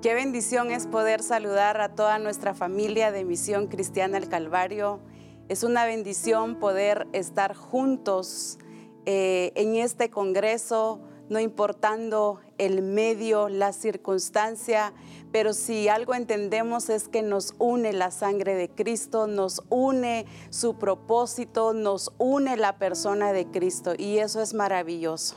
[0.00, 5.00] Qué bendición es poder saludar a toda nuestra familia de Misión Cristiana El Calvario.
[5.48, 8.58] Es una bendición poder estar juntos
[9.06, 14.92] eh, en este Congreso, no importando el medio, la circunstancia,
[15.32, 20.78] pero si algo entendemos es que nos une la sangre de Cristo, nos une su
[20.78, 25.36] propósito, nos une la persona de Cristo y eso es maravilloso.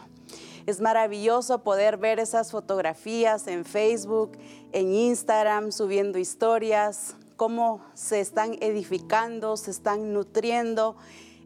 [0.67, 4.37] Es maravilloso poder ver esas fotografías en Facebook,
[4.73, 10.97] en Instagram, subiendo historias, cómo se están edificando, se están nutriendo,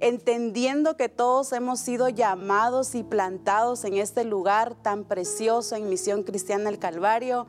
[0.01, 6.23] entendiendo que todos hemos sido llamados y plantados en este lugar tan precioso en Misión
[6.23, 7.47] Cristiana del Calvario.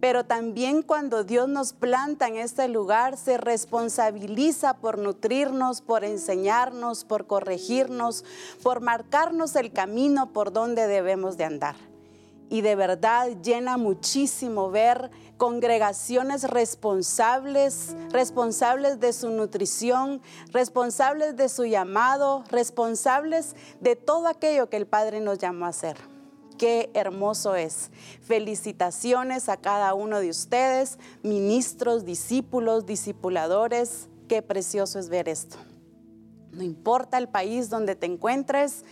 [0.00, 7.04] Pero también cuando Dios nos planta en este lugar, se responsabiliza por nutrirnos, por enseñarnos,
[7.04, 8.24] por corregirnos,
[8.62, 11.76] por marcarnos el camino por donde debemos de andar.
[12.50, 21.64] Y de verdad llena muchísimo ver congregaciones responsables, responsables de su nutrición, responsables de su
[21.64, 25.96] llamado, responsables de todo aquello que el Padre nos llamó a hacer.
[26.58, 27.90] Qué hermoso es.
[28.22, 34.08] Felicitaciones a cada uno de ustedes, ministros, discípulos, discipuladores.
[34.28, 35.56] Qué precioso es ver esto.
[36.52, 38.84] No importa el país donde te encuentres,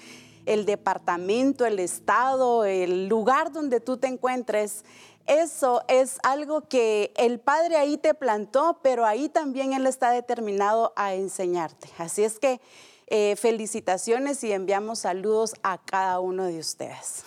[0.47, 4.85] el departamento, el estado, el lugar donde tú te encuentres,
[5.27, 10.93] eso es algo que el Padre ahí te plantó, pero ahí también Él está determinado
[10.97, 11.89] a enseñarte.
[11.99, 12.61] Así es que
[13.07, 17.25] eh, felicitaciones y enviamos saludos a cada uno de ustedes.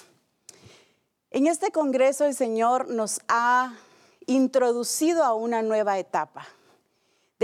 [1.32, 3.76] En este Congreso el Señor nos ha
[4.26, 6.48] introducido a una nueva etapa.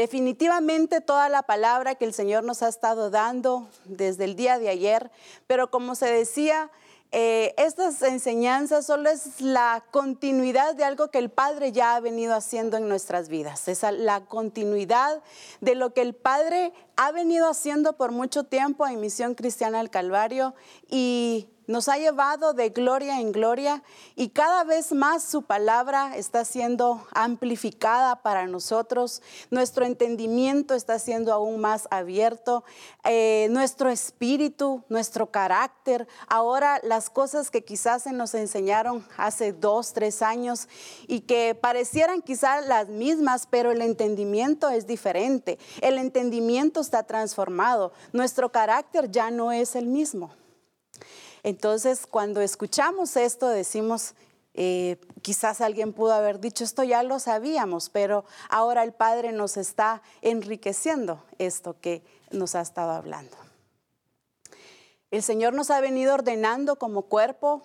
[0.02, 4.68] Definitivamente toda la palabra que el Señor nos ha estado dando desde el día de
[4.68, 5.12] ayer,
[5.46, 6.72] pero como se decía,
[7.12, 12.34] eh, estas enseñanzas solo es la continuidad de algo que el Padre ya ha venido
[12.34, 13.68] haciendo en nuestras vidas.
[13.68, 15.22] Es la continuidad
[15.60, 19.92] de lo que el Padre ha venido haciendo por mucho tiempo en Misión Cristiana del
[19.92, 20.56] Calvario
[20.90, 23.82] y nos ha llevado de gloria en gloria
[24.16, 29.22] y cada vez más su palabra está siendo amplificada para nosotros,
[29.52, 32.66] nuestro entendimiento está siendo aún más abierto,
[33.06, 39.94] eh, nuestro espíritu, nuestro carácter, ahora las cosas que quizás se nos enseñaron hace dos,
[39.94, 40.68] tres años
[41.08, 47.94] y que parecieran quizás las mismas, pero el entendimiento es diferente, el entendimiento está transformado,
[48.12, 50.41] nuestro carácter ya no es el mismo.
[51.44, 54.14] Entonces, cuando escuchamos esto, decimos,
[54.54, 59.58] eh, quizás alguien pudo haber dicho, esto ya lo sabíamos, pero ahora el Padre nos
[59.58, 63.38] está enriqueciendo esto que nos ha estado hablando.
[65.10, 67.64] El Señor nos ha venido ordenando como cuerpo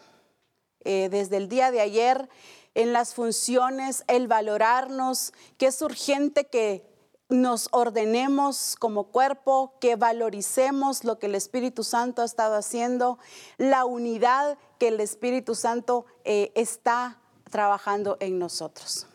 [0.85, 2.29] eh, desde el día de ayer
[2.75, 6.85] en las funciones, el valorarnos, que es urgente que
[7.29, 13.19] nos ordenemos como cuerpo, que valoricemos lo que el Espíritu Santo ha estado haciendo,
[13.59, 17.21] la unidad que el Espíritu Santo eh, está
[17.51, 19.07] trabajando en nosotros.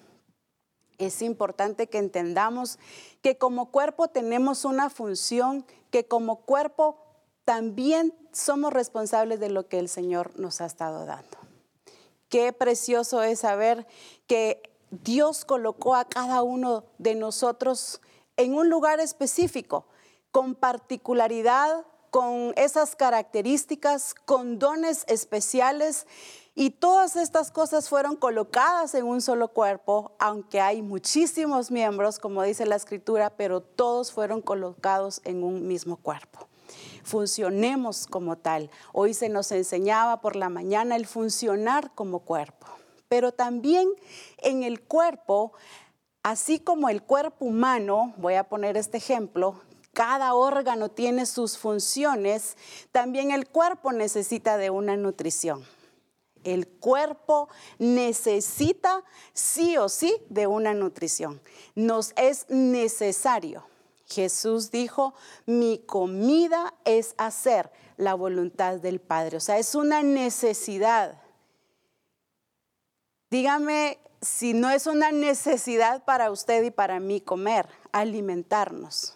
[0.98, 2.80] Es importante que entendamos
[3.22, 6.98] que como cuerpo tenemos una función, que como cuerpo
[7.46, 11.38] también somos responsables de lo que el Señor nos ha estado dando.
[12.30, 13.88] Qué precioso es saber
[14.28, 18.02] que Dios colocó a cada uno de nosotros
[18.35, 19.85] en un lugar específico,
[20.31, 26.07] con particularidad, con esas características, con dones especiales.
[26.56, 32.44] Y todas estas cosas fueron colocadas en un solo cuerpo, aunque hay muchísimos miembros, como
[32.44, 36.50] dice la escritura, pero todos fueron colocados en un mismo cuerpo.
[37.03, 38.69] Funcionemos como tal.
[38.91, 42.68] Hoy se nos enseñaba por la mañana el funcionar como cuerpo
[43.12, 43.90] pero también
[44.38, 45.52] en el cuerpo,
[46.24, 49.59] así como el cuerpo humano, voy a poner este ejemplo,
[49.91, 52.56] cada órgano tiene sus funciones,
[52.94, 55.66] también el cuerpo necesita de una nutrición.
[56.46, 57.50] El cuerpo
[57.80, 59.03] necesita
[59.34, 61.41] sí o sí de una nutrición.
[61.76, 63.66] Nos es necesario.
[64.06, 65.16] Jesús dijo,
[65.46, 69.35] mi comida es hacer la voluntad del Padre.
[69.35, 71.21] O sea, es una necesidad.
[73.32, 79.16] Dígame si no es una necesidad para usted y para mí comer, alimentarnos.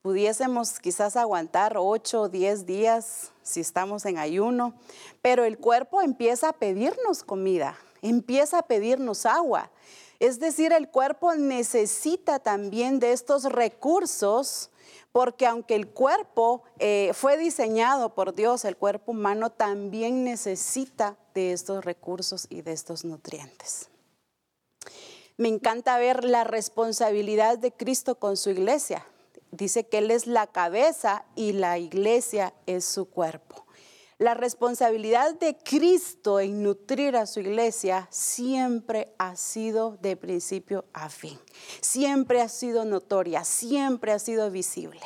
[0.00, 4.72] Pudiésemos quizás aguantar 8 o 10 días si estamos en ayuno,
[5.20, 9.70] pero el cuerpo empieza a pedirnos comida, empieza a pedirnos agua.
[10.18, 14.70] Es decir, el cuerpo necesita también de estos recursos
[15.12, 21.52] porque aunque el cuerpo eh, fue diseñado por Dios, el cuerpo humano también necesita de
[21.52, 23.90] estos recursos y de estos nutrientes.
[25.36, 29.06] Me encanta ver la responsabilidad de Cristo con su iglesia.
[29.50, 33.66] Dice que Él es la cabeza y la iglesia es su cuerpo.
[34.22, 41.08] La responsabilidad de Cristo en nutrir a su iglesia siempre ha sido de principio a
[41.08, 41.36] fin.
[41.80, 45.00] Siempre ha sido notoria, siempre ha sido visible.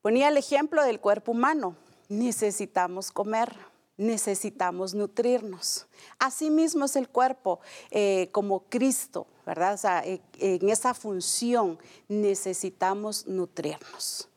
[0.00, 1.74] Ponía el ejemplo del cuerpo humano.
[2.08, 3.52] Necesitamos comer,
[3.96, 5.88] necesitamos nutrirnos.
[6.20, 7.58] Asimismo es el cuerpo
[7.90, 9.74] eh, como Cristo, ¿verdad?
[9.74, 14.28] O sea, eh, en esa función necesitamos nutrirnos.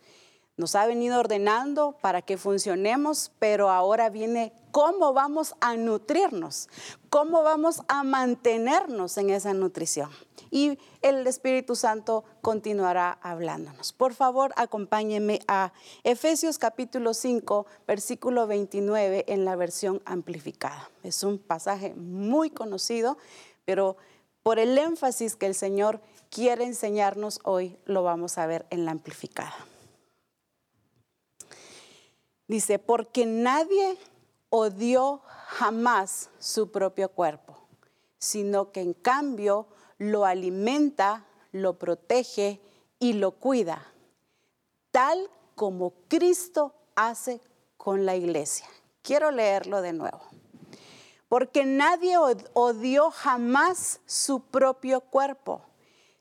[0.60, 6.68] Nos ha venido ordenando para que funcionemos, pero ahora viene cómo vamos a nutrirnos,
[7.10, 10.10] cómo vamos a mantenernos en esa nutrición.
[10.52, 13.94] Y el Espíritu Santo continuará hablándonos.
[13.94, 15.72] Por favor, acompáñenme a
[16.04, 20.90] Efesios capítulo 5, versículo 29 en la versión amplificada.
[21.04, 23.18] Es un pasaje muy conocido,
[23.64, 23.96] pero
[24.44, 28.92] por el énfasis que el Señor quiere enseñarnos hoy, lo vamos a ver en la
[28.92, 29.56] amplificada.
[32.50, 33.96] Dice, porque nadie
[34.50, 37.60] odió jamás su propio cuerpo,
[38.18, 39.68] sino que en cambio
[40.00, 42.60] lo alimenta, lo protege
[42.98, 43.86] y lo cuida,
[44.90, 47.40] tal como Cristo hace
[47.78, 48.66] con la iglesia.
[49.04, 50.22] Quiero leerlo de nuevo.
[51.28, 52.18] Porque nadie
[52.54, 55.62] odió jamás su propio cuerpo,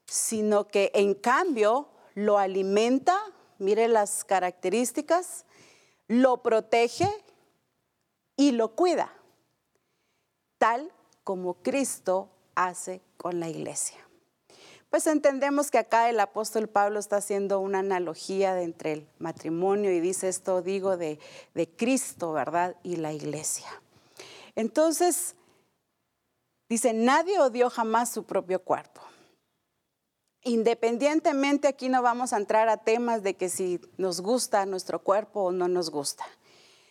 [0.04, 3.18] sino que en cambio lo alimenta,
[3.56, 5.46] mire las características,
[6.08, 7.08] lo protege
[8.36, 9.12] y lo cuida,
[10.58, 10.90] tal
[11.22, 13.98] como Cristo hace con la iglesia.
[14.90, 20.00] Pues entendemos que acá el apóstol Pablo está haciendo una analogía entre el matrimonio y
[20.00, 21.18] dice esto digo de,
[21.52, 22.74] de Cristo, ¿verdad?
[22.82, 23.68] Y la iglesia.
[24.54, 25.36] Entonces,
[26.70, 29.02] dice, nadie odió jamás su propio cuerpo.
[30.44, 35.44] Independientemente, aquí no vamos a entrar a temas de que si nos gusta nuestro cuerpo
[35.44, 36.24] o no nos gusta.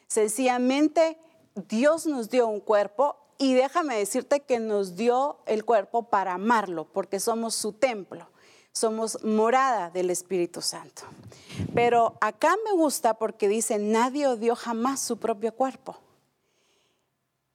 [0.07, 1.17] Sencillamente,
[1.55, 6.85] Dios nos dio un cuerpo y déjame decirte que nos dio el cuerpo para amarlo,
[6.91, 8.27] porque somos su templo,
[8.73, 11.03] somos morada del Espíritu Santo.
[11.73, 15.97] Pero acá me gusta porque dice, nadie odió jamás su propio cuerpo,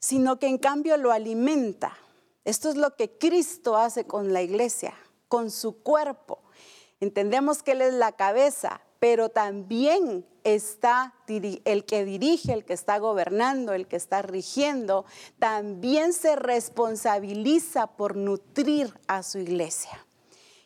[0.01, 1.97] sino que en cambio lo alimenta.
[2.45, 4.95] Esto es lo que Cristo hace con la iglesia
[5.33, 6.41] con su cuerpo.
[7.01, 12.99] Entendemos que Él es la cabeza, pero también está el que dirige, el que está
[12.99, 15.07] gobernando, el que está rigiendo,
[15.39, 20.07] también se responsabiliza por nutrir a su iglesia.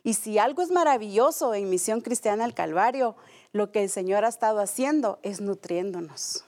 [0.03, 3.15] Y si algo es maravilloso en Misión Cristiana al Calvario,
[3.53, 6.45] lo que el Señor ha estado haciendo es nutriéndonos.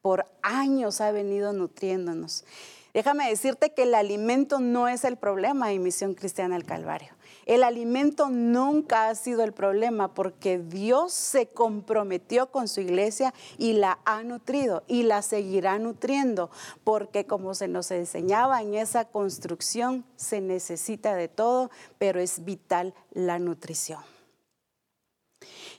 [0.00, 2.46] Por años ha venido nutriéndonos.
[2.94, 7.17] Déjame decirte que el alimento no es el problema en Misión Cristiana al Calvario.
[7.48, 13.72] El alimento nunca ha sido el problema porque Dios se comprometió con su iglesia y
[13.72, 16.50] la ha nutrido y la seguirá nutriendo
[16.84, 22.92] porque como se nos enseñaba en esa construcción, se necesita de todo, pero es vital
[23.12, 24.02] la nutrición.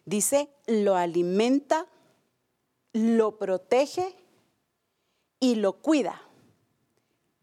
[0.05, 1.86] Dice, lo alimenta,
[2.94, 4.15] lo protege
[5.39, 6.20] y lo cuida,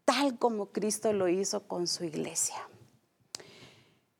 [0.03, 2.67] tal como Cristo lo hizo con su iglesia.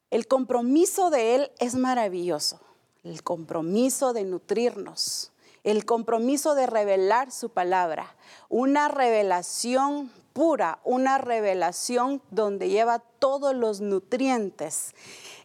[0.10, 2.62] El compromiso de Él es maravilloso,
[3.04, 5.34] el compromiso de nutrirnos,
[5.66, 8.16] el compromiso de revelar su palabra,
[8.48, 14.96] una revelación pura, una revelación donde lleva todos los nutrientes,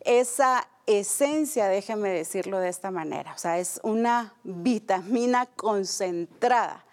[0.05, 6.85] esa esencia, déjeme decirlo de esta manera, o sea, es una vitamina concentrada.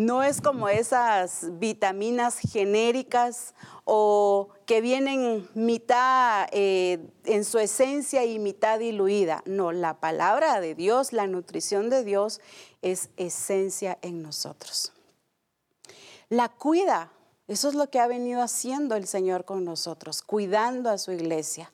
[0.00, 3.52] No es como esas vitaminas genéricas
[3.84, 9.42] o que vienen mitad eh, en su esencia y mitad diluida.
[9.44, 12.40] No, la palabra de Dios, la nutrición de Dios
[12.80, 14.94] es esencia en nosotros.
[16.30, 17.12] La cuida,
[17.46, 21.70] eso es lo que ha venido haciendo el Señor con nosotros, cuidando a su iglesia.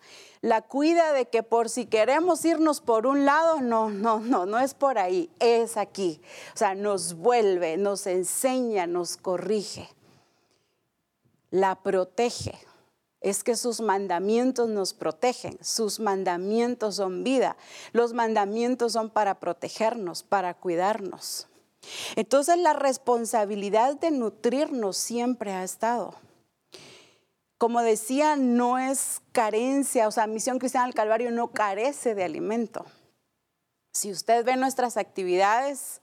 [0.47, 4.61] La cuida de que por si queremos irnos por un lado, no, no, no, no
[4.61, 6.21] es por ahí, es aquí.
[6.55, 9.89] O sea, nos vuelve, nos enseña, nos corrige
[11.51, 12.57] la protege.
[13.21, 17.57] Es que sus mandamientos nos protegen, sus mandamientos son vida,
[17.91, 21.49] los mandamientos son para protegernos, para cuidarnos.
[22.15, 26.15] Entonces la responsabilidad de nutrirnos siempre ha estado.
[27.59, 32.85] Como decía, no es carencia, o sea, Misión Cristiana del Calvario no carece de alimento.
[33.95, 36.03] Si usted ve nuestras actividades,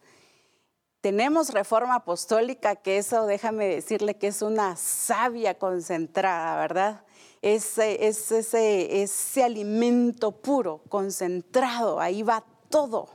[1.01, 7.05] tenemos reforma apostólica, que eso déjame decirle que es una savia concentrada, ¿verdad?
[7.41, 13.09] Es, es ese, ese alimento puro, concentrado, ahí va todo.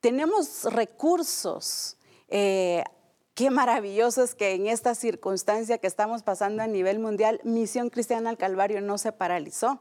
[0.00, 1.96] Tenemos recursos.
[2.28, 2.84] Eh,
[3.40, 8.28] qué maravilloso es que en esta circunstancia que estamos pasando a nivel mundial, Misión Cristiana
[8.28, 9.80] al Calvario no se paralizó.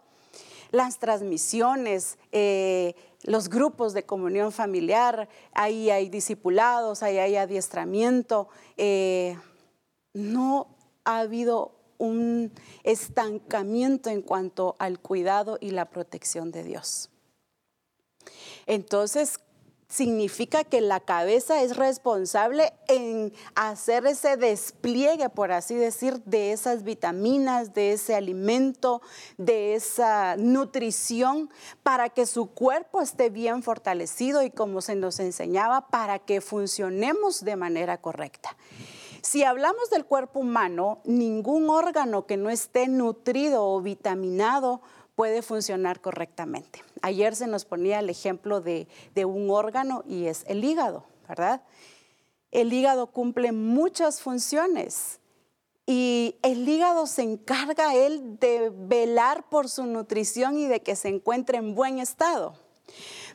[0.72, 8.48] Las transmisiones, eh, los grupos de comunión familiar, ahí hay discipulados, ahí hay adiestramiento.
[8.78, 9.38] Eh,
[10.14, 10.68] no
[11.04, 12.54] ha habido un
[12.86, 17.10] estancamiento en cuanto al cuidado y la protección de Dios.
[18.68, 19.42] Entonces,
[19.90, 26.84] significa que la cabeza es responsable en hacer ese despliegue, por así decir, de esas
[26.84, 29.02] vitaminas, de ese alimento,
[29.38, 31.50] de esa nutrición,
[31.82, 37.44] para que su cuerpo esté bien fortalecido y como se nos enseñaba, para que funcionemos
[37.44, 38.56] de manera correcta.
[39.24, 44.82] Si hablamos del cuerpo humano, ningún órgano que no esté nutrido o vitaminado
[45.16, 46.82] puede funcionar correctamente.
[47.02, 48.88] Ayer se nos ponía el ejemplo de,
[49.26, 51.64] un órgano y es el hígado, ¿verdad?
[52.52, 55.20] El hígado cumple muchas funciones
[55.86, 61.10] y el hígado se encarga él de velar por su nutrición y de que se
[61.10, 62.54] encuentre en buen estado.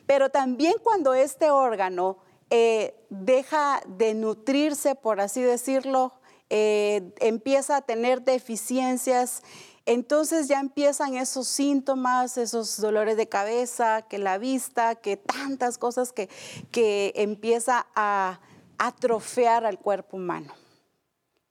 [0.05, 2.17] Pero también cuando este órgano
[2.49, 6.13] eh, deja de nutrirse, por así decirlo,
[6.49, 9.41] eh, empieza a tener deficiencias,
[9.85, 16.11] entonces ya empiezan esos síntomas, esos dolores de cabeza, que la vista, que tantas cosas
[16.11, 16.27] que,
[16.71, 18.39] que empieza a
[18.79, 20.53] atrofear al cuerpo humano.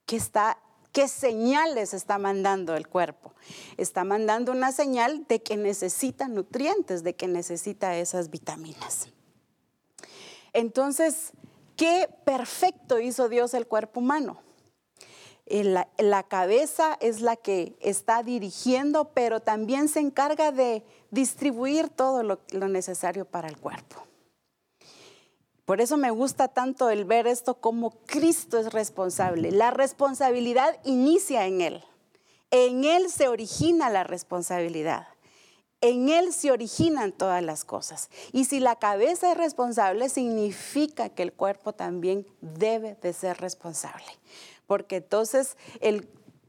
[0.05, 0.57] ¿Qué, está,
[0.91, 3.33] ¿Qué señales está mandando el cuerpo?
[3.77, 9.07] Está mandando una señal de que necesita nutrientes, de que necesita esas vitaminas.
[10.51, 11.31] Entonces,
[11.77, 14.44] qué perfecto hizo Dios el cuerpo humano
[15.45, 22.39] la, cabeza es la que está dirigiendo, pero también se encarga de distribuir todo lo,
[22.67, 24.01] necesario para el cuerpo.
[25.65, 29.51] Por eso me gusta tanto el ver esto como Cristo es responsable.
[29.51, 31.83] La responsabilidad inicia en Él.
[32.51, 35.07] En Él se origina la responsabilidad.
[35.81, 38.09] En Él se originan todas las cosas.
[38.31, 44.05] Y si la cabeza es responsable, significa que el cuerpo también debe de ser responsable
[44.67, 45.57] porque entonces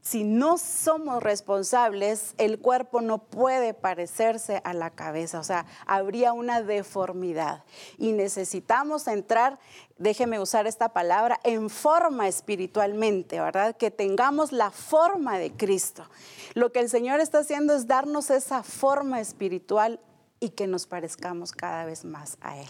[0.07, 6.31] si no somos responsables, el cuerpo no puede parecerse a la cabeza, o sea, habría
[6.31, 7.65] una deformidad.
[7.97, 9.59] Y necesitamos entrar,
[9.97, 13.75] déjeme usar esta palabra, en forma espiritualmente, ¿verdad?
[13.75, 16.05] Que tengamos la forma de Cristo.
[16.53, 19.99] Lo que el Señor está haciendo es darnos esa forma espiritual
[20.39, 22.69] y que nos parezcamos cada vez más a Él.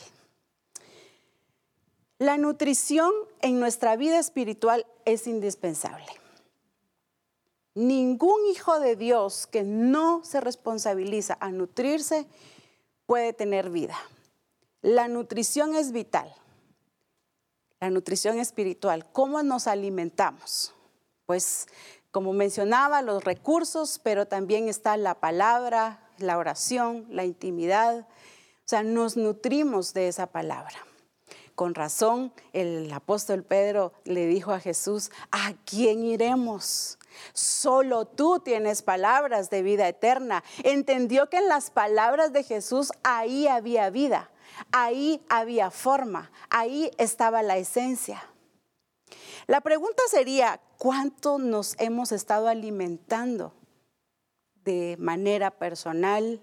[2.19, 6.07] La nutrición en nuestra vida espiritual es indispensable.
[7.75, 12.25] Ningún hijo de Dios que no se responsabiliza a nutrirse
[13.05, 13.95] puede tener vida.
[14.81, 16.33] La nutrición es vital.
[17.79, 19.05] La nutrición espiritual.
[19.11, 20.73] ¿Cómo nos alimentamos?
[21.27, 21.67] Pues
[22.09, 27.99] como mencionaba, los recursos, pero también está la palabra, la oración, la intimidad.
[27.99, 28.05] O
[28.65, 30.86] sea, nos nutrimos de esa palabra.
[31.57, 36.99] Con razón, el apóstol Pedro le dijo a Jesús, ¿a quién iremos?
[37.33, 40.43] Solo tú tienes palabras de vida eterna.
[40.61, 44.29] Entendió que en las palabras de Jesús ahí había vida,
[44.71, 48.23] ahí había forma, ahí estaba la esencia.
[49.47, 53.51] La pregunta sería, ¿cuánto nos hemos estado alimentando
[54.63, 56.39] de manera personal,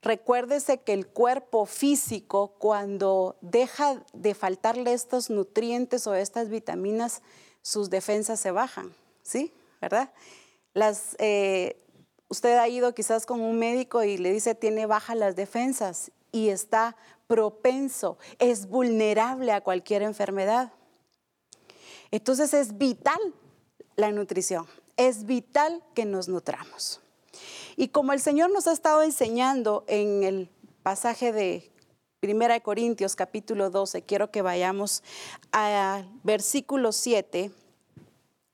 [0.00, 7.22] Recuérdese que el cuerpo físico, cuando deja de faltarle estos nutrientes o estas vitaminas,
[7.62, 9.52] sus defensas se bajan, ¿sí?
[9.80, 10.12] ¿Verdad?
[11.18, 11.76] Eh,
[12.28, 16.50] usted ha ido quizás con un médico y le dice tiene bajas las defensas y
[16.50, 20.72] está propenso, es vulnerable a cualquier enfermedad.
[22.10, 23.18] Entonces es vital
[23.96, 27.00] la nutrición, es vital que nos nutramos.
[27.80, 30.50] Y como el Señor nos ha estado enseñando en el
[30.82, 31.70] pasaje de
[32.22, 35.04] 1 Corintios capítulo 12, quiero que vayamos
[35.52, 37.52] al versículo 7.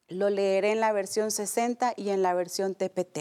[0.09, 3.21] Lo leeré en la versión 60 y en la versión TPT.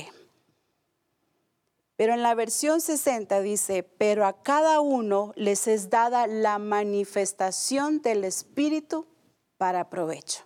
[1.96, 8.02] Pero en la versión 60 dice, pero a cada uno les es dada la manifestación
[8.02, 9.08] del Espíritu
[9.58, 10.44] para provecho.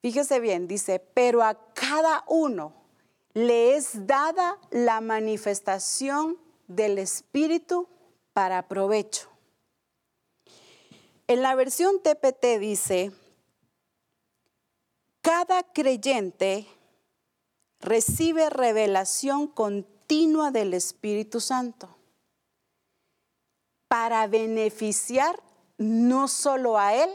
[0.00, 2.81] Fíjese bien, dice, pero a cada uno
[3.34, 7.88] le es dada la manifestación del Espíritu
[8.32, 9.28] para provecho.
[11.26, 13.12] En la versión TPT dice,
[15.22, 16.66] cada creyente
[17.80, 21.96] recibe revelación continua del Espíritu Santo
[23.88, 25.42] para beneficiar
[25.78, 27.10] no solo a él,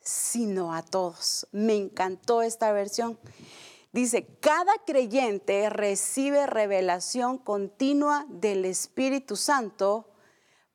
[0.00, 1.46] sino a todos.
[1.52, 3.18] Me encantó esta versión.
[3.92, 10.10] Dice, cada creyente recibe revelación continua del Espíritu Santo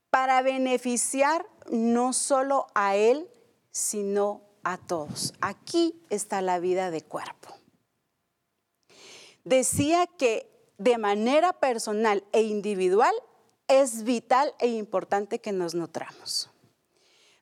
[0.09, 3.29] para beneficiar no solo a él,
[3.71, 5.33] sino a todos.
[5.41, 7.49] Aquí está la vida de cuerpo.
[9.43, 13.13] Decía que de manera personal e individual
[13.67, 16.49] es vital e importante que nos nutramos.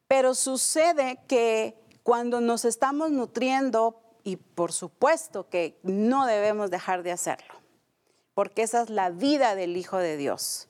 [0.08, 7.12] Pero sucede que cuando nos estamos nutriendo, y por supuesto que no debemos dejar de
[7.12, 7.54] hacerlo,
[8.34, 10.68] porque esa es la vida del Hijo de Dios.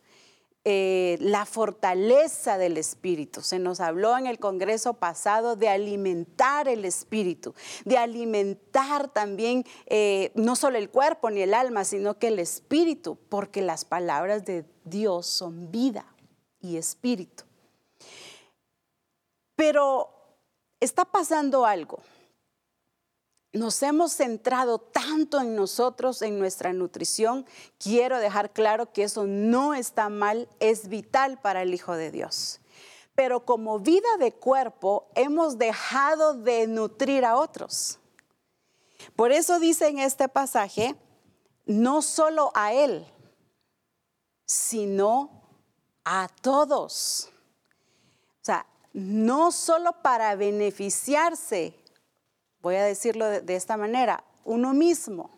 [0.63, 3.41] Eh, la fortaleza del espíritu.
[3.41, 10.31] Se nos habló en el Congreso pasado de alimentar el espíritu, de alimentar también eh,
[10.35, 14.63] no solo el cuerpo ni el alma, sino que el espíritu, porque las palabras de
[14.83, 16.05] Dios son vida
[16.59, 17.43] y espíritu.
[19.55, 20.11] Pero
[20.79, 22.03] está pasando algo.
[23.53, 27.45] Nos hemos centrado tanto en nosotros, en nuestra nutrición.
[27.77, 32.61] Quiero dejar claro que eso no está mal, es vital para el Hijo de Dios.
[33.13, 37.99] Pero como vida de cuerpo hemos dejado de nutrir a otros.
[39.17, 40.95] Por eso dice en este pasaje,
[41.65, 43.05] no solo a Él,
[44.45, 45.43] sino
[46.05, 47.29] a todos.
[48.41, 51.80] O sea, no solo para beneficiarse,
[52.61, 55.31] voy a decirlo de, esta manera, uno mismo,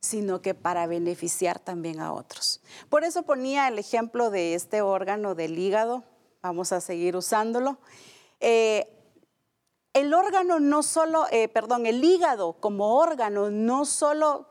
[0.00, 2.60] sino que para beneficiar también a otros.
[2.88, 6.04] Por eso ponía el ejemplo de este órgano del hígado,
[6.42, 7.78] vamos a seguir usándolo.
[8.40, 8.88] Eh,
[9.92, 14.46] el órgano no solo, eh, perdón, el hígado como órgano no solo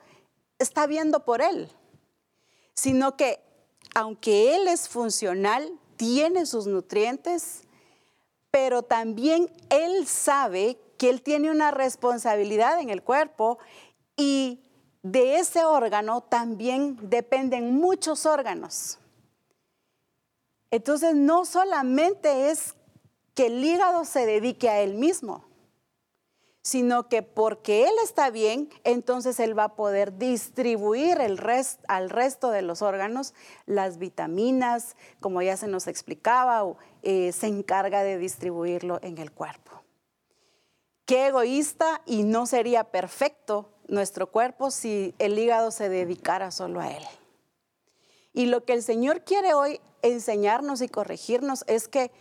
[0.60, 1.72] está viendo por él,
[2.74, 3.40] sino que
[3.94, 7.62] aunque él es funcional, tiene sus nutrientes,
[8.52, 13.58] pero también él sabe que él tiene una responsabilidad en el cuerpo
[14.16, 14.62] y
[15.04, 18.98] de ese órgano también dependen muchos órganos.
[20.72, 22.76] Entonces no solamente es
[23.34, 25.46] que el hígado se dedique a él mismo,
[26.64, 31.40] sino que porque él está bien, entonces él va a poder distribuir el
[31.88, 33.36] al resto de los órganos
[33.68, 36.66] las vitaminas, como ya se nos explicaba,
[37.04, 39.65] eh, se encarga de distribuirlo en el cuerpo.
[41.06, 46.92] Qué egoísta y no sería perfecto nuestro cuerpo si el hígado se dedicara solo a
[46.92, 47.04] él.
[48.34, 52.12] Y lo que el Señor quiere hoy enseñarnos y corregirnos es que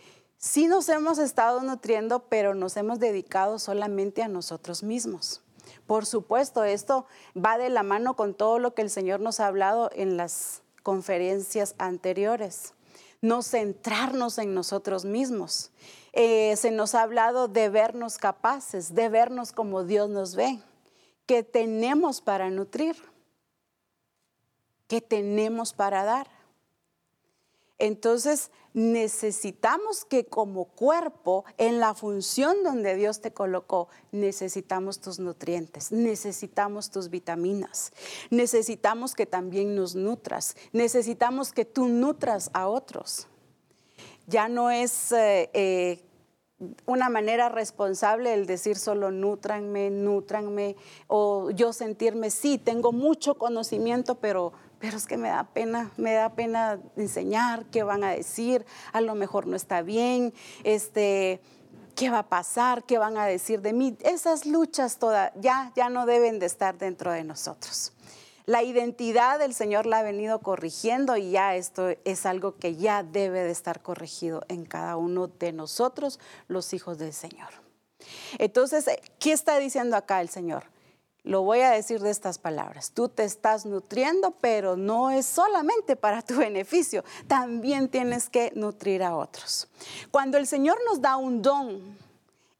[0.44, 5.40] Sí nos hemos estado nutriendo, pero nos hemos dedicado solamente a nosotros mismos.
[5.86, 9.46] Por supuesto, esto va de la mano con todo lo que el Señor nos ha
[9.46, 12.74] hablado en las conferencias anteriores.
[13.22, 15.70] No centrarnos en nosotros mismos.
[16.16, 20.60] Eh, se nos ha hablado de vernos capaces, de vernos como Dios nos ve,
[21.26, 22.94] que tenemos para nutrir,
[24.86, 26.28] que tenemos para dar.
[27.78, 35.90] Entonces, necesitamos que como cuerpo, en la función donde Dios te colocó, necesitamos tus nutrientes,
[35.90, 37.92] necesitamos tus vitaminas,
[38.30, 43.26] necesitamos que también nos nutras, necesitamos que tú nutras a otros.
[44.26, 45.12] Ya no es...
[45.12, 46.04] Eh, eh,
[46.86, 50.76] una manera responsable el decir solo nutranme, nutranme,
[51.08, 54.52] o yo sentirme, sí, tengo mucho conocimiento, pero
[54.84, 59.00] pero es que me da pena, me da pena enseñar, qué van a decir, a
[59.00, 61.40] lo mejor no está bien, este,
[61.94, 63.96] qué va a pasar, qué van a decir de mí.
[64.00, 67.93] Esas luchas todas ya, ya no deben de estar dentro de nosotros.
[68.46, 73.02] La identidad del Señor la ha venido corrigiendo y ya esto es algo que ya
[73.02, 77.48] debe de estar corregido en cada uno de nosotros, los hijos del Señor.
[78.38, 78.84] Entonces,
[79.18, 80.64] ¿qué está diciendo acá el Señor?
[81.22, 82.90] Lo voy a decir de estas palabras.
[82.92, 87.02] Tú te estás nutriendo, pero no es solamente para tu beneficio.
[87.26, 89.68] También tienes que nutrir a otros.
[90.10, 91.96] Cuando el Señor nos da un don,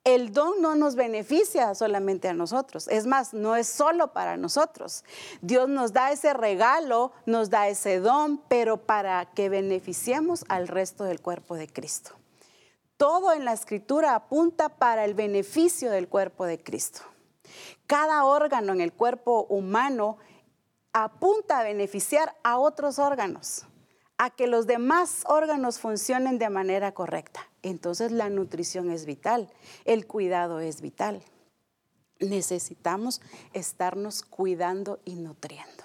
[0.05, 2.89] el don no nos beneficia solamente a nosotros.
[2.89, 5.03] Es más, no es solo para nosotros.
[5.41, 11.05] Dios nos da ese regalo, nos da ese don, pero para que beneficiemos al resto
[11.05, 12.13] del cuerpo de Cristo.
[12.99, 17.01] Todo en la escritura apunta para el beneficio del cuerpo de Cristo.
[17.87, 20.19] Cada órgano en el cuerpo humano
[20.93, 23.67] apunta a beneficiar a otros órganos,
[24.19, 27.49] a que los demás órganos funcionen de manera correcta.
[27.65, 29.51] Entonces la nutrición es vital,
[29.87, 31.23] el cuidado es vital.
[32.21, 33.23] Necesitamos
[33.55, 35.83] estarnos cuidando y nutriendo.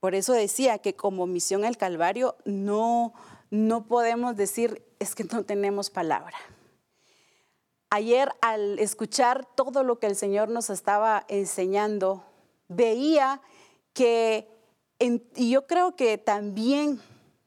[0.00, 3.14] Por eso decía que como misión al Calvario no,
[3.50, 6.36] no podemos decir es que no tenemos palabra.
[7.88, 12.22] Ayer al escuchar todo lo que el Señor nos estaba enseñando,
[12.68, 13.40] veía
[13.94, 14.46] que,
[14.98, 17.00] y yo creo que también,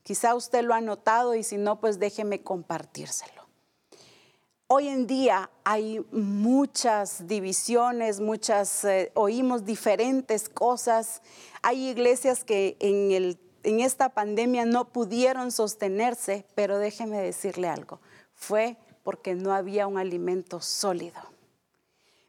[0.05, 3.43] quizá usted lo ha notado y si no, pues déjeme compartírselo.
[4.67, 11.23] Hoy en día hay muchas divisiones, muchas, eh, oímos diferentes cosas.
[11.63, 17.99] Hay iglesias que en, esta pandemia no pudieron sostenerse, pero déjeme decirle algo,
[18.35, 21.19] fue porque no había un alimento sólido.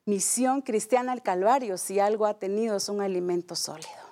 [0.06, 4.05] Misión cristiana al Calvario, si algo ha tenido, es un alimento sólido.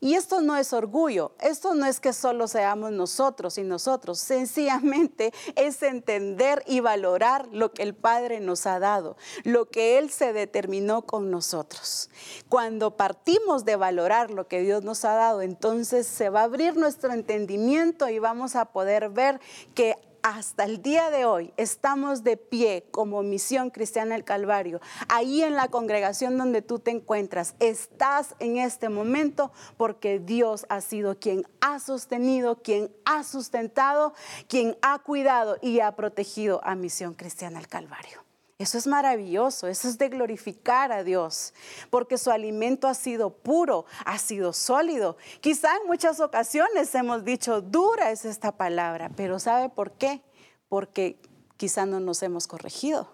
[0.00, 5.32] Y esto no es orgullo, esto no es que solo seamos nosotros y nosotros, sencillamente
[5.56, 10.32] es entender y valorar lo que el Padre nos ha dado, lo que Él se
[10.32, 12.10] determinó con nosotros.
[12.48, 16.76] Cuando partimos de valorar lo que Dios nos ha dado, entonces se va a abrir
[16.76, 19.40] nuestro entendimiento y vamos a poder ver
[19.74, 25.42] que hasta el día de hoy estamos de pie como misión cristiana del Calvario, ahí
[25.42, 31.18] en la congregación donde tú te encuentras, estás en este momento porque Dios ha sido
[31.18, 34.14] quien ha sostenido, quien ha sustentado,
[34.48, 38.23] quien ha cuidado y ha protegido a misión cristiana del Calvario.
[38.56, 41.52] Eso es maravilloso, eso es de glorificar a Dios,
[41.90, 45.16] porque su alimento ha sido puro, ha sido sólido.
[45.40, 50.22] Quizá en muchas ocasiones hemos dicho, dura es esta palabra, pero ¿sabe por qué?
[50.68, 51.18] Porque
[51.56, 53.08] quizá no nos hemos corregido.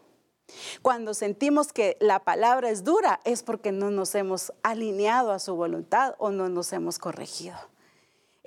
[0.83, 5.55] Cuando sentimos que la palabra es dura es porque no nos hemos alineado a su
[5.55, 7.57] voluntad o no nos hemos corregido.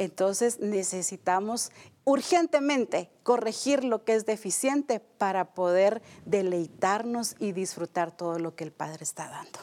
[0.04, 1.72] Entonces necesitamos
[2.04, 8.72] urgentemente corregir lo que es deficiente para poder deleitarnos y disfrutar todo lo que el
[8.72, 9.60] Padre está dando.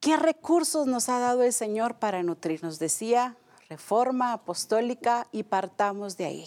[0.00, 2.78] ¿Qué recursos nos ha dado el Señor para nutrirnos?
[2.78, 3.38] Decía,
[3.70, 6.46] reforma apostólica y partamos de ahí.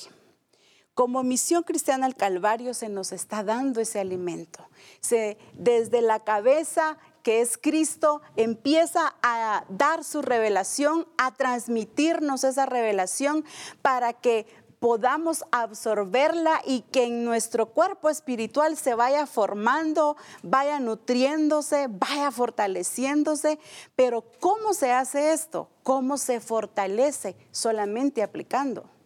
[0.94, 4.68] Como misión cristiana al Calvario se nos está dando ese alimento.
[5.00, 12.66] Se, desde la cabeza que es Cristo, empieza a dar su revelación, a transmitirnos esa
[12.66, 13.46] revelación
[13.82, 14.46] para que
[14.80, 23.60] podamos absorberla y que en nuestro cuerpo espiritual se vaya formando, vaya nutriéndose, vaya fortaleciéndose.
[23.96, 25.70] Pero ¿cómo se hace esto?
[25.84, 27.36] ¿Cómo se fortalece?
[27.52, 28.97] Solamente aplicando.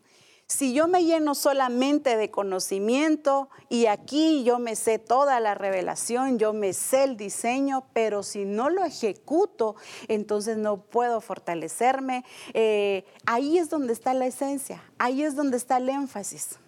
[0.52, 6.40] Si yo me lleno solamente de conocimiento y aquí yo me sé toda la revelación,
[6.40, 9.78] yo me sé el diseño, pero si no lo ejecuto,
[10.10, 12.26] entonces no puedo fortalecerme.
[12.54, 16.60] Eh, ahí es donde está la esencia, ahí es donde está el énfasis.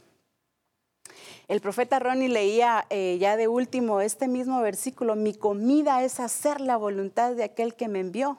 [1.50, 6.62] El profeta Ronnie leía eh, ya de último este mismo versículo, mi comida es hacer
[6.62, 8.38] la voluntad de aquel que me envió.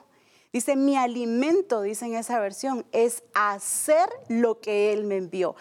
[0.55, 5.53] Dice, mi alimento, dice en esa versión, es hacer lo que Él me envió.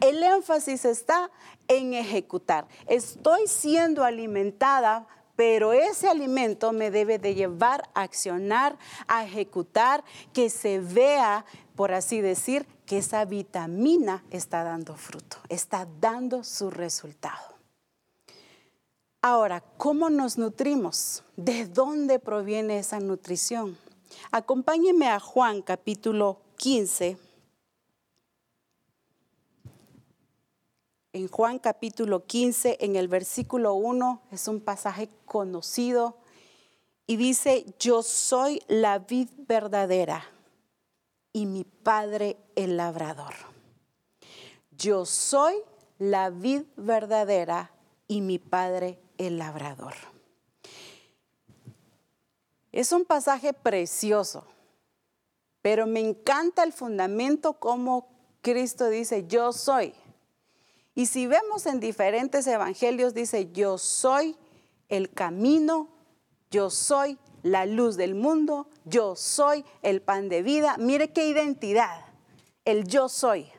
[0.00, 1.30] El énfasis está
[1.68, 2.66] en ejecutar.
[2.88, 10.50] Estoy siendo alimentada pero ese alimento me debe de llevar a accionar, a ejecutar, que
[10.50, 11.44] se vea,
[11.76, 17.54] por así decir, que esa vitamina está dando fruto, está dando su resultado.
[19.22, 21.22] Ahora, ¿cómo nos nutrimos?
[21.36, 23.76] ¿De dónde proviene esa nutrición?
[24.30, 27.18] Acompáñeme a Juan capítulo 15.
[31.12, 36.18] En Juan capítulo 15, en el versículo 1, es un pasaje conocido
[37.06, 40.24] y dice, yo soy la vid verdadera
[41.32, 43.32] y mi padre el labrador.
[44.72, 45.54] Yo soy
[45.98, 47.70] la vid verdadera
[48.08, 49.94] y mi padre el labrador.
[52.76, 54.44] Es un pasaje precioso,
[55.62, 58.06] pero me encanta el fundamento como
[58.42, 59.94] Cristo dice, yo soy.
[60.94, 64.36] Y si vemos en diferentes evangelios, dice, yo soy
[64.90, 65.88] el camino,
[66.50, 70.76] yo soy la luz del mundo, yo soy el pan de vida.
[70.76, 72.04] Mire qué identidad,
[72.66, 73.50] el yo soy.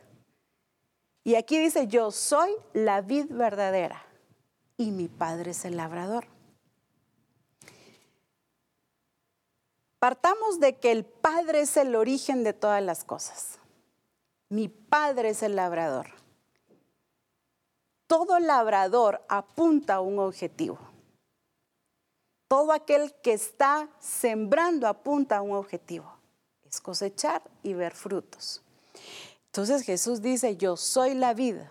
[1.23, 4.06] Y aquí dice, yo soy la vid verdadera
[4.77, 6.37] y mi Padre es el labrador.
[10.08, 13.60] Partamos de que el Padre es el origen de todas las cosas.
[14.48, 16.08] Mi Padre es el labrador.
[18.08, 20.80] Todo labrador apunta a un objetivo.
[22.48, 26.10] Todo aquel que está sembrando apunta a un objetivo,
[26.63, 28.62] es cosechar y ver frutos.
[29.48, 31.70] Entonces Jesús dice, yo soy la vida,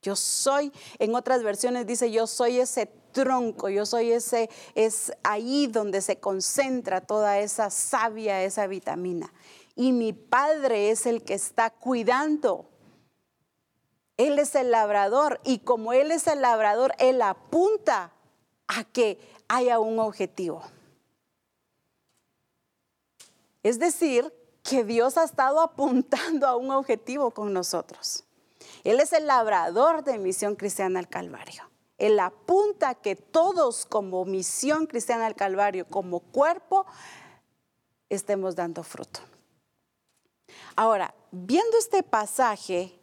[0.00, 5.66] yo soy, en otras versiones dice, yo soy ese tronco, yo soy ese, es ahí
[5.66, 9.32] donde se concentra toda esa savia, esa vitamina.
[9.74, 12.68] Y mi Padre es el que está cuidando.
[14.18, 18.12] Él es el labrador y como Él es el labrador, Él apunta
[18.68, 20.62] a que haya un objetivo.
[23.62, 24.30] Es decir,
[24.62, 28.24] que Dios ha estado apuntando a un objetivo con nosotros.
[28.82, 31.73] Él es el labrador de Misión Cristiana al Calvario.
[32.04, 36.86] Él apunta que todos como Misión Cristiana al Calvario, como cuerpo,
[38.08, 39.20] estemos dando fruto.
[40.76, 42.98] Ahora, viendo este pasaje,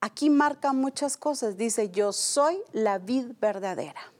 [0.00, 1.56] aquí marca muchas cosas.
[1.56, 4.12] Dice, yo soy la vid verdadera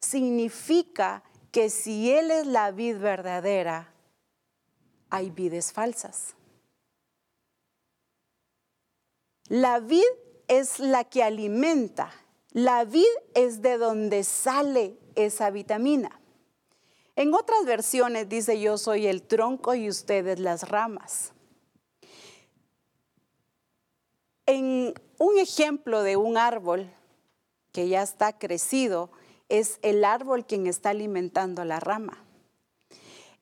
[0.00, 3.92] significa que si Él es la vid verdadera,
[5.10, 6.34] hay vides falsas.
[9.48, 10.04] La vid
[10.46, 12.12] es la que alimenta.
[12.52, 16.20] La vid es de donde sale esa vitamina.
[17.16, 21.32] En otras versiones dice yo soy el tronco y ustedes las ramas.
[24.46, 26.88] En un ejemplo de un árbol
[27.72, 29.10] que ya está crecido,
[29.48, 32.24] es el árbol quien está alimentando la rama.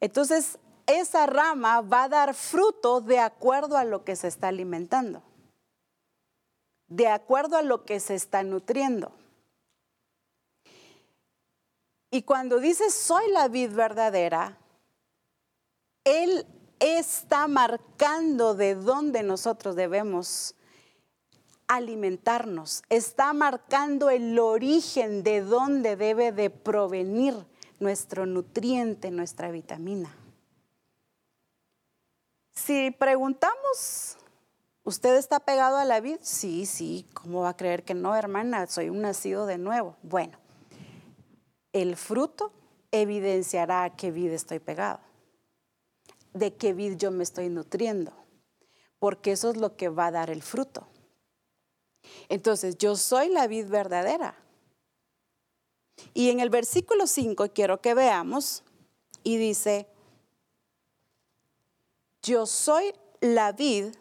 [0.00, 5.22] Entonces, esa rama va a dar fruto de acuerdo a lo que se está alimentando,
[6.88, 9.12] de acuerdo a lo que se está nutriendo.
[12.10, 14.58] Y cuando dice soy la vid verdadera,
[16.04, 16.46] Él
[16.78, 20.54] está marcando de dónde nosotros debemos
[21.68, 27.34] alimentarnos, está marcando el origen de dónde debe de provenir
[27.80, 30.14] nuestro nutriente, nuestra vitamina.
[32.52, 34.16] Si preguntamos,
[34.86, 36.18] ¿usted está pegado a la vid?
[36.22, 38.66] Sí, sí, ¿cómo va a creer que no, hermana?
[38.68, 39.96] Soy un nacido de nuevo.
[40.02, 40.38] Bueno,
[41.72, 42.52] el fruto
[42.92, 45.00] evidenciará a qué vid estoy pegado,
[46.32, 48.12] de qué vid yo me estoy nutriendo,
[49.00, 50.86] porque eso es lo que va a dar el fruto.
[52.28, 54.36] Entonces, yo soy la vid verdadera.
[56.14, 58.62] Y en el versículo 5 quiero que veamos
[59.24, 59.88] y dice,
[62.22, 63.94] yo soy la vid,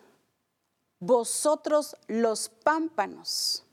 [1.06, 3.64] vosotros los pámpanos.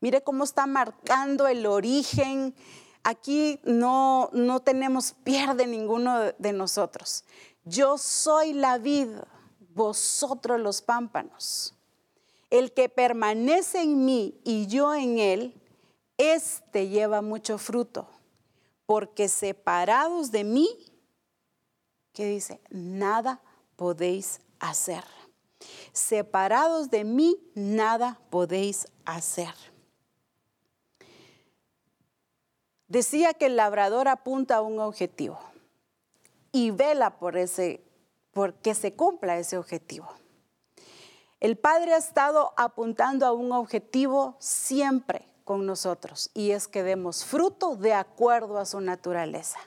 [0.00, 2.54] Mire cómo está marcando el origen.
[3.02, 7.24] Aquí no, no tenemos pierde ninguno de nosotros.
[7.64, 9.08] Yo soy la vid,
[9.74, 11.74] vosotros los pámpanos.
[12.50, 15.60] El que permanece en mí y yo en él,
[16.18, 18.08] éste lleva mucho fruto,
[18.86, 20.68] porque separados de mí,
[22.12, 22.60] ¿qué dice?
[22.70, 23.40] Nada
[23.76, 25.04] podéis hacer.
[25.92, 29.54] Separados de mí, nada podéis hacer.
[32.88, 35.38] Decía que el labrador apunta a un objetivo
[36.50, 37.84] y vela por ese,
[38.32, 40.08] por que se cumpla ese objetivo.
[41.38, 47.24] El Padre ha estado apuntando a un objetivo siempre con nosotros y es que demos
[47.24, 49.58] fruto de acuerdo a su naturaleza.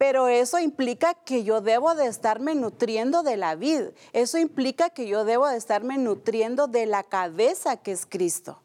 [0.00, 3.90] Pero eso implica que yo debo de estarme nutriendo de la vid.
[4.14, 8.62] Eso implica que yo debo de estarme nutriendo de la cabeza que es Cristo.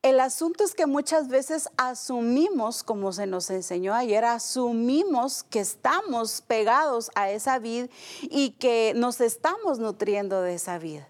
[0.00, 6.40] El asunto es que muchas veces asumimos, como se nos enseñó ayer, asumimos que estamos
[6.42, 7.90] pegados a esa vid
[8.22, 11.00] y que nos estamos nutriendo de esa vid.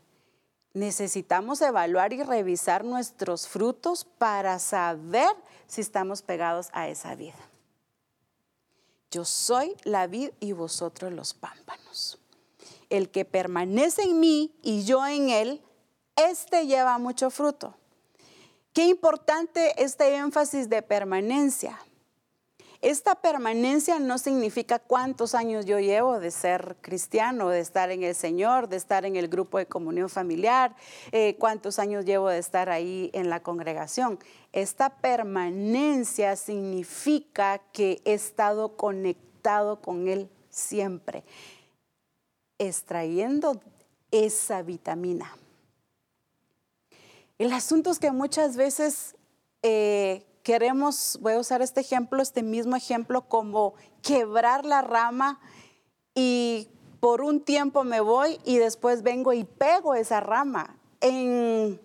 [0.72, 7.34] Necesitamos evaluar y revisar nuestros frutos para saber si estamos pegados a esa vid.
[9.14, 12.18] Yo soy la vid y vosotros los pámpanos.
[12.90, 15.62] El que permanece en mí y yo en él,
[16.16, 17.76] este lleva mucho fruto
[18.72, 21.78] Qué importante este énfasis de permanencia.
[22.84, 28.14] Esta permanencia no significa cuántos años yo llevo de ser cristiano, de estar en el
[28.14, 30.76] Señor, de estar en el grupo de comunión familiar,
[31.10, 34.18] eh, cuántos años llevo de estar ahí en la congregación.
[34.52, 41.24] Esta permanencia significa que he estado conectado con Él siempre,
[42.58, 43.62] extrayendo
[44.10, 45.34] esa vitamina.
[47.38, 49.16] El asunto es que muchas veces
[49.62, 55.40] eh, queremos, voy a usar este ejemplo, este mismo ejemplo, como quebrar la rama
[56.14, 56.68] y
[57.00, 60.76] por un tiempo me voy y después vengo y pego esa rama.
[61.00, 61.80] En,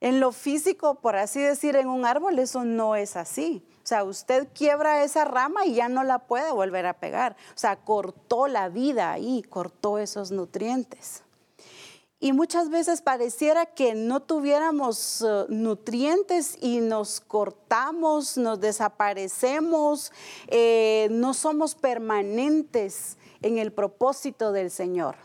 [0.00, 3.66] en lo físico, por así decir, en un árbol eso no es así.
[3.82, 7.36] O sea, usted quiebra esa rama y ya no la puede volver a pegar.
[7.50, 11.22] O sea, cortó la vida ahí, cortó esos nutrientes.
[12.24, 20.10] Y muchas veces pareciera que no tuviéramos eh, nutrientes y nos cortamos, nos desaparecemos,
[20.46, 25.16] eh, no somos permanentes en el propósito del Señor.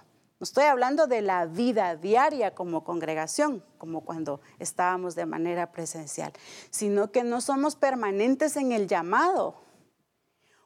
[0.42, 6.34] Estoy hablando de la vida diaria como congregación, como cuando estábamos de manera presencial,
[6.70, 9.56] sino que no somos permanentes en el llamado.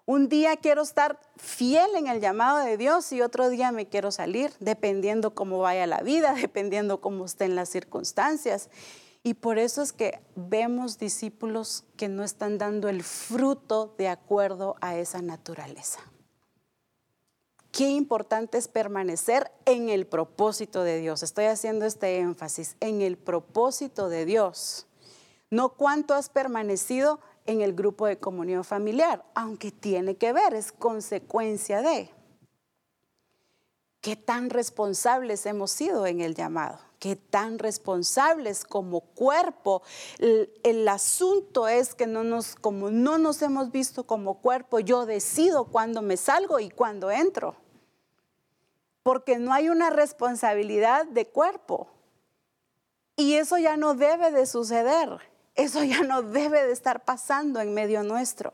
[0.06, 4.12] Un día quiero estar fiel en el llamado de Dios y otro día me quiero
[4.12, 8.70] salir, dependiendo cómo vaya la vida, dependiendo cómo estén las circunstancias.
[9.24, 14.76] Y por eso es que vemos discípulos que no están dando el fruto de acuerdo
[14.82, 16.00] a esa naturaleza
[17.74, 21.24] qué importante es permanecer en el propósito de Dios.
[21.24, 24.86] Estoy haciendo este énfasis, en el propósito de Dios.
[25.50, 30.71] No cuánto has permanecido en el grupo de comunión familiar, aunque tiene que ver, es
[30.71, 32.10] consecuencia de.
[34.01, 36.79] ¿Qué tan responsables hemos sido en el llamado?
[36.99, 39.82] ¿Qué tan responsables como cuerpo?
[40.19, 45.65] El, asunto es que no nos, como no nos hemos visto como cuerpo, yo decido
[45.65, 47.56] cuándo me salgo y cuándo entro
[49.03, 51.89] porque no hay una responsabilidad de cuerpo.
[53.15, 55.19] Y eso ya no debe de suceder,
[55.56, 58.54] eso ya no debe de estar pasando en medio nuestro.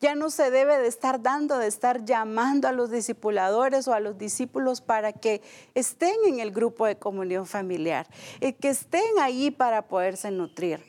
[0.00, 4.00] Ya no se debe de estar dando, de estar llamando a los discipuladores o a
[4.00, 5.42] los discípulos para que
[5.74, 8.08] estén en el grupo de comunión familiar,
[8.40, 10.84] y que estén ahí para poderse nutrir.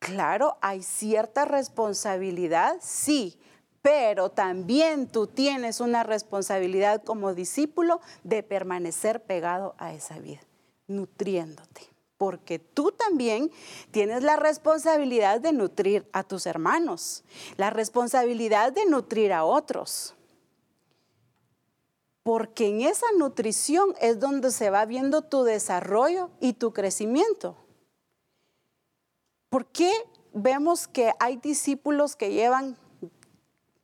[0.00, 3.38] Claro, hay cierta responsabilidad, sí,
[3.82, 10.40] pero también tú tienes una responsabilidad como discípulo de permanecer pegado a esa vida,
[10.88, 11.97] nutriéndote.
[12.18, 13.50] Porque tú también
[13.92, 17.24] tienes la responsabilidad de nutrir a tus hermanos,
[17.56, 20.14] la responsabilidad de nutrir a otros.
[22.24, 27.56] Porque en esa nutrición es donde se va viendo tu desarrollo y tu crecimiento.
[29.48, 29.90] ¿Por qué
[30.34, 32.76] vemos que hay discípulos que llevan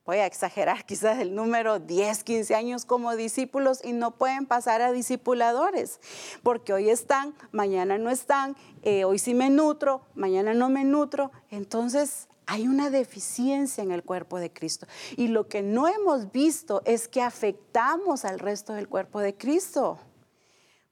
[0.04, 4.82] voy a exagerar quizás el número 10, 15 años como discípulos y no pueden pasar
[4.82, 6.00] a discipuladores,
[6.42, 11.32] porque hoy están, mañana no están, eh, hoy sí me nutro, mañana no me nutro.
[11.50, 14.86] Entonces hay una deficiencia en el cuerpo de Cristo.
[15.16, 19.98] Y lo que no hemos visto es que afectamos al resto del cuerpo de Cristo.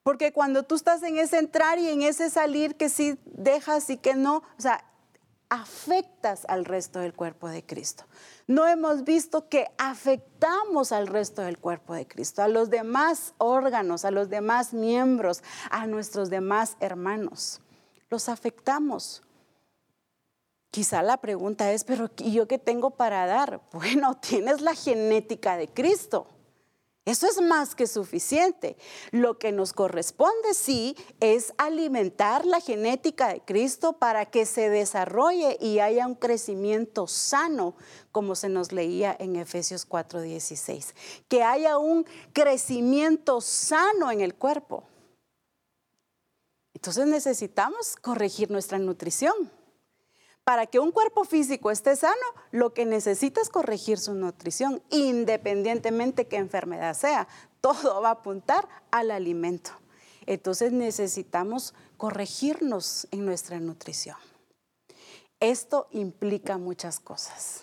[0.02, 3.96] Porque cuando tú estás en ese entrar y en ese salir que sí dejas y
[3.96, 4.84] que no, o sea,
[5.52, 8.04] afectas al resto del cuerpo de Cristo
[8.46, 14.04] no hemos visto que afectamos al resto del cuerpo de Cristo, a los demás órganos,
[14.04, 17.60] a los demás miembros, a nuestros demás hermanos.
[18.10, 19.22] Los afectamos.
[20.70, 23.60] Quizá la pregunta es, pero ¿y yo qué tengo para dar?
[23.72, 26.26] Bueno, tienes la genética de Cristo.
[27.04, 28.76] Eso es más que suficiente.
[29.10, 35.56] Lo que nos corresponde, sí, es alimentar la genética de Cristo para que se desarrolle
[35.60, 37.74] y haya un crecimiento sano,
[38.12, 40.94] como se nos leía en Efesios 4:16.
[41.28, 44.84] Que haya un crecimiento sano en el cuerpo.
[46.72, 49.50] Entonces necesitamos corregir nuestra nutrición.
[50.44, 52.14] Para que un cuerpo físico esté sano,
[52.50, 57.28] lo que necesita es corregir su nutrición, independientemente qué enfermedad sea.
[57.60, 59.70] Todo va a apuntar al alimento.
[60.26, 64.16] Entonces necesitamos corregirnos en nuestra nutrición.
[65.38, 67.62] Esto implica muchas cosas.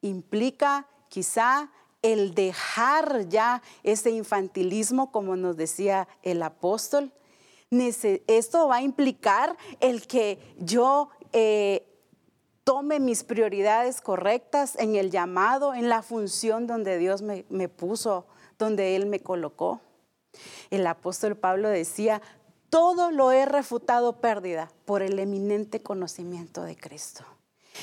[0.00, 1.70] Implica quizá
[2.02, 7.12] el dejar ya ese infantilismo, como nos decía el apóstol.
[7.70, 11.86] Esto va a implicar el que yo eh,
[12.64, 18.26] tome mis prioridades correctas en el llamado, en la función donde Dios me, me puso,
[18.58, 19.80] donde Él me colocó.
[20.70, 22.22] El apóstol Pablo decía,
[22.70, 27.24] todo lo he refutado pérdida por el eminente conocimiento de Cristo.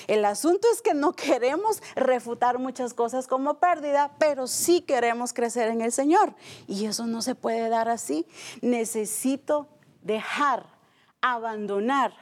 [0.07, 5.69] El asunto es que no queremos refutar muchas cosas como pérdida, pero sí queremos crecer
[5.69, 6.35] en el Señor.
[6.67, 8.25] Y eso no se puede dar así.
[8.61, 9.67] Necesito
[10.01, 10.65] dejar,
[11.21, 12.13] abandonar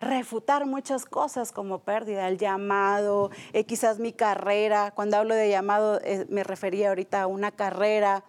[0.00, 6.00] refutar muchas cosas como pérdida, el llamado, eh, quizás mi carrera, cuando hablo de llamado
[6.04, 8.24] eh, me refería ahorita a una carrera,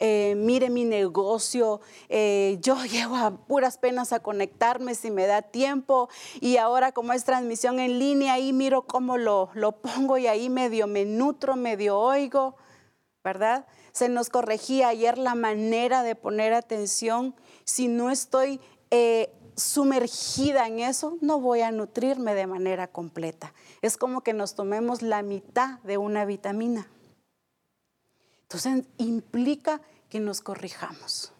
[0.00, 6.08] eh, mire mi negocio, yo llego a puras penas a conectarme si me da tiempo.
[6.40, 10.50] Y ahora como es transmisión en línea, ahí miro cómo lo, lo pongo y ahí
[10.50, 12.54] medio me nutro, medio oigo,
[13.24, 13.66] ¿verdad?
[13.92, 17.34] Se nos corregía ayer la manera de poner atención.
[17.64, 18.60] Si no estoy
[19.58, 23.52] sumergida en eso, no voy a nutrirme de manera completa.
[23.82, 26.88] Es como que nos tomemos la mitad de una vitamina.
[28.42, 31.32] Entonces implica que nos corrijamos,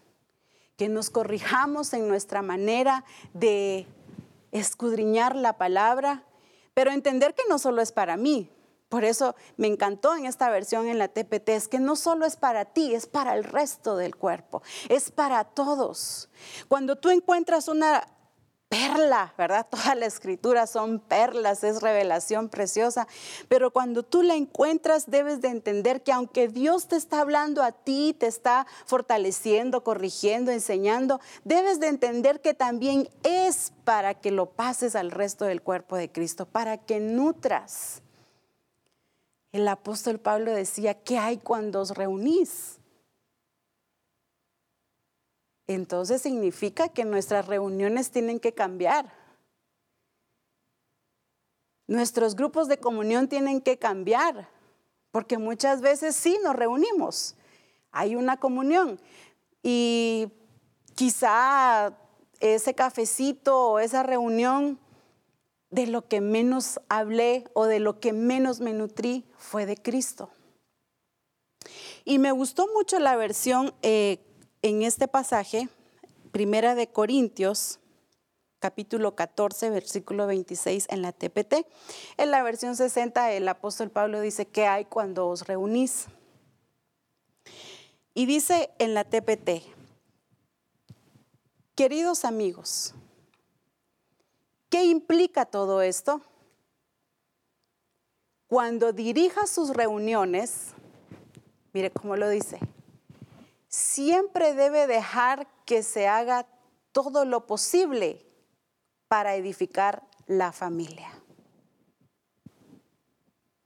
[0.77, 3.03] que nos corrijamos en nuestra manera
[3.33, 3.87] de
[4.51, 6.23] escudriñar la palabra,
[6.73, 8.51] pero entender que no solo es para mí.
[8.89, 12.35] Por eso me encantó en esta versión en la TPT, es que no solo es
[12.35, 16.29] para ti, es para el resto del cuerpo, es para todos.
[16.67, 18.07] Cuando tú encuentras una
[18.69, 19.67] perla, ¿verdad?
[19.71, 23.07] Toda la escritura son perlas, es revelación preciosa.
[23.47, 27.71] Pero cuando tú la encuentras, debes de entender que aunque Dios te está hablando a
[27.71, 34.51] ti, te está fortaleciendo, corrigiendo, enseñando, debes de entender que también es para que lo
[34.51, 38.03] pases al resto del cuerpo de Cristo, para que nutras.
[39.51, 42.79] El apóstol Pablo decía, ¿qué hay cuando os reunís?
[45.69, 49.13] entonces significa que nuestras reuniones tienen que cambiar.
[51.85, 54.49] Nuestros grupos de comunión tienen que cambiar,
[55.11, 57.35] porque muchas veces sí nos reunimos,
[57.91, 58.99] hay una comunión
[59.61, 60.31] y
[60.95, 61.95] quizá
[62.39, 64.79] ese cafecito o esa reunión
[65.69, 70.29] de lo que menos hablé o de lo que menos me nutrí fue de Cristo.
[72.05, 74.19] Y me gustó mucho la versión eh,
[74.61, 75.69] en este pasaje,
[76.31, 77.79] Primera de Corintios,
[78.59, 81.65] capítulo 14, versículo 26 en la TPT.
[82.17, 86.07] En la versión 60, el apóstol Pablo dice, ¿qué hay cuando os reunís?
[88.13, 89.63] Y dice en la TPT,
[91.75, 92.93] queridos amigos,
[94.69, 96.21] ¿qué implica todo esto?
[98.47, 100.73] Cuando dirija sus reuniones,
[101.73, 102.59] mire cómo lo dice,
[103.67, 106.47] siempre debe dejar que se haga
[106.91, 108.25] todo lo posible
[109.07, 111.11] para edificar la familia.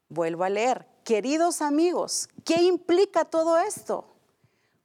[0.10, 4.06] Vuelvo a leer, queridos amigos, ¿qué implica todo esto?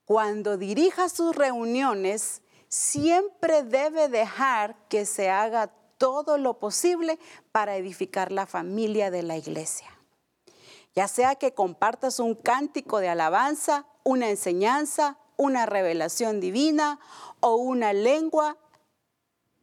[0.04, 7.18] Cuando dirija sus reuniones, siempre debe dejar que se haga todo lo posible
[7.52, 9.88] para edificar la familia de la iglesia.
[10.94, 16.98] Ya sea que compartas un cántico de alabanza, una enseñanza, una revelación divina
[17.40, 18.56] o una lengua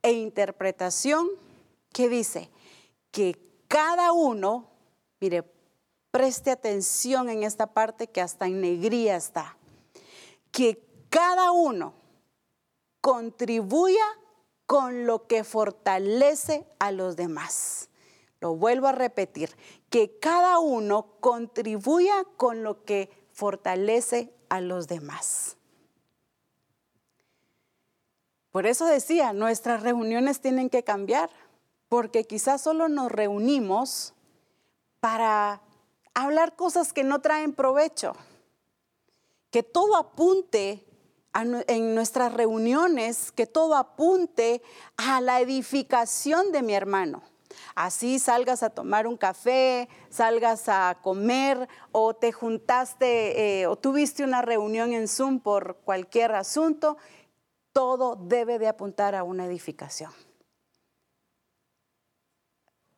[0.01, 1.27] e interpretación
[1.91, 2.49] que dice
[3.11, 4.69] que cada uno,
[5.19, 5.43] mire,
[6.11, 9.57] preste atención en esta parte que hasta en negría está,
[10.51, 11.93] que cada uno
[13.01, 14.03] contribuya
[14.65, 17.89] con lo que fortalece a los demás.
[18.39, 19.55] Lo vuelvo a repetir,
[19.89, 25.57] que cada uno contribuya con lo que fortalece a los demás.
[28.51, 31.29] Por eso decía, nuestras reuniones tienen que cambiar,
[31.89, 34.13] porque quizás solo nos reunimos
[34.99, 35.61] para
[36.13, 38.13] hablar cosas que no traen provecho.
[39.51, 40.84] Que todo apunte
[41.35, 44.61] en nuestras reuniones, que todo apunte
[44.97, 47.23] a la edificación de mi hermano
[47.75, 54.23] Así salgas a tomar un café, salgas a comer o te juntaste eh, o tuviste
[54.23, 56.97] una reunión en Zoom por cualquier asunto,
[57.71, 60.11] todo debe de apuntar a una edificación.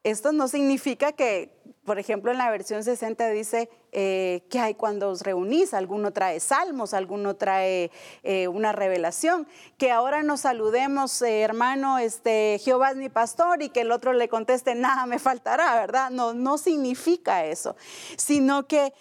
[0.08, 1.52] Esto no significa que
[1.84, 6.42] por ejemplo, en la versión 60 dice eh, que hay cuando os reunís, alguno trae
[6.42, 7.92] salmos, alguno trae
[8.24, 9.48] eh, una revelación,
[9.78, 14.12] que ahora nos saludemos, eh, hermano, este, Jehová es mi pastor, y que el otro
[14.12, 16.10] le conteste, nada me faltará, ¿verdad?
[16.10, 17.78] No, no significa eso,
[18.18, 18.94] sino que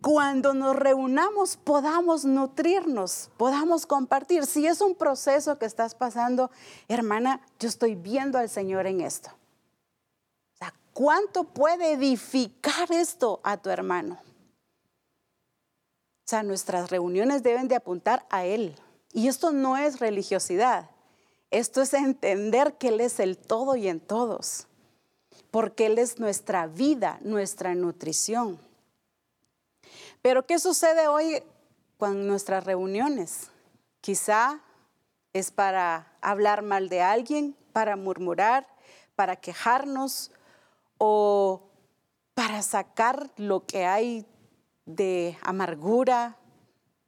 [0.00, 4.46] cuando nos reunamos podamos nutrirnos, podamos compartir.
[4.46, 6.50] Si es un proceso que estás pasando,
[6.88, 9.30] hermana, yo estoy viendo al Señor en esto.
[10.96, 14.14] ¿Cuánto puede edificar esto a tu hermano?
[14.14, 18.74] O sea, nuestras reuniones deben de apuntar a Él.
[19.12, 20.88] Y esto no es religiosidad.
[21.50, 24.68] Esto es entender que Él es el todo y en todos.
[25.50, 28.58] Porque Él es nuestra vida, nuestra nutrición.
[30.22, 31.42] Pero ¿qué sucede hoy
[31.98, 33.50] con nuestras reuniones?
[34.00, 34.62] Quizá
[35.34, 38.66] es para hablar mal de alguien, para murmurar,
[39.14, 40.30] para quejarnos
[40.98, 41.70] o
[42.34, 44.26] para sacar lo que hay
[44.84, 46.36] de amargura,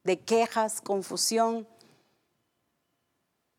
[0.04, 1.68] de quejas, confusión.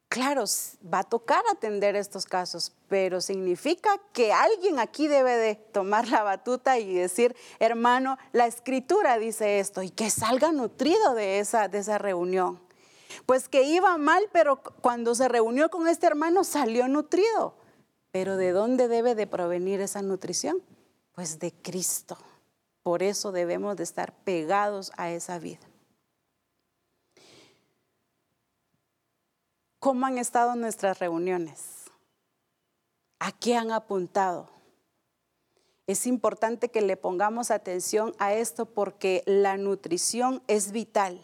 [0.09, 0.45] Claro,
[0.91, 6.23] va a tocar atender estos casos, pero significa que alguien aquí debe de tomar la
[6.23, 11.77] batuta y decir, hermano, la escritura dice esto y que salga nutrido de esa, de
[11.77, 12.59] esa reunión.
[13.27, 17.53] Pues que iba mal, pero cuando se reunió con este hermano salió nutrido.
[18.11, 20.61] Pero ¿de dónde debe de provenir esa nutrición?
[21.13, 22.17] Pues de Cristo.
[22.83, 25.69] Por eso debemos de estar pegados a esa vida.
[29.79, 31.85] ¿Cómo han estado nuestras reuniones?
[33.19, 34.49] ¿A qué han apuntado?
[35.87, 41.19] Es importante que le pongamos atención a esto porque la nutrición es vital.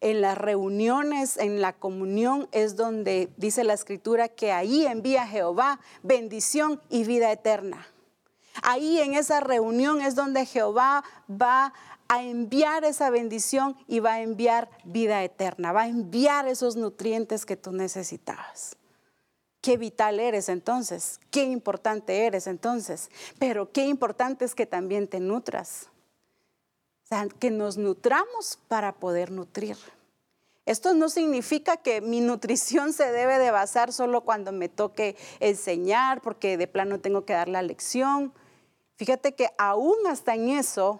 [0.00, 5.80] En las reuniones, en la comunión, es donde dice la escritura que ahí envía Jehová
[6.02, 7.86] bendición y vida eterna.
[8.62, 11.72] Ahí en esa reunión es donde Jehová va
[12.08, 17.44] a enviar esa bendición y va a enviar vida eterna, va a enviar esos nutrientes
[17.44, 18.76] que tú necesitabas.
[19.60, 25.18] Qué vital eres entonces, qué importante eres entonces, pero qué importante es que también te
[25.18, 25.88] nutras.
[27.06, 29.76] O sea, que nos nutramos para poder nutrir.
[30.64, 36.20] Esto no significa que mi nutrición se debe de basar solo cuando me toque enseñar,
[36.20, 38.34] porque de plano tengo que dar la lección.
[38.96, 40.98] Fíjate que aún hasta en eso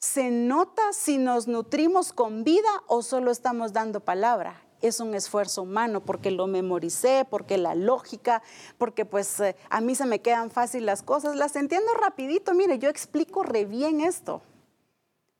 [0.00, 5.62] se nota si nos nutrimos con vida o solo estamos dando palabra es un esfuerzo
[5.62, 8.42] humano porque lo memoricé, porque la lógica,
[8.76, 12.78] porque pues eh, a mí se me quedan fácil las cosas, las entiendo rapidito, mire,
[12.78, 14.42] yo explico re bien esto,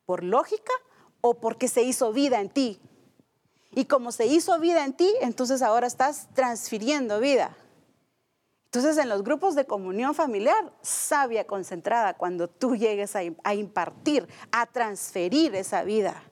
[0.07, 0.73] por lógica
[1.21, 2.81] o porque se hizo vida en ti.
[3.73, 7.57] Y como se hizo vida en ti, entonces ahora estás transfiriendo vida.
[8.67, 14.67] Entonces en los grupos de comunión familiar, sabia concentrada, cuando tú llegues a, impartir, a
[14.67, 16.23] transferir esa vida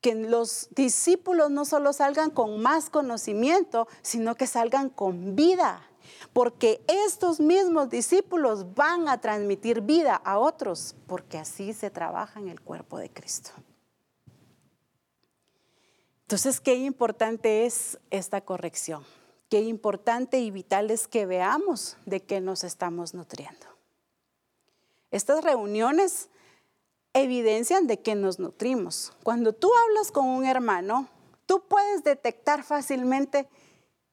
[0.00, 5.88] que los discípulos no solo salgan con más conocimiento, sino que salgan con vida,
[6.32, 12.48] porque estos mismos discípulos van a transmitir vida a otros, porque así se trabaja en
[12.48, 13.50] el cuerpo de Cristo.
[16.22, 19.04] Entonces, qué importante es esta corrección,
[19.50, 23.66] qué importante y vital es que veamos de qué nos estamos nutriendo.
[25.10, 26.30] Estas reuniones
[27.12, 29.12] evidencian de que nos nutrimos.
[29.22, 31.06] Cuando tú hablas con un hermano,
[31.44, 33.46] tú puedes detectar fácilmente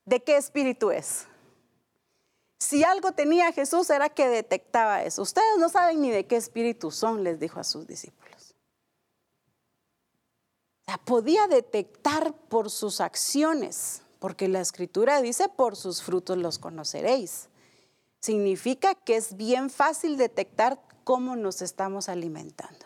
[0.04, 1.29] de qué espíritu es.
[2.60, 5.22] Si algo tenía Jesús era que detectaba eso.
[5.22, 8.54] Ustedes no saben ni de qué espíritu son, les dijo a sus discípulos.
[10.86, 17.48] O podía detectar por sus acciones, porque la escritura dice, por sus frutos los conoceréis.
[18.20, 22.86] Significa que es bien fácil detectar cómo nos estamos alimentando.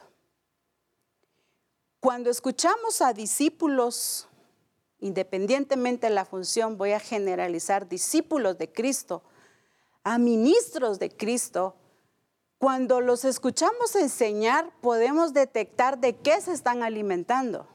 [2.00, 4.28] Cuando escuchamos a discípulos,
[5.00, 9.24] independientemente de la función, voy a generalizar discípulos de Cristo,
[10.04, 11.76] a ministros de Cristo,
[12.58, 17.68] cuando los escuchamos enseñar, podemos detectar de qué se están alimentando.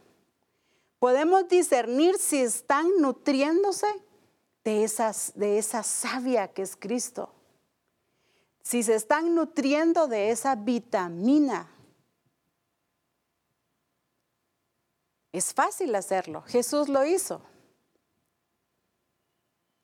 [0.99, 3.87] Podemos discernir si están nutriéndose
[4.64, 4.91] de,
[5.35, 7.31] de esa savia que es Cristo.
[8.62, 11.70] Si se están nutriendo de esa vitamina
[15.33, 16.43] Es fácil hacerlo.
[16.47, 17.43] Jesús lo hizo.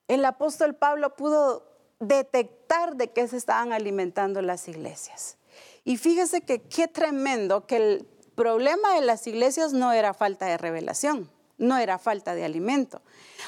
[0.08, 1.73] El apóstol Pablo pudo
[2.06, 5.36] detectar de qué se estaban alimentando las iglesias.
[5.84, 10.56] Y fíjese que qué tremendo que el problema de las iglesias no era falta de
[10.58, 13.02] revelación no era falta de alimento.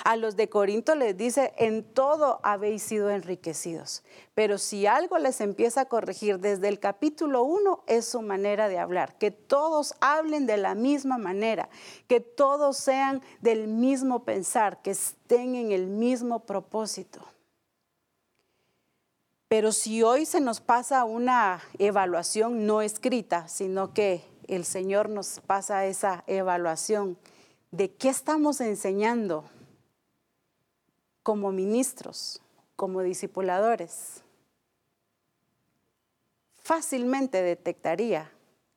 [0.04, 4.02] A los de Corinto les dice, en todo habéis sido enriquecidos.
[4.34, 8.78] Pero si algo les empieza a corregir desde el capítulo 1 es su manera de
[8.78, 11.68] hablar, que todos hablen de la misma manera,
[12.07, 17.20] que todos sean del mismo pensar, que estén en el mismo propósito.
[19.49, 25.40] Pero si hoy se nos pasa una evaluación no escrita, sino que el Señor nos
[25.40, 27.16] pasa esa evaluación,
[27.70, 29.44] de qué estamos enseñando
[31.22, 32.40] como ministros,
[32.76, 34.22] como discipuladores.
[36.55, 38.30] Fácilmente detectaría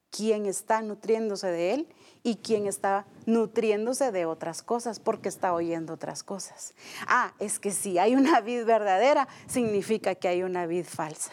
[0.10, 1.88] quién está nutriéndose de él
[2.24, 6.74] y quién está nutriéndose de otras cosas porque está oyendo otras cosas.
[7.08, 11.32] Ah, es que si hay una vid verdadera, significa que hay una vid falsa.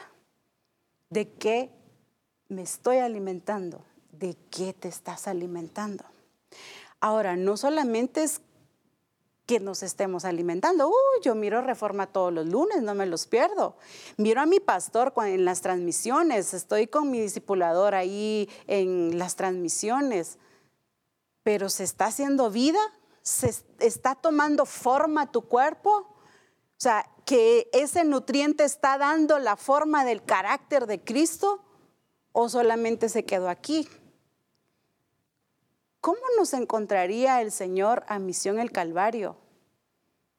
[1.11, 1.71] ¿De qué
[2.49, 3.83] me estoy alimentando?
[4.13, 6.05] ¿De qué te estás alimentando?
[7.01, 8.41] Ahora, no solamente es
[9.47, 10.89] que nos estemos alimentando.
[10.89, 13.77] Uy, yo miro Reforma todos los lunes, no me los pierdo.
[14.17, 20.39] Miro a mi pastor en las transmisiones, estoy con mi discipulador ahí en las transmisiones.
[21.47, 22.81] Pero se está haciendo vida,
[23.23, 25.91] se está tomando forma tu cuerpo.
[25.93, 31.63] O sea, que ese nutriente está dando la forma del carácter de Cristo
[32.33, 33.89] o solamente se quedó aquí
[36.07, 39.37] ¿cómo nos encontraría el Señor a Misión el Calvario?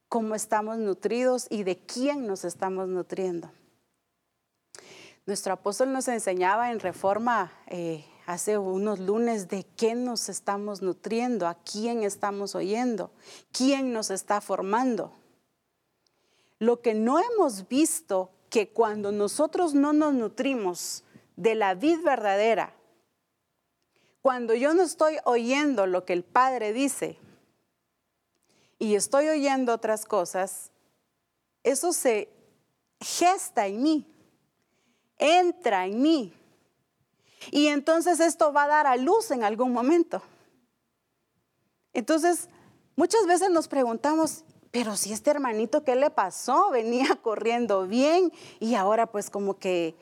[0.07, 3.51] ¿Cómo estamos nutridos y de quién nos estamos nutriendo?
[5.25, 11.47] Nuestro apóstol nos enseñaba en Reforma eh, hace unos lunes de qué nos estamos nutriendo,
[11.47, 13.09] a quién estamos oyendo,
[13.53, 15.13] quién nos está formando.
[16.59, 21.05] Lo que no hemos visto que cuando nosotros no nos nutrimos
[21.37, 22.73] de la vid verdadera,
[24.21, 27.17] cuando yo no estoy oyendo lo que el Padre dice
[28.77, 30.71] y estoy oyendo otras cosas,
[31.63, 32.27] eso se
[32.99, 34.05] gesta en mí,
[35.17, 36.33] entra en mí.
[37.51, 40.21] Y entonces esto va a dar a luz en algún momento.
[41.93, 42.49] Entonces,
[42.95, 46.69] muchas veces nos preguntamos, pero si este hermanito, ¿qué le pasó?
[46.71, 49.95] Venía corriendo bien y ahora pues como que,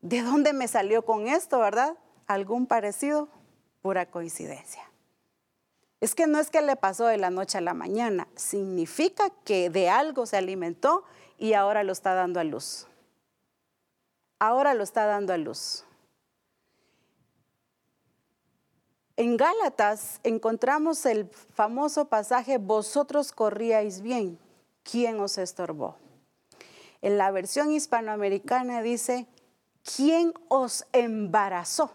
[0.00, 1.96] ¿de dónde me salió con esto, verdad?
[2.26, 3.28] ¿Algún parecido?
[3.82, 4.88] pura coincidencia.
[6.00, 9.70] Es que no es que le pasó de la noche a la mañana, significa que
[9.70, 11.04] de algo se alimentó
[11.38, 12.86] y ahora lo está dando a luz.
[14.38, 15.84] Ahora lo está dando a luz.
[19.16, 24.38] En Gálatas encontramos el famoso pasaje, vosotros corríais bien,
[24.82, 25.96] ¿quién os estorbó?
[27.02, 29.26] En la versión hispanoamericana dice,
[29.96, 31.90] ¿quién os embarazó?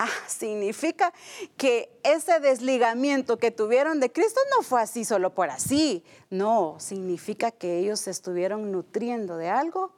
[0.00, 1.12] Ah, significa
[1.56, 6.04] que ese desligamiento que tuvieron de Cristo no fue así solo por así.
[6.30, 9.92] No, significa que ellos se estuvieron nutriendo de algo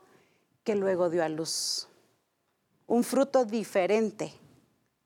[0.64, 1.86] que luego dio a luz.
[2.86, 4.32] Un fruto diferente,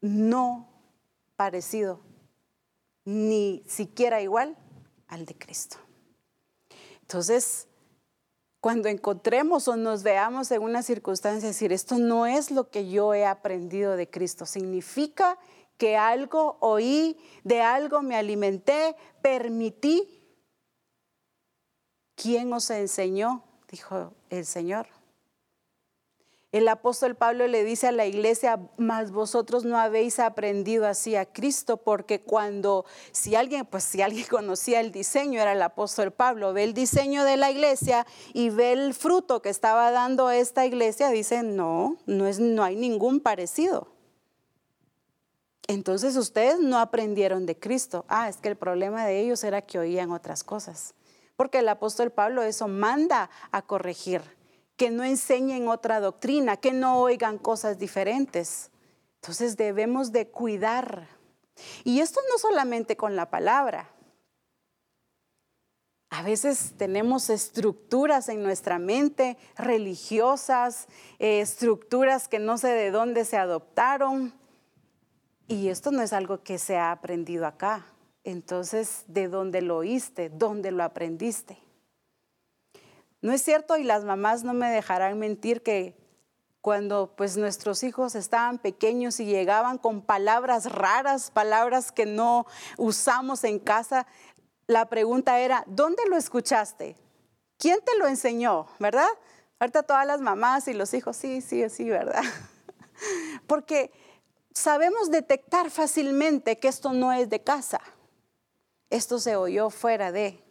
[0.05, 0.69] no
[1.35, 2.01] parecido,
[3.07, 4.55] ni siquiera igual
[5.09, 5.79] al de Cristo.
[7.01, 7.69] Entonces,
[8.61, 13.15] cuando encontremos o nos veamos en una circunstancia, decir, esto no es lo que yo
[13.15, 15.39] he aprendido de Cristo, significa
[15.79, 20.23] que algo oí, de algo me alimenté, permití.
[22.15, 23.43] ¿Quién os enseñó?
[23.71, 24.87] Dijo el Señor.
[26.55, 31.27] El apóstol Pablo le dice a la iglesia, mas vosotros no habéis aprendido así a
[31.27, 36.53] Cristo, porque cuando, si alguien, pues si alguien conocía el diseño, era el apóstol Pablo,
[36.53, 41.09] ve el diseño de la iglesia y ve el fruto que estaba dando esta iglesia,
[41.09, 43.89] dice, no, no, es, no hay ningún parecido.
[45.67, 48.05] Entonces ustedes no aprendieron de Cristo.
[48.07, 50.95] Ah, es que el problema de ellos era que oían otras cosas.
[51.35, 54.23] Porque el apóstol Pablo eso manda a corregir
[54.77, 58.71] que no enseñen otra doctrina, que no oigan cosas diferentes.
[59.21, 61.09] Entonces debemos de cuidar.
[61.85, 63.91] Y esto no solamente con la palabra.
[66.11, 70.87] A veces tenemos estructuras en nuestra mente religiosas,
[71.19, 74.33] eh, estructuras que no sé de dónde se adoptaron.
[75.49, 77.87] Y esto no es algo que se ha aprendido acá.
[78.23, 80.31] Entonces, ¿de dónde lo oíste?
[80.31, 81.59] ¿Dónde lo aprendiste?
[83.25, 85.97] No es cierto y las mamás no me dejarán mentir que
[86.61, 92.45] cuando pues nuestros hijos estaban pequeños y llegaban con palabras raras, palabras que no
[92.77, 94.07] usamos en casa,
[94.67, 96.97] la pregunta era, ¿dónde lo escuchaste?
[97.57, 98.67] ¿Quién te lo enseñó?
[98.79, 99.09] ¿Verdad?
[99.59, 102.25] Ahorita todas las mamás y los hijos, sí, sí, sí, ¿verdad?
[103.47, 103.91] Porque
[104.53, 107.81] sabemos detectar fácilmente que esto no es de casa.
[108.91, 110.44] Esto se oyó fuera de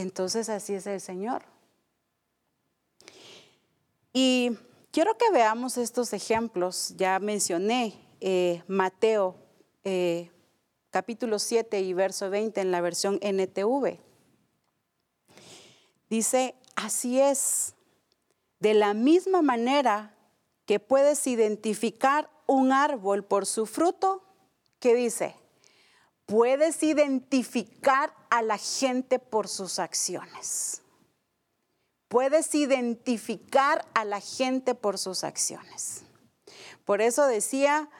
[0.00, 1.42] entonces así es el Señor.
[4.12, 4.56] Y
[4.90, 6.94] quiero que veamos estos ejemplos.
[6.96, 9.36] Ya mencioné eh, Mateo
[9.84, 10.30] eh,
[10.90, 13.98] capítulo 7 y verso 20 en la versión NTV.
[16.08, 17.74] Dice, así es,
[18.58, 20.14] de la misma manera
[20.66, 24.22] que puedes identificar un árbol por su fruto,
[24.80, 25.36] ¿qué dice?
[26.30, 30.80] Puedes identificar a la gente por sus acciones.
[32.06, 36.04] Puedes identificar a la gente por sus acciones.
[36.84, 37.90] Por eso decía,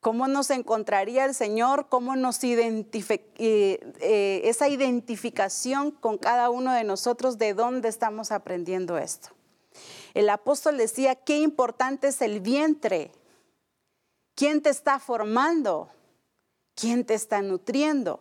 [0.00, 1.90] ¿cómo nos encontraría el Señor?
[1.90, 7.36] ¿Cómo nos identifica eh, eh, esa identificación con cada uno de nosotros?
[7.36, 9.28] ¿De dónde estamos aprendiendo esto?
[10.14, 13.12] El apóstol decía, qué importante es el vientre.
[14.34, 15.90] ¿Quién te está formando?
[16.74, 18.20] ¿Quién te está nutriendo?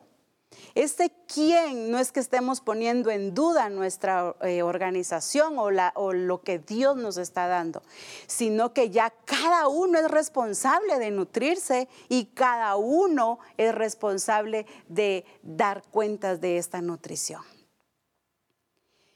[0.76, 6.42] Este quién no es que estemos poniendo en duda nuestra eh, organización o, o lo
[6.42, 7.82] que Dios nos está dando,
[8.28, 15.26] sino que ya cada uno es responsable de nutrirse y cada uno es responsable de
[15.42, 17.42] dar cuentas de esta nutrición.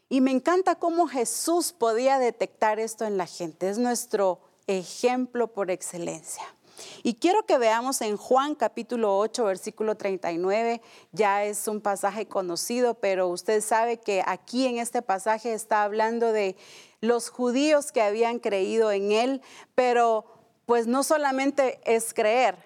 [0.07, 3.69] Y me encanta cómo Jesús podía detectar esto en la gente.
[3.69, 6.54] Es nuestro ejemplo por excelencia.
[7.03, 12.95] Y quiero que veamos en Juan capítulo 8, versículo 39, ya es un pasaje conocido,
[12.95, 16.55] pero usted sabe que aquí en este pasaje está hablando de
[17.01, 19.41] los judíos que habían creído en él,
[19.75, 20.25] pero
[20.65, 22.57] pues no solamente es creer,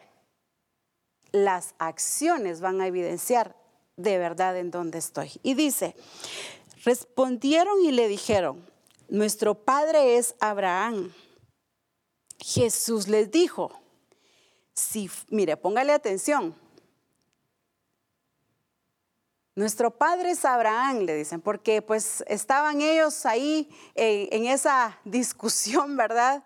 [1.31, 3.55] las acciones van a evidenciar
[3.97, 5.31] de verdad en dónde estoy.
[5.43, 5.95] Y dice,
[6.83, 8.65] respondieron y le dijeron,
[9.09, 11.13] nuestro padre es Abraham.
[12.39, 13.71] Jesús les dijo,
[14.79, 16.55] si, mire, póngale atención.
[19.55, 25.97] Nuestro padre es Abraham, le dicen, porque pues estaban ellos ahí en, en esa discusión,
[25.97, 26.43] ¿verdad?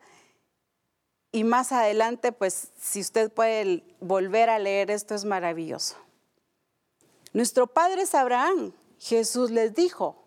[1.31, 5.95] Y más adelante, pues si usted puede volver a leer esto es maravilloso.
[7.33, 8.73] Nuestro padre es Abraham.
[8.99, 10.23] Jesús les dijo,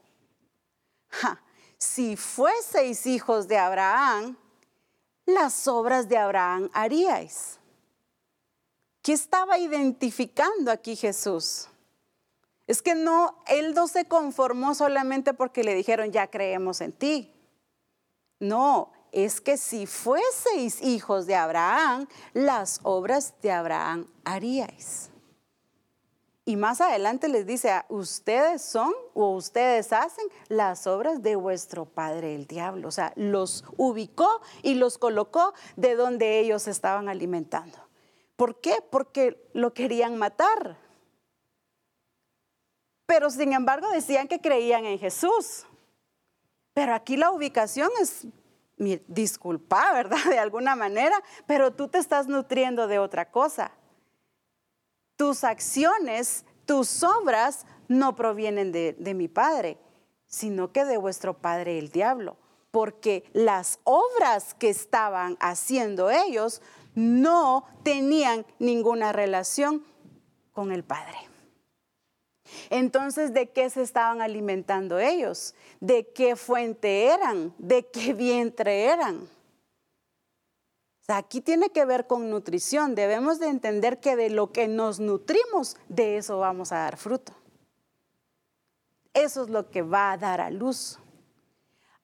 [1.79, 4.37] si fueseis hijos de Abraham,
[5.25, 7.59] las obras de Abraham haríais.
[9.07, 11.69] ¿Qué estaba identificando aquí Jesús?
[12.67, 17.33] Es que no, él no se conformó solamente porque le dijeron, ya creemos en ti.
[18.41, 25.11] No, es que si fueseis hijos de Abraham, las obras de Abraham haríais.
[26.45, 31.85] Y más adelante les dice, ah, ustedes son o ustedes hacen las obras de vuestro
[31.85, 32.89] padre el diablo.
[32.89, 37.86] O sea, los ubicó y los colocó de donde ellos estaban alimentando.
[38.37, 38.77] ¿Por qué?
[38.91, 40.79] Porque lo querían matar.
[43.07, 45.65] Pero sin embargo decían que creían en Jesús.
[46.75, 48.27] Pero aquí la ubicación es,
[49.07, 50.25] disculpa, ¿verdad?
[50.29, 53.73] De alguna manera, pero tú te estás nutriendo de otra cosa
[55.17, 59.79] tus acciones, tus obras no provienen de, mi Padre,
[60.27, 62.37] sino que de vuestro Padre el diablo.
[62.71, 66.61] Porque las obras que estaban haciendo ellos
[66.97, 69.85] no tenían ninguna relación
[70.53, 71.17] con el Padre.
[72.71, 75.55] Entonces, ¿de qué se estaban alimentando ellos?
[75.79, 77.55] ¿De qué fuente eran?
[77.59, 79.29] ¿De qué vientre eran?
[81.09, 82.95] aquí tiene que ver con nutrición.
[82.95, 87.33] Debemos de entender que de lo que nos nutrimos, de eso vamos a dar fruto.
[89.15, 90.99] Eso es lo que va a dar a luz.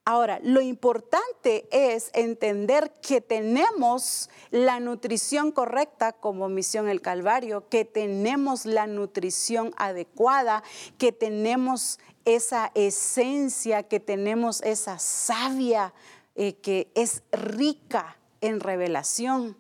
[0.05, 7.85] Ahora, lo importante es entender que tenemos la nutrición correcta como misión el Calvario, que
[7.85, 10.65] tenemos la nutrición adecuada,
[10.99, 15.95] que tenemos esa esencia, que tenemos esa savia
[16.35, 19.57] eh, que es rica en revelación.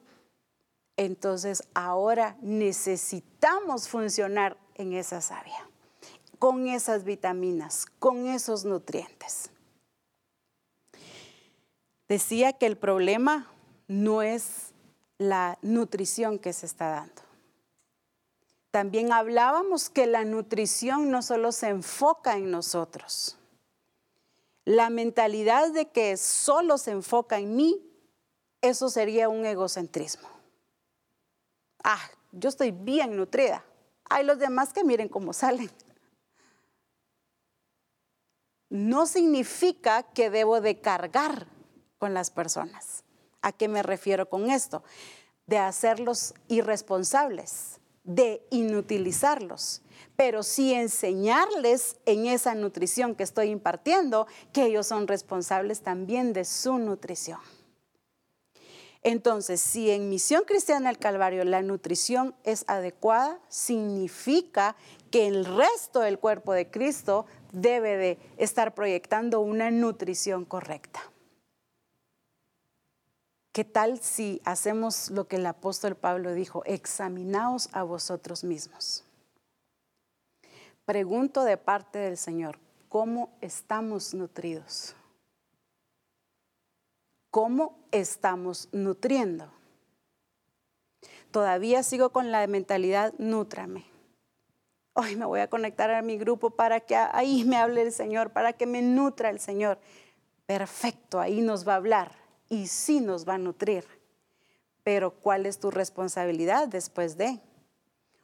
[0.96, 5.68] Entonces ahora necesitamos funcionar en esa savia,
[6.40, 9.51] con esas vitaminas, con esos nutrientes.
[12.12, 13.50] Decía que el problema
[13.88, 14.74] no es
[15.16, 17.22] la nutrición que se está dando.
[18.70, 23.38] También hablábamos que la nutrición no solo se enfoca en nosotros.
[24.66, 27.80] La mentalidad de que solo se enfoca en mí
[28.60, 30.28] eso sería un egocentrismo.
[31.82, 33.64] Ah, yo estoy bien nutrida.
[34.10, 35.70] Hay los demás que miren cómo salen.
[38.68, 41.51] No significa que debo de cargar
[42.02, 43.04] con las personas.
[43.42, 44.82] ¿A qué me refiero con esto?
[45.46, 49.82] De hacerlos irresponsables, de inutilizarlos,
[50.16, 56.44] pero sí enseñarles en esa nutrición que estoy impartiendo que ellos son responsables también de
[56.44, 57.38] su nutrición.
[59.04, 64.74] Entonces, si en Misión Cristiana del Calvario la nutrición es adecuada, significa
[65.12, 71.11] que el resto del cuerpo de Cristo debe de estar proyectando una nutrición correcta.
[73.52, 76.62] ¿Qué tal si hacemos lo que el apóstol Pablo dijo?
[76.64, 79.04] Examinaos a vosotros mismos.
[80.84, 84.96] Pregunto de parte del Señor, ¿cómo estamos nutridos?
[87.32, 89.50] cómo estamos nutriendo.
[91.30, 93.86] Todavía sigo con la mentalidad, nútrame.
[94.92, 98.32] Hoy me voy a conectar a mi grupo para que ahí me hable el Señor,
[98.32, 99.78] para que me nutra el Señor.
[100.44, 102.21] Perfecto, ahí nos va a hablar
[102.52, 103.86] y sí nos va a nutrir.
[104.84, 107.40] Pero ¿cuál es tu responsabilidad después de?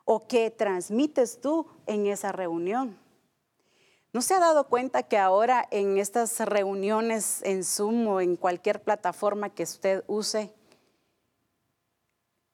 [0.04, 2.98] ¿O qué transmites tú en esa reunión?
[4.12, 8.82] ¿No se ha dado cuenta que ahora en estas reuniones en Zoom o en cualquier
[8.82, 10.52] plataforma que usted use,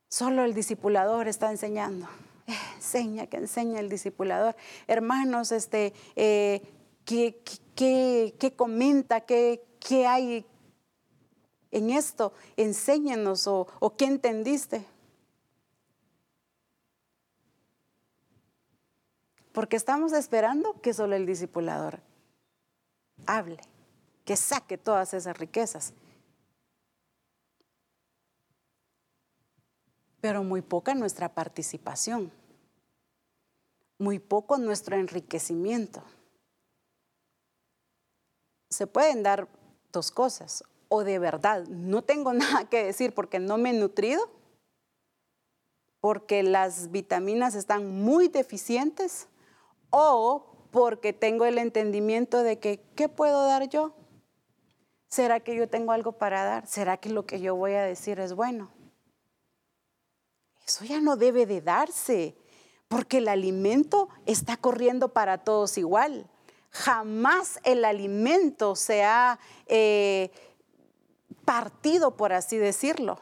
[0.09, 2.07] solo el discipulador está enseñando?
[2.77, 4.55] Enseña, que enseña el discipulador.
[4.87, 6.62] Hermanos, este, eh,
[7.05, 9.22] ¿qué, comenta?
[9.22, 9.61] ¿Qué,
[10.07, 10.47] hay
[11.75, 14.87] en esto, enséñanos o, o qué entendiste.
[19.53, 22.01] Porque estamos esperando que solo el discipulador
[23.27, 23.61] hable,
[24.25, 25.93] que saque todas esas riquezas.
[30.20, 32.33] Pero muy poca nuestra participación,
[33.99, 36.05] muy poco nuestro enriquecimiento.
[38.70, 39.49] Se pueden dar
[39.93, 40.62] dos cosas,
[40.95, 44.30] o de verdad no tengo nada que decir porque no me he nutrido,
[46.01, 49.28] porque las vitaminas están muy deficientes,
[49.90, 53.95] o porque tengo el entendimiento de que, ¿qué puedo dar yo?
[55.09, 56.66] ¿Será que yo tengo algo para dar?
[56.66, 58.72] ¿Será que lo que yo voy a decir es bueno?
[60.66, 62.36] Eso ya no debe de darse,
[62.88, 66.28] porque el alimento está corriendo para todos igual.
[66.70, 70.32] Jamás el alimento se ha eh,
[71.45, 73.20] partido, por así decirlo.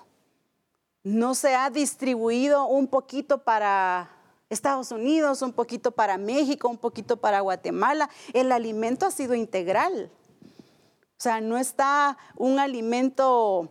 [1.05, 4.11] No se ha distribuido un poquito para
[4.51, 8.09] Estados Unidos, un poquito para México, un poquito para Guatemala.
[8.33, 10.11] El alimento ha sido integral.
[10.43, 13.69] O sea, no está un alimento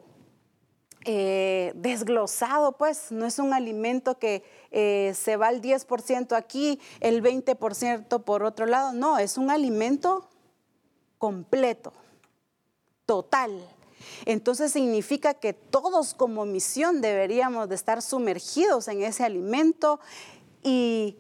[1.03, 7.23] eh, desglosado, pues, no es un alimento que eh, se va al 10% aquí, el
[7.23, 8.93] 20% por otro lado.
[8.93, 10.29] No, es un alimento
[11.17, 11.91] completo,
[13.05, 13.51] total.
[14.25, 19.99] Entonces significa que todos como misión deberíamos de estar sumergidos en ese alimento,
[20.63, 21.17] y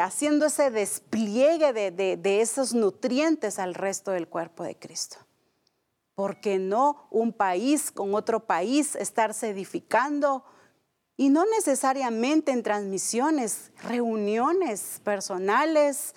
[0.00, 5.16] haciendo ese despliegue de, esos nutrientes al resto del cuerpo de Cristo.
[6.14, 10.44] Porque no un país con otro país estarse edificando
[11.16, 16.14] y no necesariamente en transmisiones, reuniones personales,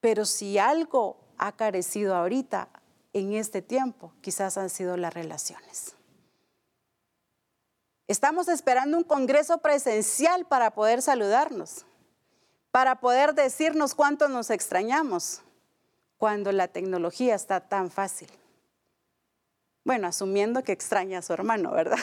[0.00, 2.68] pero si algo ha carecido ahorita
[3.14, 5.94] en este tiempo, quizás han sido las relaciones.
[8.06, 11.86] Estamos esperando un congreso presencial para poder saludarnos,
[12.70, 15.40] para poder decirnos cuánto nos extrañamos
[16.18, 18.28] cuando la tecnología está tan fácil.
[19.84, 21.98] Bueno, asumiendo que extraña a su hermano, ¿verdad?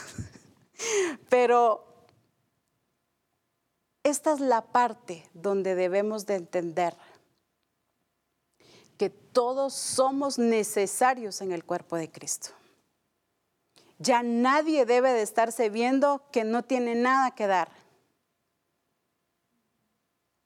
[1.30, 1.86] Pero
[4.03, 6.95] esta es la parte donde debemos de entender
[9.02, 12.49] que todos somos necesarios en el cuerpo de Cristo.
[13.97, 17.72] Ya nadie debe de estarse viendo que no tiene nada que dar.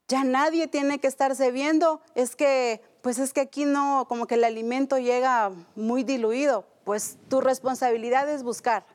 [0.08, 4.36] Ya nadie tiene que estarse viendo, es que, pues es que aquí no, como que
[4.36, 6.66] el alimento llega muy diluido.
[6.86, 8.86] Pues tu responsabilidad es buscar.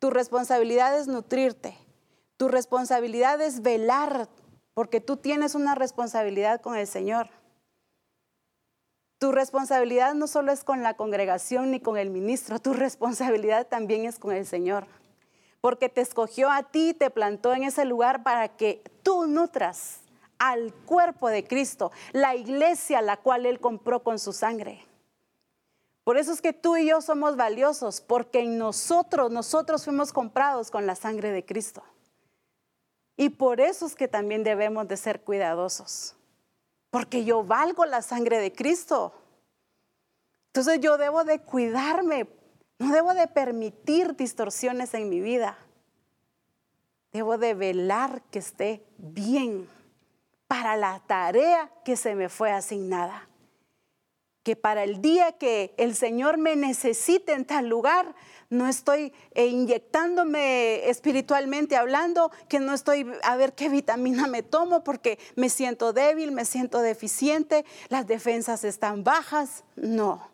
[0.00, 1.78] Tu responsabilidad es nutrirte.
[2.36, 4.28] Tu responsabilidad es velar,
[4.74, 7.39] porque tú tienes una responsabilidad con el Señor.
[9.20, 14.06] Tu responsabilidad no solo es con la congregación ni con el ministro, tu responsabilidad también
[14.06, 14.86] es con el Señor.
[15.60, 20.00] Porque te escogió a ti, te plantó en ese lugar para que tú nutras
[20.38, 24.86] al cuerpo de Cristo, la iglesia la cual Él compró con su sangre.
[26.02, 30.70] Por eso es que tú y yo somos valiosos, porque en nosotros, nosotros fuimos comprados
[30.70, 31.82] con la sangre de Cristo.
[33.18, 36.16] Y por eso es que también debemos de ser cuidadosos
[36.90, 39.14] porque yo valgo la sangre de Cristo.
[40.48, 42.28] Entonces yo debo de cuidarme,
[42.78, 45.56] no debo de permitir distorsiones en mi vida.
[47.12, 49.68] Debo de velar que esté bien
[50.46, 53.28] para la tarea que se me fue asignada.
[54.42, 58.14] Que para el día que el Señor me necesite en tal lugar,
[58.50, 64.82] no estoy eh, inyectándome espiritualmente hablando, que no estoy a ver qué vitamina me tomo
[64.82, 69.62] porque me siento débil, me siento deficiente, las defensas están bajas.
[69.76, 70.28] No.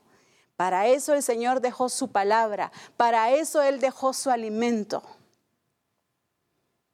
[0.56, 5.02] Para eso el Señor dejó su palabra, para eso Él dejó su alimento,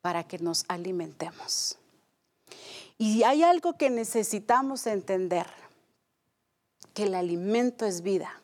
[0.01, 1.79] para que nos alimentemos.
[2.99, 5.47] Y hay algo que necesitamos entender,
[6.93, 8.43] que el alimento es vida,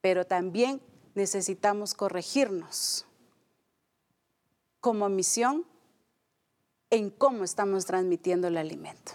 [0.00, 0.80] pero también
[1.20, 3.04] necesitamos corregirnos
[4.80, 5.66] como misión
[6.88, 9.12] en cómo estamos transmitiendo el alimento.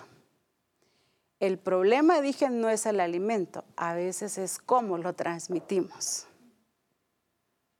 [1.39, 6.27] El problema, dije, no es el alimento, a veces es cómo lo transmitimos.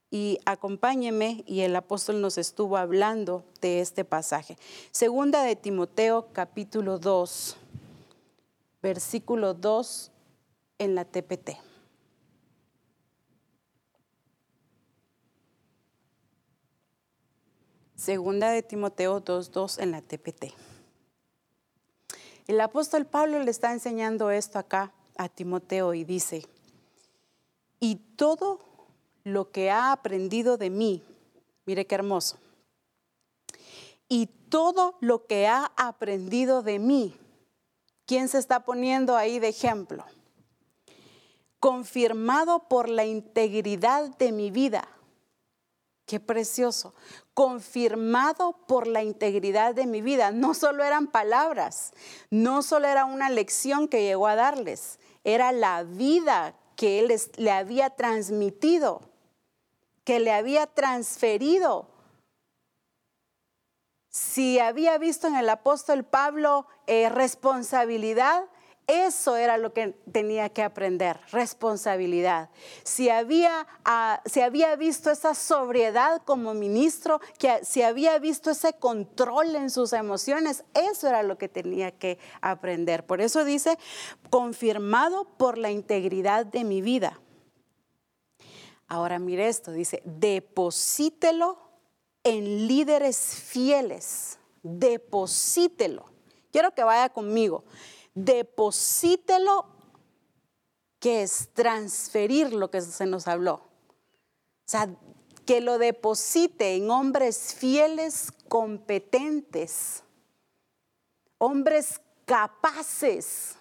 [0.09, 4.57] Y acompáñeme, y el apóstol nos estuvo hablando de este pasaje.
[4.91, 7.57] Segunda de Timoteo, capítulo 2,
[8.81, 10.11] versículo 2
[10.79, 11.74] en la TPT.
[18.05, 20.53] Segunda de Timoteo 2.2 en la TPT.
[22.45, 26.45] El apóstol Pablo le está enseñando esto acá a Timoteo y dice,
[27.79, 28.59] y todo
[29.23, 31.01] lo que ha aprendido de mí.
[31.65, 32.37] Mire qué hermoso.
[34.07, 37.17] Y todo lo que ha aprendido de mí.
[38.05, 40.05] ¿Quién se está poniendo ahí de ejemplo?
[41.59, 44.87] Confirmado por la integridad de mi vida.
[46.05, 46.93] Qué precioso.
[47.33, 50.31] Confirmado por la integridad de mi vida.
[50.31, 51.93] No solo eran palabras,
[52.29, 57.51] no solo era una lección que llegó a darles, era la vida que él le
[57.51, 59.01] había transmitido,
[60.03, 61.87] que le había transferido.
[64.09, 68.45] Si había visto en el apóstol Pablo eh, responsabilidad,
[68.87, 72.49] eso era lo que tenía que aprender, responsabilidad.
[72.83, 79.55] Si había, ah, había visto esa sobriedad como ministro, que si había visto ese control
[79.55, 83.05] en sus emociones, eso era lo que tenía que aprender.
[83.05, 83.79] Por eso dice,
[84.29, 87.19] confirmado por la integridad de mi vida.
[88.87, 91.57] Ahora mire esto, dice, deposítelo
[92.23, 96.05] en líderes fieles, deposítelo.
[96.51, 97.63] Quiero que vaya conmigo
[98.15, 99.65] deposítelo,
[100.99, 103.55] que es transferir lo que se nos habló.
[103.55, 104.89] O sea,
[105.45, 110.01] que lo deposite en hombres fieles, competentes,
[111.37, 113.55] hombres capaces.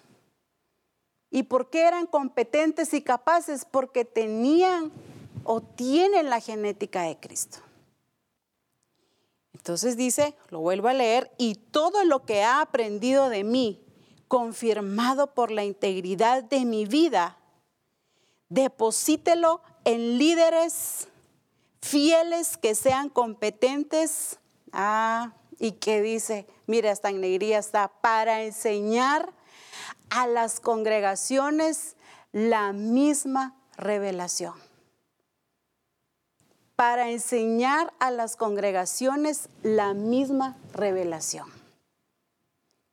[1.29, 3.65] ¿Y por qué eran competentes y capaces?
[3.65, 4.91] Porque tenían
[5.43, 7.59] o tienen la genética de Cristo.
[9.53, 13.84] Entonces dice, lo vuelvo a leer, y todo lo que ha aprendido de mí
[14.27, 17.37] confirmado por la integridad de mi vida,
[18.49, 21.07] deposítelo en líderes
[21.81, 24.39] fieles que sean competentes.
[24.71, 29.31] Ah, y que dice, mira, esta negría está para enseñar
[30.09, 31.95] a las congregaciones
[32.31, 34.53] la misma revelación.
[36.75, 41.54] Para enseñar a las congregaciones la misma revelación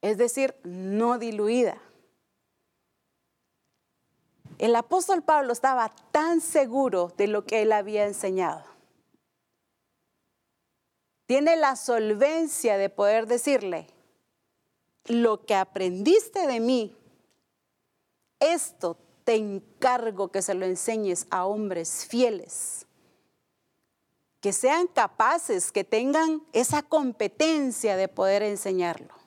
[0.03, 1.81] es decir, no diluida.
[4.59, 8.65] El apóstol Pablo estaba tan seguro de lo que él había enseñado.
[11.27, 13.87] Tiene la solvencia de poder decirle,
[15.07, 16.97] lo que aprendiste de mí,
[18.39, 22.87] esto te encargo que se lo enseñes a hombres fieles,
[24.41, 29.22] que sean capaces, que tengan esa competencia de poder enseñarlo.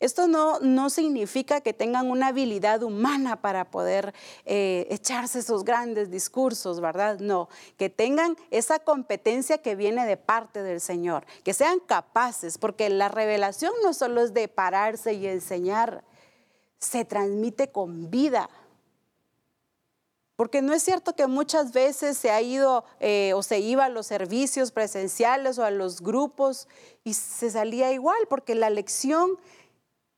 [0.00, 4.14] Esto no, no significa que tengan una habilidad humana para poder
[4.46, 7.18] eh, echarse esos grandes discursos, ¿verdad?
[7.18, 12.88] No, que tengan esa competencia que viene de parte del Señor, que sean capaces, porque
[12.88, 16.02] la revelación no solo es de pararse y enseñar,
[16.78, 18.48] se transmite con vida.
[20.40, 23.90] Porque no es cierto que muchas veces se ha ido eh, o se iba a
[23.90, 26.66] los servicios presenciales o a los grupos
[27.04, 29.38] y se salía igual, porque la lección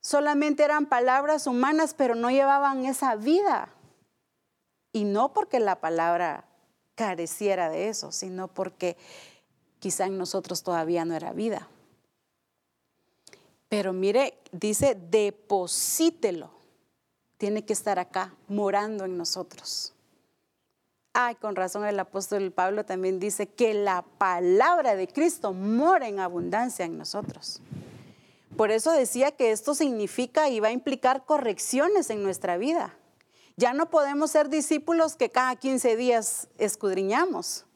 [0.03, 3.71] solamente eran palabras humanas, pero no llevaban esa vida.
[4.93, 6.45] Y no porque la palabra
[6.95, 8.99] careciera de eso, sino porque
[9.79, 11.69] quizá en nosotros todavía no era vida.
[13.71, 16.51] Pero mire, dice, deposítelo.
[17.39, 19.95] Tiene que estar acá, morando en nosotros.
[21.15, 26.21] Ay, con razón el apóstol Pablo también dice que la palabra de Cristo mora en
[26.21, 27.61] abundancia en nosotros.
[28.57, 32.97] Por eso decía que esto significa y va a implicar correcciones en nuestra vida.
[33.57, 37.67] Ya no podemos ser discípulos que cada 15 días escudriñamos.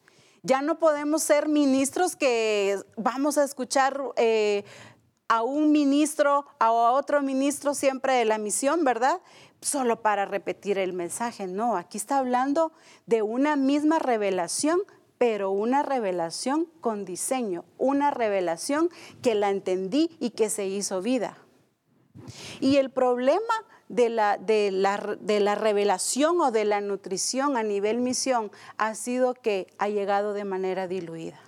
[0.43, 4.65] Ya no podemos ser ministros que vamos a escuchar eh,
[5.29, 9.21] a un ministro, a otro ministro siempre de la misión, ¿verdad?
[9.61, 11.47] Solo para repetir el mensaje.
[11.47, 12.73] No, aquí está hablando
[13.07, 14.81] de una misma revelación
[15.19, 18.91] pero una revelación con diseño, una revelación
[19.23, 21.39] que la entendí y que se hizo vida.
[22.61, 23.55] Y el problema
[23.89, 29.69] de la, de la, revelación o de la nutrición a nivel misión ha sido que
[29.79, 31.41] ha llegado de manera diluida.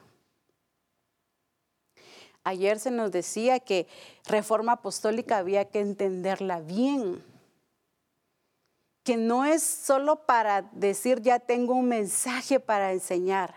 [2.45, 3.87] Ayer se nos decía que
[4.25, 7.23] reforma apostólica había que entenderla bien
[9.09, 13.55] que no es solo para decir ya tengo un mensaje para enseñar,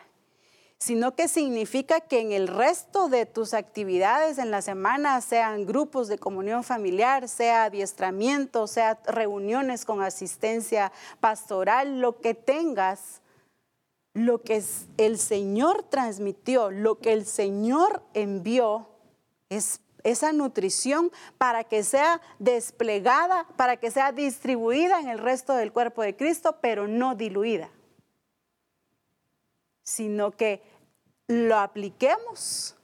[0.77, 6.07] sino que significa que en el resto de tus actividades en la semana, sean grupos
[6.07, 13.19] de comunión familiar, sea adiestramiento, sea reuniones con asistencia pastoral, lo que tengas,
[14.13, 14.63] lo que
[14.95, 18.87] el Señor transmitió, lo que el Señor envió,
[19.49, 25.71] es esa nutrición para que sea desplegada, para que sea distribuida en el resto del
[25.71, 27.69] cuerpo de Cristo, pero no diluida.
[29.83, 30.61] sino que
[31.27, 32.75] lo apliquemos.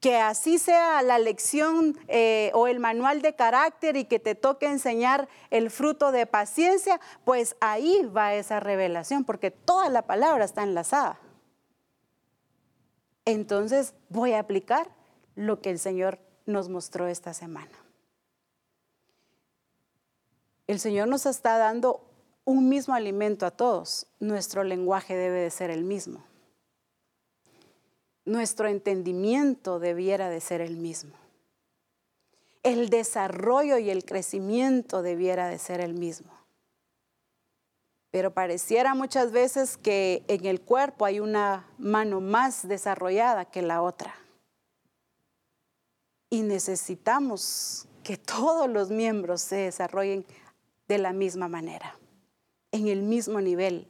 [0.00, 4.66] Que así sea la lección eh, o el manual de carácter y que te toque
[4.66, 10.62] enseñar el fruto de paciencia, pues ahí va esa revelación, porque toda la palabra está
[10.62, 11.18] enlazada.
[13.24, 14.88] Entonces voy a aplicar
[15.38, 17.70] lo que el Señor nos mostró esta semana.
[20.66, 22.04] El Señor nos está dando
[22.44, 24.08] un mismo alimento a todos.
[24.18, 26.24] Nuestro lenguaje debe de ser el mismo.
[28.24, 31.14] Nuestro entendimiento debiera de ser el mismo.
[32.64, 36.32] El desarrollo y el crecimiento debiera de ser el mismo.
[38.10, 43.82] Pero pareciera muchas veces que en el cuerpo hay una mano más desarrollada que la
[43.82, 44.16] otra.
[46.30, 50.26] Y necesitamos que todos los miembros se desarrollen
[50.88, 51.98] de la misma manera,
[52.72, 53.88] en el mismo nivel,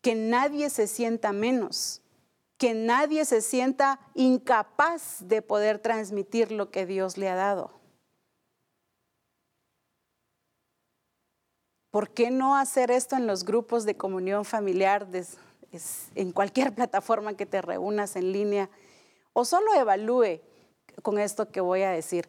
[0.00, 2.02] que nadie se sienta menos,
[2.58, 7.72] que nadie se sienta incapaz de poder transmitir lo que Dios le ha dado.
[11.90, 15.08] ¿Por qué no hacer esto en los grupos de comunión familiar,
[16.14, 18.70] en cualquier plataforma que te reúnas en línea?
[19.32, 20.40] O solo evalúe
[21.02, 22.28] con esto que voy a decir.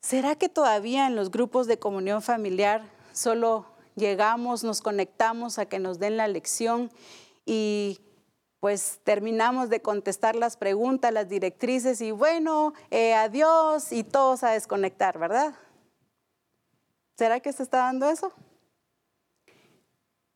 [0.00, 2.82] ¿Será que todavía en los grupos de comunión familiar
[3.12, 3.66] solo
[3.96, 6.90] llegamos, nos conectamos a que nos den la lección
[7.44, 8.00] y
[8.60, 14.50] pues terminamos de contestar las preguntas, las directrices y bueno, eh, adiós y todos a
[14.50, 15.54] desconectar, ¿verdad?
[17.16, 18.32] ¿Será que se está dando eso?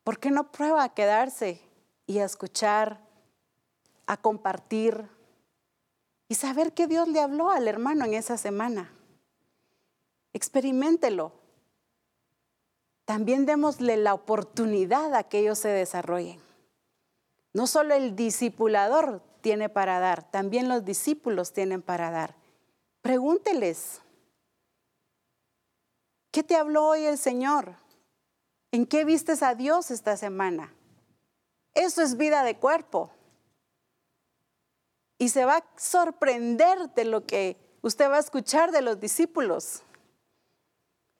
[0.03, 1.61] ¿Por qué no prueba a quedarse
[2.05, 2.99] y a escuchar,
[4.05, 5.07] a compartir
[6.33, 8.91] y saber que Dios le habló al hermano en esa semana?
[10.33, 11.31] Experimentelo.
[13.05, 16.39] También démosle la oportunidad a que ellos se desarrollen.
[17.53, 22.33] No solo el discipulador tiene para dar, también los discípulos tienen para dar.
[23.03, 24.01] Pregúnteles,
[26.31, 27.75] ¿qué te habló hoy el Señor?
[28.71, 30.73] ¿En qué vistes a Dios esta semana?
[31.75, 33.11] Eso es vida de cuerpo.
[35.23, 39.81] Y se va a sorprender de lo que usted va a escuchar de los discípulos.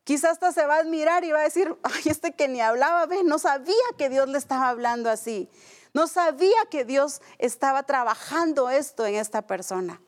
[0.03, 3.05] Quizás hasta se va a admirar y va a decir, ay, este que ni hablaba,
[3.05, 5.49] ve, no sabía que Dios le estaba hablando así.
[5.93, 10.01] No sabía que Dios estaba trabajando esto en esta persona,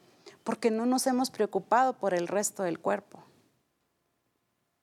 [0.44, 3.24] porque no nos hemos preocupado por el resto del cuerpo.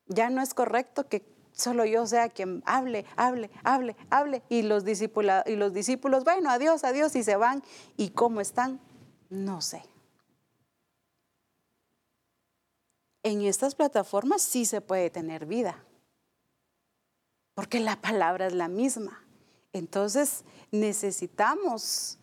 [0.07, 4.85] Ya no es correcto que solo yo sea quien hable, hable, hable, hable, y los,
[4.87, 7.63] y los discípulos, bueno, adiós, adiós, y se van.
[7.99, 8.81] ¿Y cómo están?
[9.33, 9.83] No sé.
[13.23, 15.83] En estas plataformas sí se puede tener vida,
[17.55, 19.25] porque la palabra es la misma.
[19.73, 22.19] Entonces necesitamos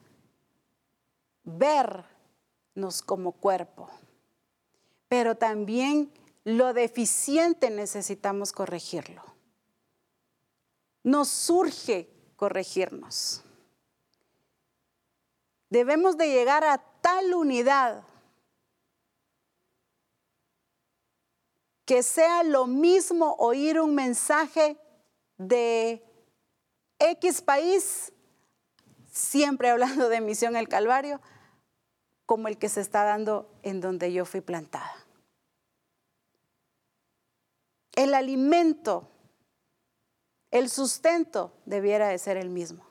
[1.44, 3.90] vernos como cuerpo,
[5.08, 6.12] pero también
[6.44, 9.24] lo deficiente necesitamos corregirlo.
[11.02, 13.44] Nos surge corregirnos.
[15.70, 18.04] Debemos de llegar a tal unidad
[21.86, 24.78] que sea lo mismo oír un mensaje
[25.38, 26.04] de
[27.00, 28.14] X país,
[29.12, 31.20] siempre hablando de misión el Calvario,
[32.28, 35.08] como el que se está dando en donde yo fui plantada.
[37.96, 39.10] El alimento,
[40.52, 42.86] el sustento debiera de ser el mismo,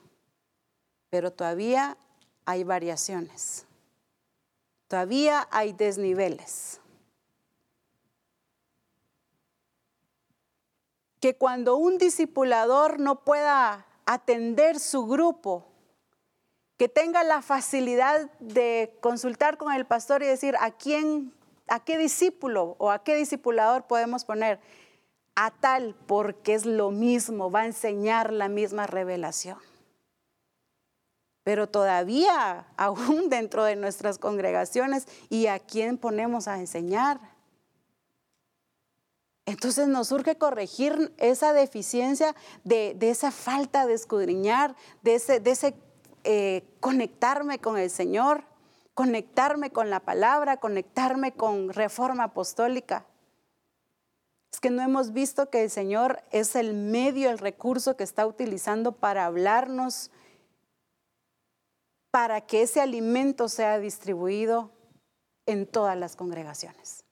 [1.09, 1.97] pero todavía
[2.49, 3.67] hay variaciones,
[4.87, 6.81] todavía hay desniveles.
[11.21, 15.67] Que cuando un discipulador no pueda atender su grupo,
[16.79, 21.35] que tenga la facilidad de consultar con el pastor y decir a quién,
[21.67, 24.59] a qué discípulo o a qué discipulador podemos poner
[25.35, 29.68] a tal porque es lo mismo, va a enseñar la misma revelación.
[31.49, 37.19] Pero todavía, aún dentro de nuestras congregaciones, ¿y a quién ponemos a enseñar?
[39.47, 45.75] Entonces nos surge corregir esa deficiencia de, esa falta de escudriñar, de ese, de ese
[46.25, 48.45] eh, conectarme con el Señor,
[48.93, 53.07] conectarme con la palabra, conectarme con reforma apostólica.
[54.53, 58.27] Es que no hemos visto que el Señor es el medio, el recurso que está
[58.27, 60.11] utilizando para hablarnos,
[62.11, 64.73] para que ese alimento sea distribuido
[65.47, 67.05] en todas las congregaciones.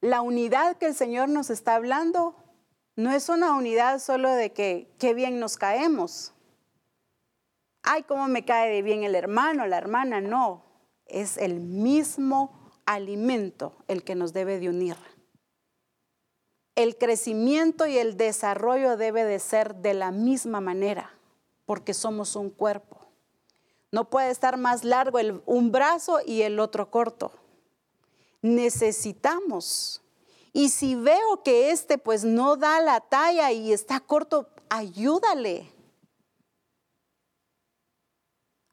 [0.00, 2.36] La unidad que el Señor nos está hablando
[2.96, 6.32] no es una unidad solo de que qué bien nos caemos.
[7.82, 10.64] ay, cómo me cae de bien el hermano, la hermana, no.
[11.06, 14.96] Es el mismo alimento el que nos debe de unir.
[16.74, 21.10] El crecimiento y el desarrollo debe de ser de la misma manera,
[21.64, 22.95] porque somos un cuerpo.
[23.92, 27.32] No puede estar más largo un brazo y el otro corto.
[28.42, 30.02] Necesitamos.
[30.52, 35.72] Y si veo que este pues no da la talla y está corto, ayúdale.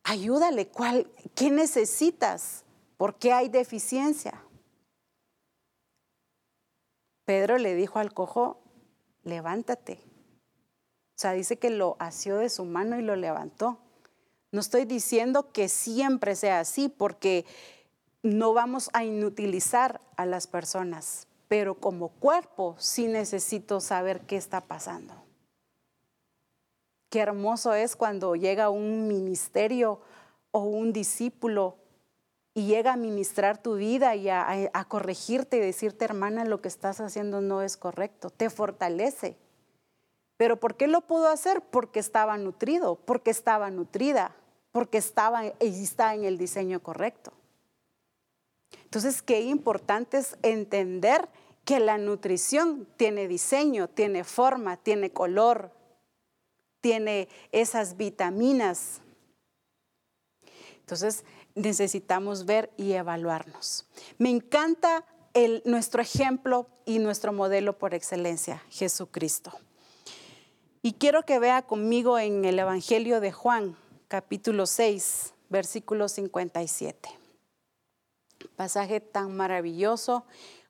[0.03, 2.63] Ayúdale, ¿cuál, ¿qué necesitas?
[2.97, 4.43] ¿Por qué hay deficiencia?
[7.25, 8.61] Pedro le dijo al cojo,
[9.23, 9.99] levántate.
[11.15, 13.82] O sea, dice que lo asió de su mano y lo levantó.
[14.53, 17.43] No estoy diciendo que siempre sea así, porque
[18.21, 24.61] no vamos a inutilizar a las personas, pero como cuerpo sí necesito saber qué está
[24.61, 25.15] pasando.
[27.09, 30.01] Qué hermoso es cuando llega un ministerio
[30.51, 31.77] o un discípulo
[32.53, 37.01] y llega a ministrar tu vida y a, corregirte y decirte, hermana, lo que estás
[37.01, 38.29] haciendo no es correcto.
[38.29, 39.35] Te fortalece.
[40.37, 41.61] Pero ¿por qué lo pudo hacer?
[41.61, 44.35] Porque estaba nutrido, porque estaba nutrida
[44.73, 47.31] porque estaba está en el diseño correcto.
[48.83, 51.29] Entonces, qué importante es entender
[51.63, 55.71] que la nutrición tiene diseño, tiene forma, tiene color,
[56.81, 58.99] tiene esas vitaminas.
[60.79, 61.23] Entonces,
[61.55, 63.87] necesitamos ver y evaluarnos.
[64.17, 69.53] Me encanta el, nuestro ejemplo y nuestro modelo por excelencia, Jesucristo.
[70.81, 73.77] Y quiero que vea conmigo en el Evangelio de Juan,
[74.13, 77.09] capítulo 6, versículo 57.
[78.55, 80.23] Pasaje tan maravilloso,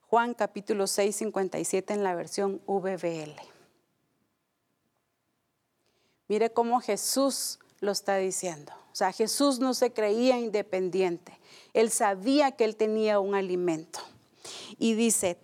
[0.08, 3.36] Juan capítulo 6, 57 en la versión VBL.
[6.30, 8.72] Mire cómo Jesús lo está diciendo.
[8.94, 11.38] O sea, Jesús no se creía independiente.
[11.74, 14.00] Él sabía que él tenía un alimento.
[14.78, 15.38] Y dice,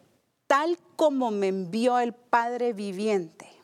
[0.48, 3.59] tal como me envió el Padre viviente,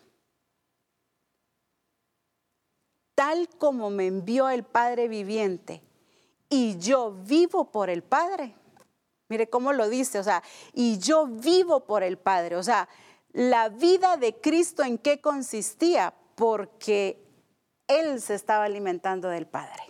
[3.16, 5.82] tal como me envió el Padre viviente
[6.50, 8.56] y yo vivo por el Padre.
[9.28, 10.44] Mire cómo lo dice, o sea,
[10.74, 12.58] y yo vivo por el Padre.
[12.58, 12.88] O sea,
[13.32, 16.14] la vida de Cristo en qué consistía?
[16.36, 17.26] Porque
[17.88, 19.82] Él se estaba alimentando del Padre,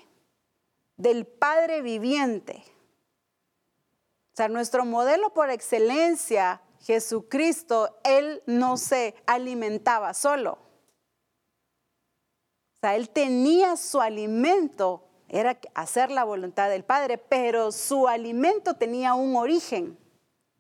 [0.96, 2.64] del Padre viviente.
[4.34, 10.65] O sea, nuestro modelo por excelencia, Jesucristo, Él no se alimentaba solo
[12.94, 19.36] él tenía su alimento, era hacer la voluntad del Padre, pero su alimento tenía un
[19.36, 19.98] origen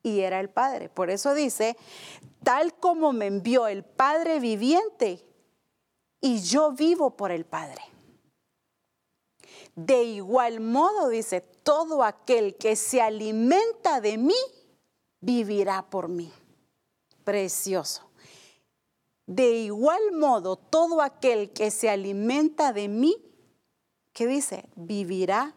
[0.02, 0.90] y era el Padre.
[0.90, 1.78] Por eso dice,
[2.44, 5.24] tal como me envió el Padre viviente
[6.22, 7.82] y yo vivo por el Padre.
[9.76, 14.36] De igual modo, dice, todo aquel que se alimenta de mí,
[15.20, 16.32] vivirá por mí.
[17.24, 18.05] Precioso.
[19.28, 23.18] De igual modo, todo aquel que se alimenta de mí,
[24.14, 24.70] ¿qué dice?
[24.76, 25.56] Vivirá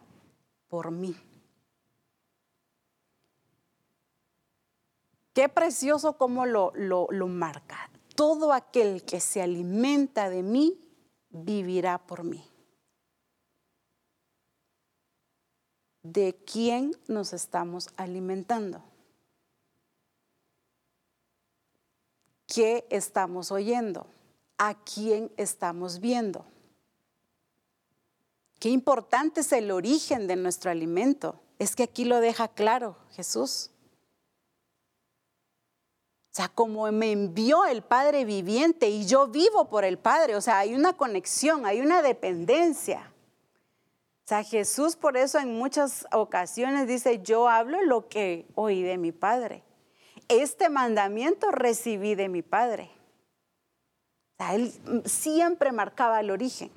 [0.67, 1.15] por mí.
[5.33, 7.91] Qué precioso como lo, lo, lo marca.
[8.15, 10.77] Todo aquel que se alimenta de mí,
[11.29, 12.43] vivirá por mí.
[16.01, 18.88] ¿De quién nos estamos alimentando?
[22.49, 24.07] ¿Qué estamos oyendo?
[24.57, 26.45] ¿A quién estamos viendo?
[28.59, 31.39] Qué importante es el origen de nuestro alimento.
[31.59, 33.69] Es que aquí lo deja claro Jesús.
[36.31, 40.41] O sea, como me envió el Padre viviente y yo vivo por el Padre, o
[40.41, 43.13] sea, hay una conexión, hay una dependencia.
[44.25, 48.97] O sea, Jesús por eso en muchas ocasiones dice, yo hablo lo que oí de
[48.97, 49.63] mi Padre
[50.29, 52.91] este mandamiento recibí de mi padre.
[54.53, 54.71] él
[55.05, 56.71] siempre marcaba el origen,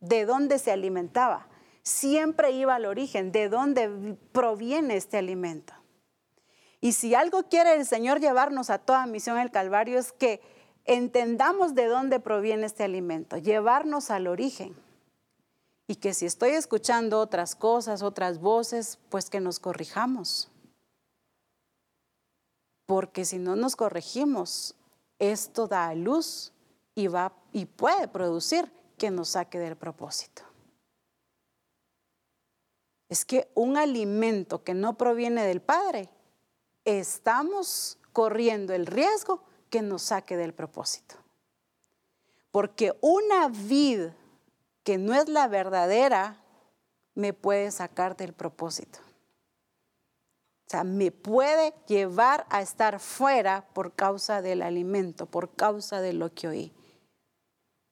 [0.00, 1.48] de dónde se alimentaba.
[1.82, 5.74] Siempre iba al origen, de dónde proviene este alimento.
[6.80, 10.40] Y si algo quiere el Señor llevarnos a toda misión el Calvario es que
[10.84, 14.74] entendamos de dónde proviene este alimento, llevarnos al origen.
[15.88, 20.51] Y que si estoy escuchando otras cosas, otras voces, pues que nos corrijamos
[22.86, 24.74] porque si no nos corregimos,
[25.18, 26.52] esto da a luz
[26.94, 30.42] y, va, y puede producir que nos saque del propósito.
[33.08, 36.08] Es que un alimento que no proviene del Padre,
[36.84, 41.16] estamos corriendo el riesgo que nos saque del propósito.
[42.50, 44.08] Porque una vid
[44.82, 46.42] que no es la verdadera,
[47.14, 48.98] me puede sacar del propósito.
[50.84, 56.48] Me puede llevar a estar fuera por causa del alimento, por causa de lo que
[56.48, 56.72] oí.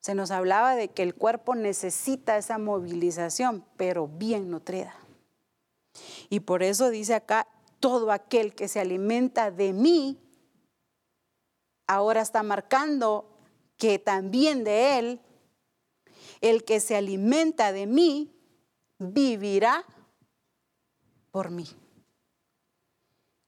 [0.00, 4.94] Se nos hablaba de que el cuerpo necesita esa movilización, pero bien nutrida.
[6.30, 7.46] Y por eso dice acá,
[7.80, 10.18] todo aquel que se alimenta de mí,
[11.86, 13.26] ahora está marcando
[13.76, 15.20] que también de él,
[16.40, 18.32] el que se alimenta de mí,
[18.98, 19.84] vivirá
[21.30, 21.66] por mí.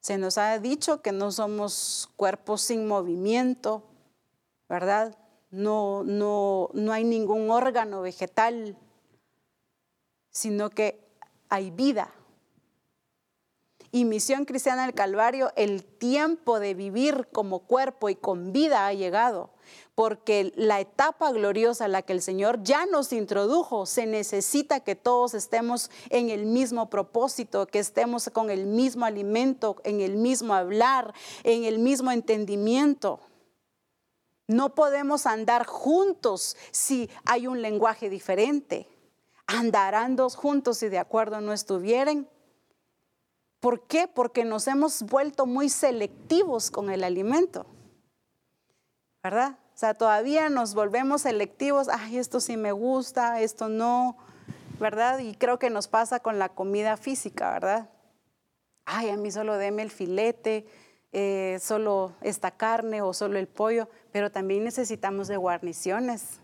[0.02, 3.82] Se nos ha dicho que no somos cuerpos sin movimiento,
[4.68, 5.16] ¿verdad?
[5.52, 8.76] no, no, no hay ningún órgano vegetal,
[10.30, 11.06] sino que
[11.48, 12.10] hay vida.
[13.92, 18.94] Y Misión Cristiana del Calvario, el tiempo de vivir como cuerpo y con vida ha
[18.94, 19.50] llegado,
[19.94, 24.96] porque la etapa gloriosa a la que el Señor ya nos introdujo, se necesita que
[24.96, 30.54] todos estemos en el mismo propósito, que estemos con el mismo alimento, en el mismo
[30.54, 31.14] hablar,
[31.44, 33.20] en el mismo entendimiento.
[34.48, 38.88] No podemos andar juntos si hay un lenguaje diferente.
[39.46, 42.28] Andarán dos juntos si de acuerdo no estuvieran.
[43.60, 44.08] ¿Por qué?
[44.08, 47.66] Porque nos hemos vuelto muy selectivos con el alimento.
[49.22, 49.58] ¿Verdad?
[49.74, 51.88] O sea, todavía nos volvemos selectivos.
[51.88, 54.16] Ay, esto sí me gusta, esto no.
[54.80, 55.18] ¿Verdad?
[55.20, 57.90] Y creo que nos pasa con la comida física, ¿verdad?
[58.84, 60.66] Ay, a mí solo deme el filete,
[61.12, 66.40] eh, solo esta carne o solo el pollo pero también necesitamos de guarniciones.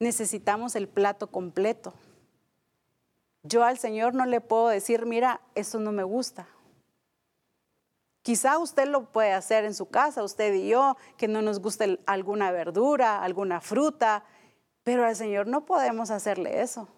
[0.00, 1.94] Necesitamos el plato completo.
[3.44, 6.48] Yo al Señor no le puedo decir, mira, eso no me gusta.
[8.22, 11.98] Quizá usted lo puede hacer en su casa, usted y yo, que no nos guste
[12.06, 14.24] alguna verdura, alguna fruta,
[14.84, 16.88] pero al Señor no podemos hacerle eso.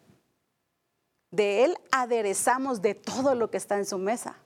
[1.30, 4.36] De Él aderezamos de todo lo que está en su mesa.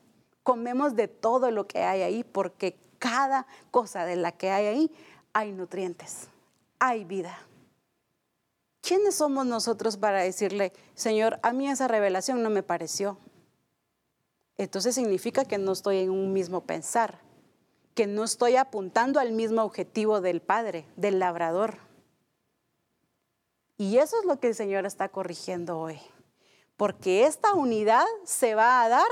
[0.42, 4.92] Comemos de todo lo que hay ahí, porque cada cosa de la que hay ahí
[5.32, 6.28] hay nutrientes,
[6.78, 7.38] hay vida.
[8.80, 13.18] ¿Quiénes somos nosotros para decirle, Señor, a mí esa revelación no me pareció?
[14.59, 17.20] Entonces significa que no estoy en un mismo pensar,
[17.94, 21.78] que no estoy apuntando al mismo objetivo del Padre, del labrador.
[23.76, 26.01] Y eso es lo que el Señor está corrigiendo hoy.
[26.76, 29.09] Porque esta unidad se va a dar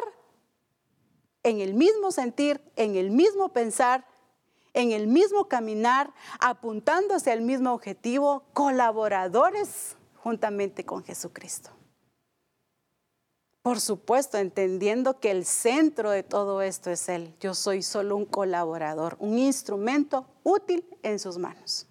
[1.44, 4.04] en el mismo sentir, en el mismo pensar,
[4.74, 11.70] en el mismo caminar, apuntándose al mismo objetivo, colaboradores juntamente con Jesucristo.
[13.66, 17.34] Por supuesto, entendiendo que el centro de todo esto es Él.
[17.40, 21.84] Yo soy solo un colaborador, un instrumento útil en sus manos.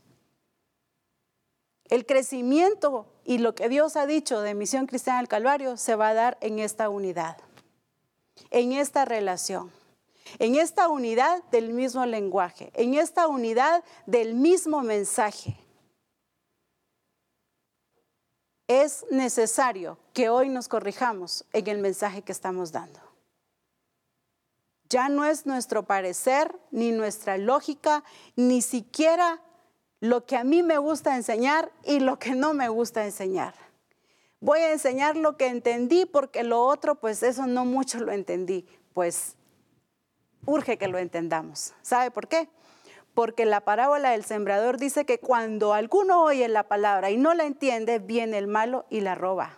[1.89, 6.07] El crecimiento y lo que Dios ha dicho de Misión Cristiana del Calvario se va
[6.07, 7.35] a dar en esta unidad,
[8.51, 9.69] en esta relación
[10.39, 15.57] en esta unidad del mismo lenguaje, en esta unidad del mismo mensaje.
[18.67, 22.99] Es necesario que hoy nos corrijamos en el mensaje que estamos dando.
[24.89, 28.03] Ya no es nuestro parecer, ni nuestra lógica,
[28.35, 29.41] ni siquiera
[29.99, 33.53] lo que a mí me gusta enseñar y lo que no me gusta enseñar.
[34.39, 38.65] Voy a enseñar lo que entendí porque lo otro, pues eso no mucho lo entendí.
[38.93, 39.35] Pues
[40.45, 41.73] urge que lo entendamos.
[41.81, 42.47] ¿Sabe por qué?
[43.15, 47.45] Porque la parábola del sembrador dice que cuando alguno oye la palabra y no la
[47.45, 49.57] entiende, viene el malo y la roba.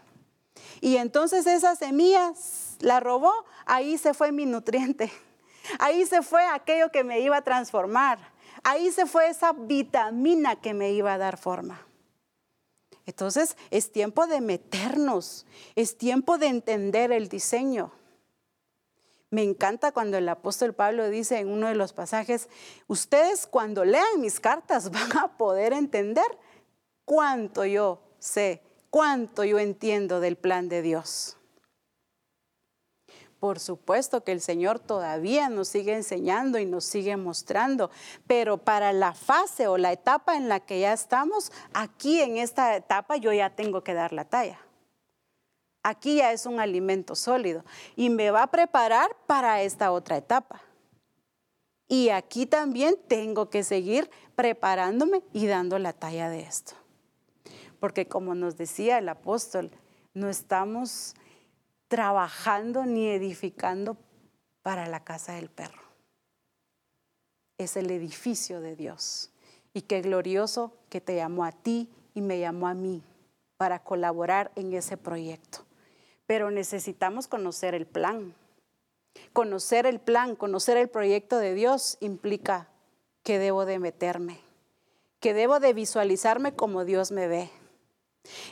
[0.79, 2.33] Y entonces esa semilla
[2.79, 3.33] la robó,
[3.65, 5.11] ahí se fue mi nutriente.
[5.79, 8.19] Ahí se fue aquello que me iba a transformar.
[8.63, 11.85] Ahí se fue esa vitamina que me iba a dar forma.
[13.05, 17.91] Entonces es tiempo de meternos, es tiempo de entender el diseño.
[19.29, 22.47] Me encanta cuando el apóstol Pablo dice en uno de los pasajes,
[22.87, 26.25] ustedes cuando lean mis cartas van a poder entender
[27.03, 31.37] cuánto yo sé, cuánto yo entiendo del plan de Dios.
[33.39, 37.91] Por supuesto que el Señor todavía nos sigue enseñando y nos sigue mostrando,
[38.25, 42.75] pero para la fase o la etapa en la que ya estamos, aquí en esta
[42.75, 44.59] etapa yo ya tengo que dar la talla.
[45.89, 47.63] Aquí ya es un alimento sólido
[47.95, 50.61] y me va a preparar para esta otra etapa.
[51.87, 56.73] Y aquí también tengo que seguir preparándome y dando la talla de esto.
[57.79, 59.71] Porque como nos decía el apóstol,
[60.13, 61.15] no estamos
[61.87, 63.95] trabajando ni edificando
[64.63, 65.83] para la casa del perro.
[67.57, 69.31] Es el edificio de Dios.
[69.73, 73.01] Y qué glorioso que te llamó a ti y me llamó a mí
[73.55, 75.66] para colaborar en ese proyecto.
[76.27, 78.35] Pero necesitamos conocer el plan.
[79.33, 82.67] Conocer el plan, conocer el proyecto de Dios implica
[83.23, 84.39] que debo de meterme,
[85.19, 87.49] que debo de visualizarme como Dios me ve.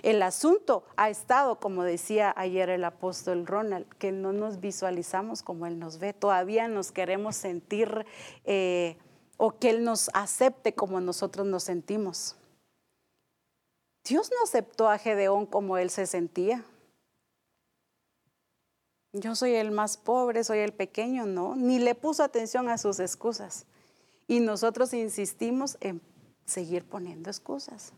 [0.04, 5.66] El asunto ha estado, como decía ayer el apóstol Ronald, que no nos visualizamos como
[5.66, 6.14] Él nos ve.
[6.14, 8.06] Todavía nos queremos sentir
[8.46, 8.98] eh,
[9.38, 12.36] o que Él nos acepte como nosotros nos sentimos.
[14.08, 16.64] Dios no aceptó a Gedeón como Él se sentía.
[19.18, 23.00] Yo soy el más pobre, soy el pequeño, no, ni le puso atención a sus
[23.00, 23.66] excusas.
[24.28, 26.02] Y nosotros insistimos en
[26.46, 27.94] seguir poniendo excusas.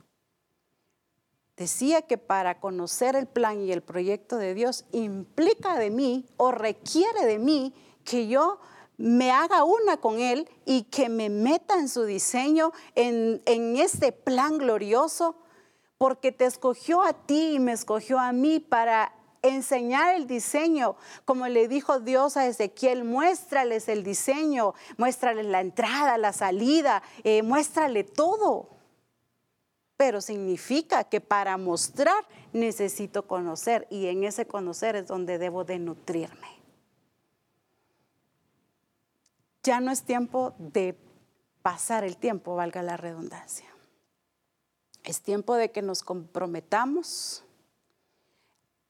[1.56, 6.52] Decía que para conocer el plan y el proyecto de Dios implica de mí o
[6.52, 7.73] requiere de mí
[8.03, 8.60] que yo
[8.98, 14.11] me haga una con Él y que me meta en su diseño, en, en este
[14.11, 15.35] plan glorioso,
[15.98, 20.96] porque te escogió a ti y me escogió a mí para enseñar el diseño,
[21.26, 27.44] como le dijo Dios a Ezequiel, muéstrales el diseño, muéstrales la entrada, la salida, eh,
[27.44, 28.70] muéstrale todo.
[29.98, 35.80] Pero significa que para mostrar necesito conocer y en ese conocer es donde debo de
[35.80, 36.48] nutrirme.
[39.64, 40.98] Ya no es tiempo de
[41.62, 43.68] pasar el tiempo, valga la redundancia.
[45.04, 47.44] Es tiempo de que nos comprometamos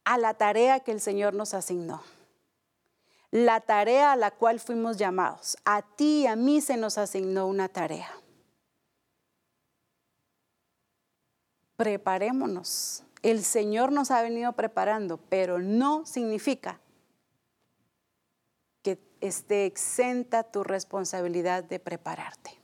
[0.08, 2.02] a la tarea que el Señor nos asignó.
[3.30, 5.58] La tarea a la cual fuimos llamados.
[5.66, 8.10] A ti y a mí se nos asignó una tarea.
[11.76, 13.04] Preparémonos.
[13.22, 16.80] El Señor nos ha venido preparando, pero no significa
[18.84, 22.58] que esté exenta tu responsabilidad de prepararte.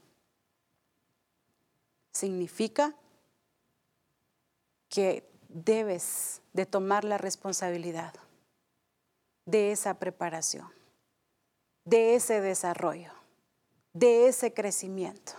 [2.14, 2.96] Significa
[4.88, 8.14] que debes de tomar la responsabilidad
[9.46, 10.72] de esa preparación,
[11.86, 13.12] de ese desarrollo,
[13.94, 15.34] de ese crecimiento.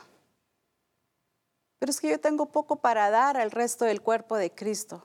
[1.79, 5.05] Pero es que yo tengo poco para dar al resto del cuerpo de Cristo.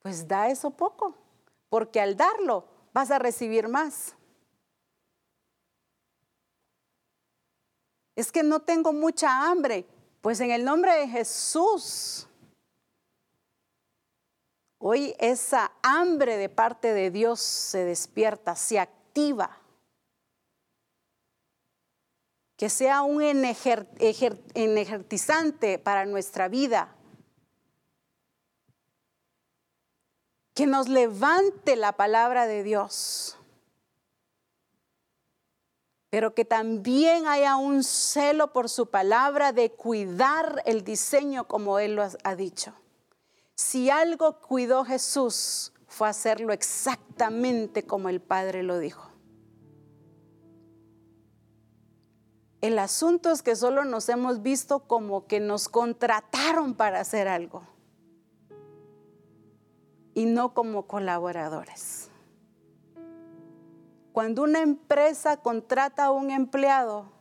[0.00, 1.16] Pues da eso poco,
[1.68, 4.14] porque al darlo vas a recibir más.
[8.14, 9.86] Es que no tengo mucha hambre.
[10.20, 12.28] Pues en el nombre de Jesús,
[14.88, 19.58] Hoy esa hambre de parte de Dios se despierta, se activa.
[22.56, 23.20] Que sea un
[24.54, 26.94] energizante para nuestra vida.
[30.54, 33.36] Que nos levante la palabra de Dios.
[36.10, 41.96] Pero que también haya un celo por su palabra de cuidar el diseño como Él
[41.96, 42.72] lo ha dicho.
[43.56, 49.10] Si algo cuidó Jesús fue hacerlo exactamente como el Padre lo dijo.
[52.60, 57.62] El asunto es que solo nos hemos visto como que nos contrataron para hacer algo
[60.12, 62.10] y no como colaboradores.
[64.12, 67.15] Cuando una empresa contrata a un empleado,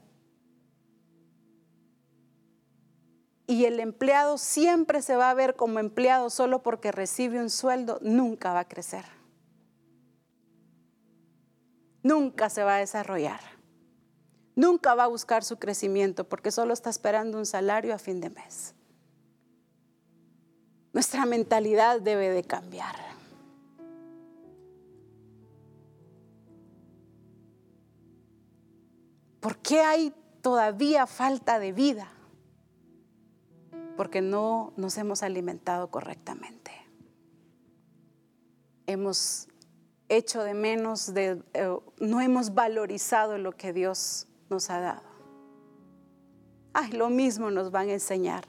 [3.47, 7.99] y el empleado siempre se va a ver como empleado solo porque recibe un sueldo,
[8.01, 9.05] nunca va a crecer.
[12.01, 13.39] Nunca se va a desarrollar.
[14.55, 18.29] Nunca va a buscar su crecimiento porque solo está esperando un salario a fin de
[18.29, 18.73] mes.
[20.93, 22.95] Nuestra mentalidad debe de cambiar.
[29.41, 32.14] ¿Por qué hay todavía falta de vida?
[33.95, 36.71] Porque no nos hemos alimentado correctamente.
[38.87, 39.47] Hemos
[40.09, 45.03] hecho de menos, de, eh, no hemos valorizado lo que Dios nos ha dado.
[46.73, 48.45] Ay, lo mismo nos van a enseñar.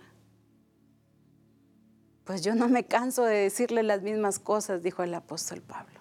[2.24, 6.00] Pues yo no me canso de decirle las mismas cosas, dijo el apóstol Pablo.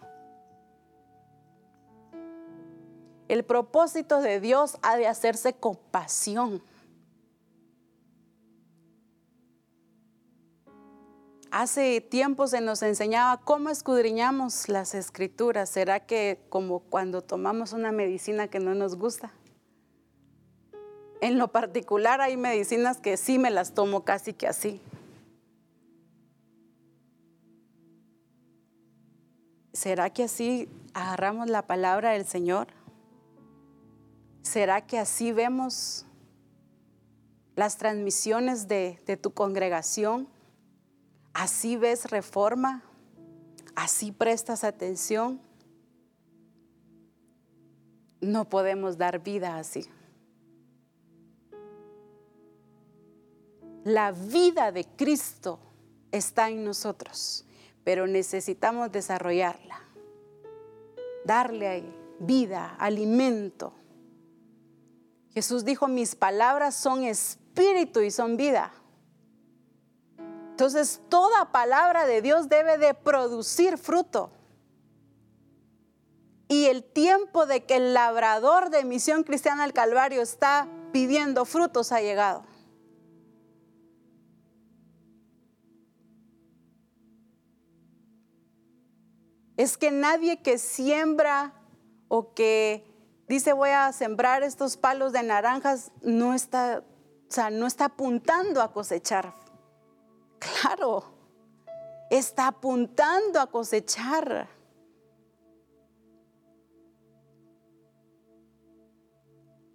[3.27, 6.61] El propósito de Dios ha de hacerse compasión
[11.57, 15.69] Hace tiempo se nos enseñaba cómo escudriñamos las escrituras.
[15.69, 19.31] ¿Será que como cuando tomamos una medicina que no nos gusta?
[21.21, 24.81] En lo particular hay medicinas que sí me las tomo casi que así.
[29.71, 32.67] ¿Será que así agarramos la palabra del Señor?
[34.41, 36.05] ¿Será que así vemos
[37.55, 40.34] las transmisiones de, de tu congregación?
[41.35, 42.81] ¿Así ves reforma?
[43.75, 45.41] ¿Así prestas atención?
[48.21, 49.85] No podemos dar vida así.
[53.83, 55.59] La vida de Cristo
[56.09, 57.45] está en nosotros,
[57.83, 59.81] pero necesitamos desarrollarla,
[61.25, 61.83] darle
[62.17, 63.73] vida, alimento.
[65.31, 68.71] Jesús dijo, mis palabras son espíritu y son vida.
[70.55, 74.31] Entonces, toda palabra de Dios debe de producir fruto.
[76.47, 81.91] Y el tiempo de que el labrador de Misión Cristiana del Calvario está pidiendo frutos
[81.91, 82.45] ha llegado.
[89.57, 91.51] Es que nadie que siembra
[92.07, 92.85] o que
[93.27, 96.81] dice voy a sembrar estos palos de naranjas no está,
[97.27, 99.44] o sea, no está apuntando a cosechar.
[100.45, 101.03] Claro,
[102.09, 104.47] está apuntando a cosechar.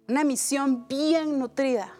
[0.07, 1.93] Una misión bien nutrida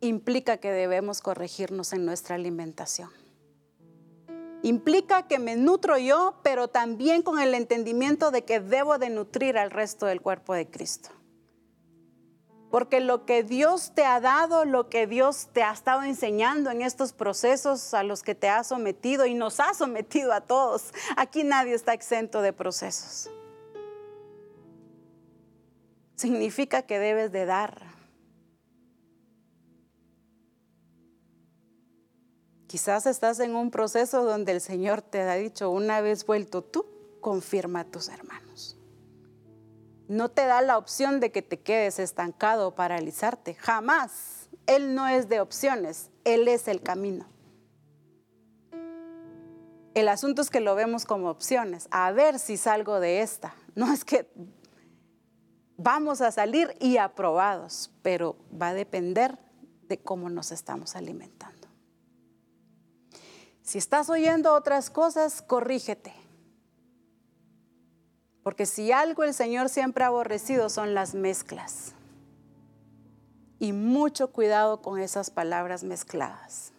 [0.00, 3.10] implica que debemos corregirnos en nuestra alimentación.
[4.62, 9.58] Implica que me nutro yo, pero también con el entendimiento de que debo de nutrir
[9.58, 11.10] al resto del cuerpo de Cristo.
[12.72, 16.82] Porque lo que Dios te ha dado, lo que Dios te ha estado enseñando en
[16.82, 21.44] estos procesos a los que te ha sometido y nos ha sometido a todos, aquí
[21.44, 23.30] nadie está exento de procesos
[26.22, 27.82] significa que debes de dar.
[32.68, 36.86] Quizás estás en un proceso donde el Señor te ha dicho, una vez vuelto tú,
[37.20, 38.78] confirma a tus hermanos.
[40.12, 43.54] No te da la opción de que te quedes estancado o paralizarte.
[43.54, 44.50] Jamás.
[44.66, 47.24] Él no es de opciones, Él es el camino.
[49.94, 51.88] El asunto es que lo vemos como opciones.
[51.90, 53.54] A ver si salgo de esta.
[53.74, 54.30] No es que
[55.78, 59.38] vamos a salir y aprobados, pero va a depender
[59.88, 61.68] de cómo nos estamos alimentando.
[63.62, 66.21] Si estás oyendo otras cosas, corrígete.
[68.42, 71.94] Porque si algo el Señor siempre ha aborrecido son las mezclas.
[73.58, 76.72] Y mucho cuidado con esas palabras mezcladas.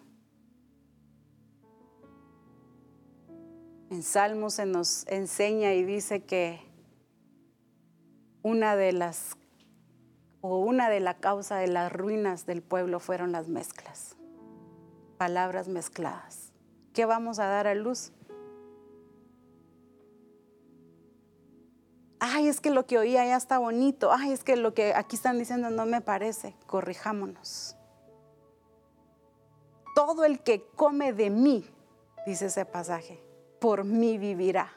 [3.90, 6.60] En Salmos se nos enseña y dice que
[8.42, 9.38] una de las
[10.42, 14.18] o una de la causa de las ruinas del pueblo fueron las mezclas,
[15.18, 16.52] palabras mezcladas.
[16.92, 18.12] ¿Qué vamos a dar a luz?
[22.26, 24.14] Ay, es que lo que oía ya está bonito.
[24.14, 26.56] Ay, es que lo que aquí están diciendo no me parece.
[26.68, 27.76] Corrijámonos.
[29.94, 31.70] Todo el que come de mí,
[32.26, 33.22] dice ese pasaje,
[33.60, 34.72] por mí vivirá.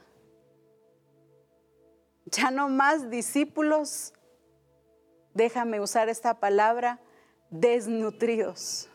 [2.25, 4.13] Ya no más discípulos,
[5.33, 6.99] déjame usar esta palabra,
[7.51, 8.89] desnutridos.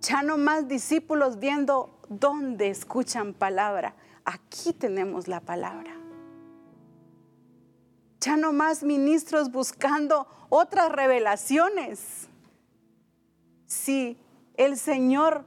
[0.00, 3.96] Ya no más discípulos viendo dónde escuchan palabra.
[4.24, 5.97] Aquí tenemos la palabra.
[8.28, 12.28] Ya no más ministros buscando otras revelaciones.
[13.64, 14.18] Si
[14.58, 15.46] el Señor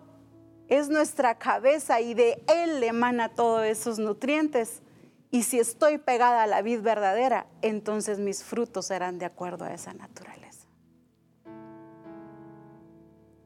[0.68, 4.82] es nuestra cabeza y de Él emana todos esos nutrientes,
[5.30, 9.76] y si estoy pegada a la vid verdadera, entonces mis frutos serán de acuerdo a
[9.76, 10.66] esa naturaleza.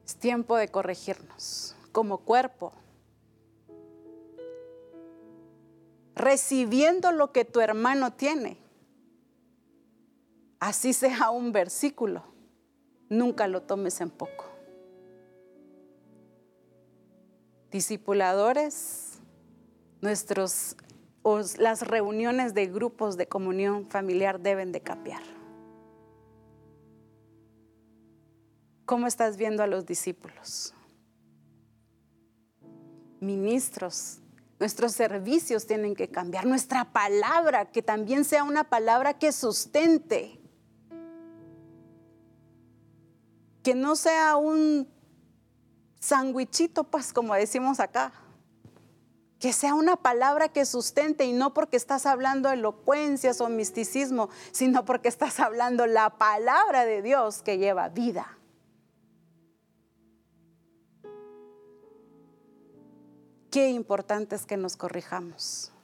[0.05, 2.71] Es tiempo de corregirnos como cuerpo.
[6.15, 8.63] Recibiendo lo que tu hermano tiene.
[10.65, 12.23] Así sea un versículo.
[13.07, 14.45] Nunca lo tomes en poco.
[17.69, 19.19] Discipuladores,
[20.01, 20.75] nuestros
[21.59, 25.21] las reuniones de grupos de comunión familiar deben de cambiar.
[28.85, 30.73] ¿Cómo estás viendo a los discípulos?
[33.19, 34.19] Ministros,
[34.59, 40.41] nuestros servicios tienen que cambiar, nuestra palabra, que también sea una palabra que sustente,
[43.65, 44.87] que no sea un
[45.99, 48.13] sandwichito, pues como decimos acá
[49.39, 54.85] que sea una palabra que sustente y no porque estás hablando elocuencias o misticismo, sino
[54.85, 58.37] porque estás hablando la palabra de Dios que lleva vida.
[63.49, 65.74] Qué importante es que nos corrijamos.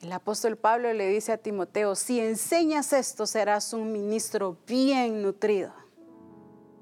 [0.00, 5.74] El apóstol Pablo le dice a Timoteo, si enseñas esto serás un ministro bien nutrido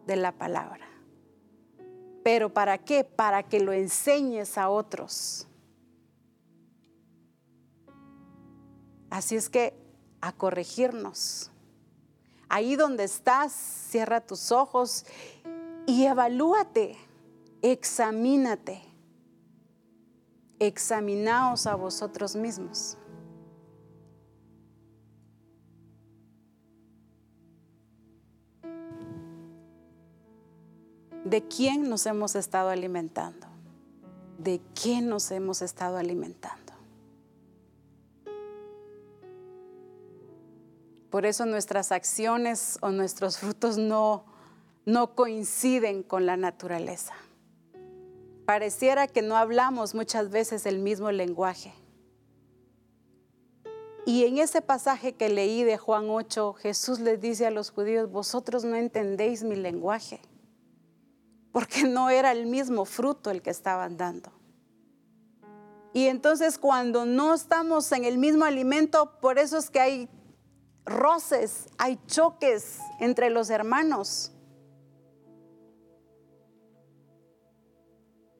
[0.06, 0.86] de la palabra.
[2.22, 3.02] ¿Pero para qué?
[3.02, 5.48] Para que lo enseñes a otros.
[9.10, 9.74] Así es que
[10.20, 11.50] a corregirnos.
[12.48, 15.04] Ahí donde estás, cierra tus ojos
[15.86, 16.96] y evalúate,
[17.62, 18.80] examínate.
[20.60, 22.96] Examinaos a vosotros mismos.
[31.28, 33.46] ¿De quién nos hemos estado alimentando?
[34.38, 36.72] ¿De quién nos hemos estado alimentando?
[41.10, 44.24] Por eso nuestras acciones o nuestros frutos no,
[44.86, 47.12] no coinciden con la naturaleza.
[48.46, 51.74] Pareciera que no hablamos muchas veces el mismo lenguaje.
[54.06, 58.10] Y en ese pasaje que leí de Juan 8, Jesús les dice a los judíos,
[58.10, 60.22] vosotros no entendéis mi lenguaje,
[61.58, 64.30] porque no era el mismo fruto el que estaban dando.
[65.92, 70.08] Y entonces cuando no estamos en el mismo alimento, por eso es que hay
[70.86, 74.30] roces, hay choques entre los hermanos.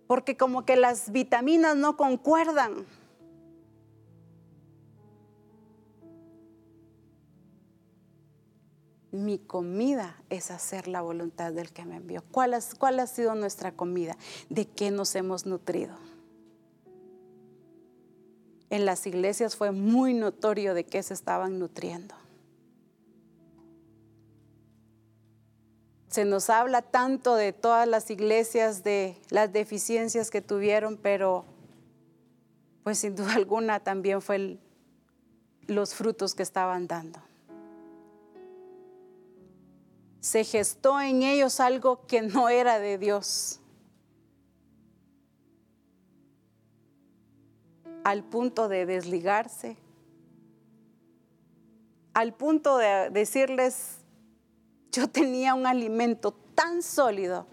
[0.06, 2.86] Porque como que las vitaminas no concuerdan.
[9.10, 12.22] Mi comida es hacer la voluntad del que me envió.
[12.30, 14.16] ¿Cuál, ¿Cuál ha sido nuestra comida?
[14.50, 15.96] ¿De qué nos hemos nutrido?
[18.70, 22.14] En las iglesias fue muy notorio de qué se estaban nutriendo.
[26.08, 31.44] Se nos habla tanto de todas las iglesias, de las deficiencias que tuvieron, pero
[32.82, 34.58] pues sin duda alguna también fue
[35.66, 37.20] los frutos que estaban dando.
[40.20, 43.60] Se gestó en ellos algo que no era de Dios.
[48.04, 49.76] Al punto de desligarse,
[52.14, 53.98] al punto de decirles,
[54.90, 57.46] yo tenía un alimento tan sólido,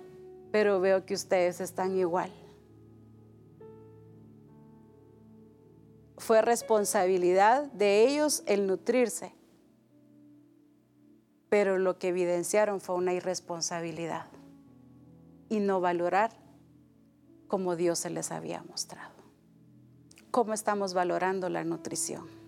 [0.51, 2.31] pero veo que ustedes están igual.
[6.17, 9.35] Fue responsabilidad de ellos el nutrirse,
[11.49, 14.27] pero lo que evidenciaron fue una irresponsabilidad
[15.49, 16.31] y no valorar
[17.47, 19.13] como Dios se les había mostrado.
[20.31, 22.45] ¿Cómo estamos valorando la nutrición?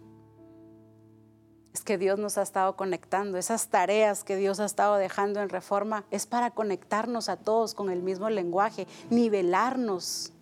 [1.78, 3.38] es que Dios nos ha estado conectando.
[3.38, 7.92] Esas tareas que Dios ha estado dejando en reforma es para conectarnos a todos con
[7.92, 10.34] el mismo lenguaje, nivelarnos.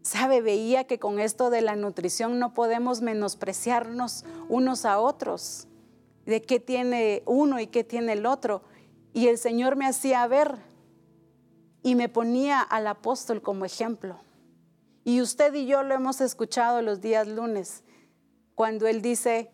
[0.00, 5.67] Sabe, veía que con esto de la nutrición no podemos menospreciarnos unos a otros,
[6.28, 8.62] de qué tiene uno y qué tiene el otro.
[9.14, 10.58] Y el Señor me hacía ver
[11.82, 14.20] y me ponía al apóstol como ejemplo.
[15.04, 17.82] Y usted y yo lo hemos escuchado los días lunes
[18.54, 19.50] cuando Él dice,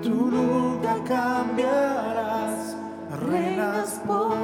[0.02, 2.78] tú nunca cambiarás,
[3.28, 4.38] reinas por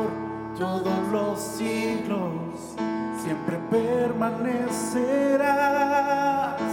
[0.57, 2.75] todos los siglos,
[3.23, 6.64] siempre permanecerás.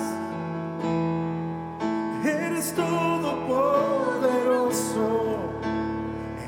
[2.72, 5.36] Eres todopoderoso,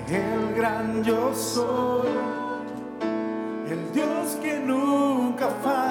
[0.08, 2.08] el gran yo soy,
[3.68, 5.83] el Dios que nunca falla,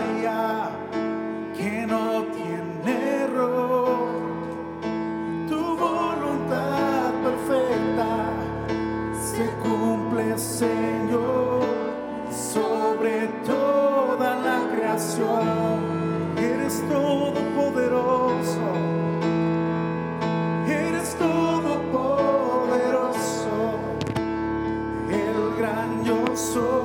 [26.54, 26.83] gran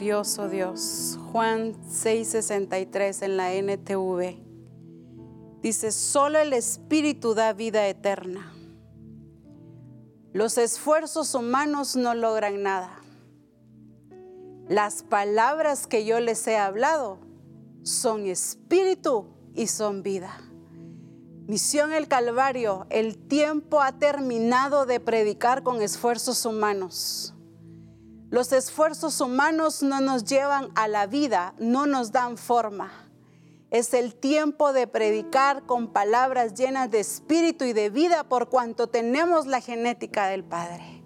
[0.00, 1.18] Glorioso Dios.
[1.30, 4.38] Juan 6:63 en la NTV.
[5.60, 8.50] Dice, solo el Espíritu da vida eterna.
[10.32, 13.02] Los esfuerzos humanos no logran nada.
[14.68, 17.18] Las palabras que yo les he hablado
[17.82, 20.32] son espíritu y son vida.
[21.46, 27.34] Misión el Calvario, el tiempo ha terminado de predicar con esfuerzos humanos.
[28.30, 32.92] Los esfuerzos humanos no nos llevan a la vida, no nos dan forma.
[33.72, 38.86] Es el tiempo de predicar con palabras llenas de espíritu y de vida por cuanto
[38.86, 40.99] tenemos la genética del Padre.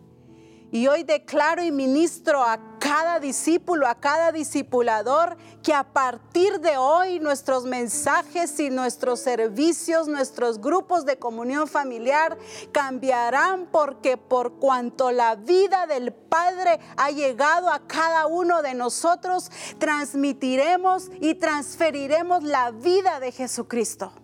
[0.74, 6.76] Y hoy declaro y ministro a cada discípulo, a cada discipulador, que a partir de
[6.76, 12.36] hoy nuestros mensajes y nuestros servicios, nuestros grupos de comunión familiar
[12.72, 19.52] cambiarán porque por cuanto la vida del Padre ha llegado a cada uno de nosotros,
[19.78, 24.23] transmitiremos y transferiremos la vida de Jesucristo.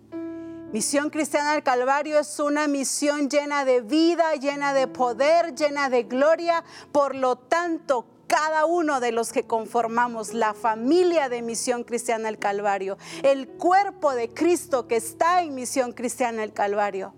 [0.72, 6.04] Misión Cristiana del Calvario es una misión llena de vida, llena de poder, llena de
[6.04, 6.62] gloria.
[6.92, 12.38] Por lo tanto, cada uno de los que conformamos la familia de Misión Cristiana del
[12.38, 17.14] Calvario, el cuerpo de Cristo que está en Misión Cristiana del Calvario,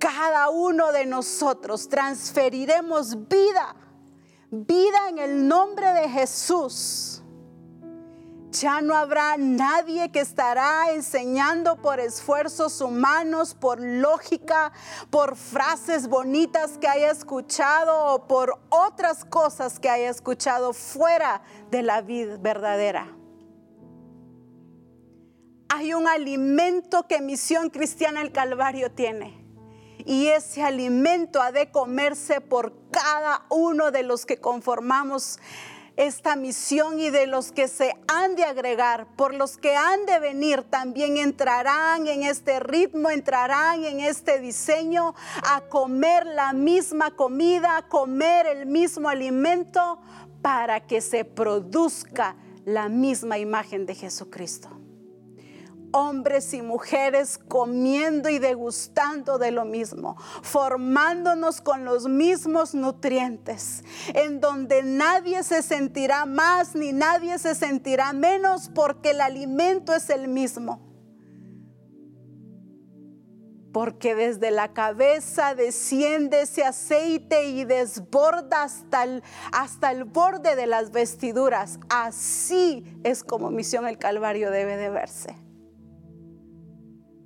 [0.00, 3.76] cada uno de nosotros transferiremos vida,
[4.50, 7.21] vida en el nombre de Jesús.
[8.52, 14.72] Ya no habrá nadie que estará enseñando por esfuerzos humanos, por lógica,
[15.08, 21.82] por frases bonitas que haya escuchado o por otras cosas que haya escuchado fuera de
[21.82, 23.16] la vida verdadera.
[25.70, 29.42] Hay un alimento que Misión Cristiana el Calvario tiene.
[30.04, 35.38] Y ese alimento ha de comerse por cada uno de los que conformamos
[35.96, 40.18] esta misión y de los que se han de agregar, por los que han de
[40.18, 45.14] venir, también entrarán en este ritmo, entrarán en este diseño
[45.44, 50.00] a comer la misma comida, a comer el mismo alimento
[50.40, 54.81] para que se produzca la misma imagen de Jesucristo.
[55.92, 64.40] Hombres y mujeres comiendo y degustando de lo mismo, formándonos con los mismos nutrientes, en
[64.40, 70.28] donde nadie se sentirá más ni nadie se sentirá menos porque el alimento es el
[70.28, 70.90] mismo.
[73.72, 80.66] Porque desde la cabeza desciende ese aceite y desborda hasta el, hasta el borde de
[80.66, 81.78] las vestiduras.
[81.88, 85.41] Así es como Misión el Calvario debe de verse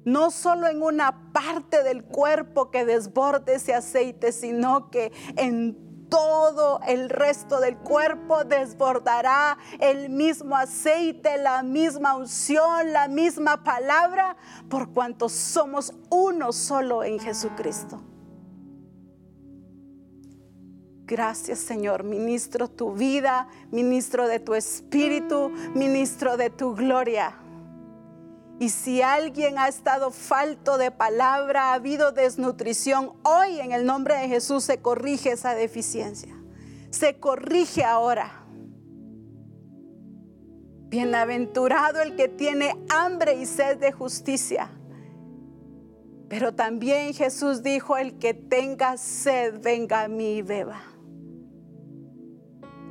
[0.07, 6.81] no solo en una parte del cuerpo que desborde ese aceite, sino que en todo
[6.87, 14.37] el resto del cuerpo desbordará el mismo aceite, la misma unción, la misma palabra,
[14.71, 18.01] por cuanto somos uno solo en Jesucristo.
[21.05, 27.41] Gracias Señor, ministro tu vida, ministro de tu espíritu, ministro de tu gloria.
[28.59, 34.17] Y si alguien ha estado falto de palabra, ha habido desnutrición, hoy en el nombre
[34.17, 36.35] de Jesús se corrige esa deficiencia.
[36.91, 38.47] Se corrige ahora.
[40.89, 44.71] Bienaventurado el que tiene hambre y sed de justicia.
[46.29, 50.96] Pero también Jesús dijo, el que tenga sed, venga a mí y beba.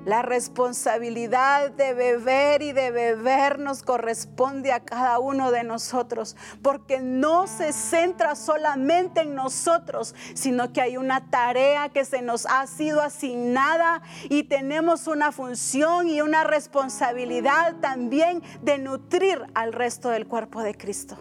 [0.05, 6.99] La responsabilidad de beber y de beber nos corresponde a cada uno de nosotros, porque
[6.99, 12.67] no se centra solamente en nosotros, sino que hay una tarea que se nos ha
[12.67, 20.27] sido asignada y tenemos una función y una responsabilidad también de nutrir al resto del
[20.27, 21.17] cuerpo de Cristo.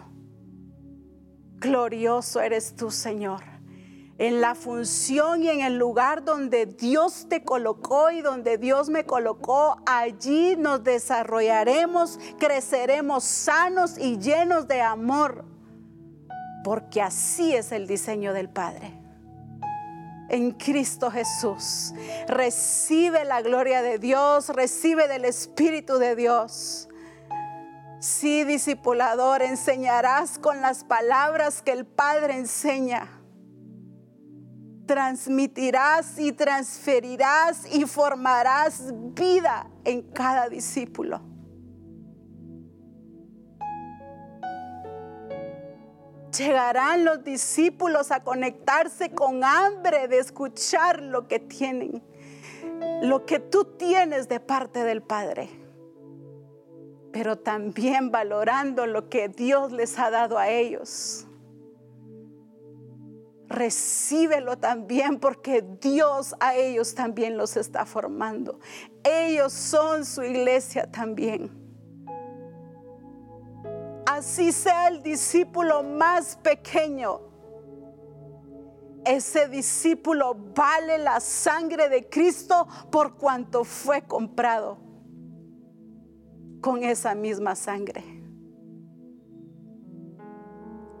[1.55, 3.54] Glorioso eres tú, Señor
[4.17, 9.05] en la función y en el lugar donde Dios te colocó y donde Dios me
[9.05, 15.43] colocó, allí nos desarrollaremos, creceremos sanos y llenos de amor,
[16.63, 19.01] porque así es el diseño del Padre.
[20.29, 21.93] En Cristo Jesús,
[22.27, 26.87] recibe la gloria de Dios, recibe del Espíritu de Dios.
[27.99, 33.14] Sí, discipulador, enseñarás con las palabras que el Padre enseña
[34.85, 41.21] transmitirás y transferirás y formarás vida en cada discípulo.
[46.37, 52.03] Llegarán los discípulos a conectarse con hambre de escuchar lo que tienen,
[53.01, 55.49] lo que tú tienes de parte del Padre,
[57.13, 61.24] pero también valorando lo que Dios les ha dado a ellos
[63.49, 68.59] recíbelo también porque Dios a ellos también los está formando.
[69.03, 71.51] Ellos son su iglesia también.
[74.05, 77.21] Así sea el discípulo más pequeño.
[79.03, 84.77] Ese discípulo vale la sangre de Cristo por cuanto fue comprado
[86.61, 88.14] con esa misma sangre.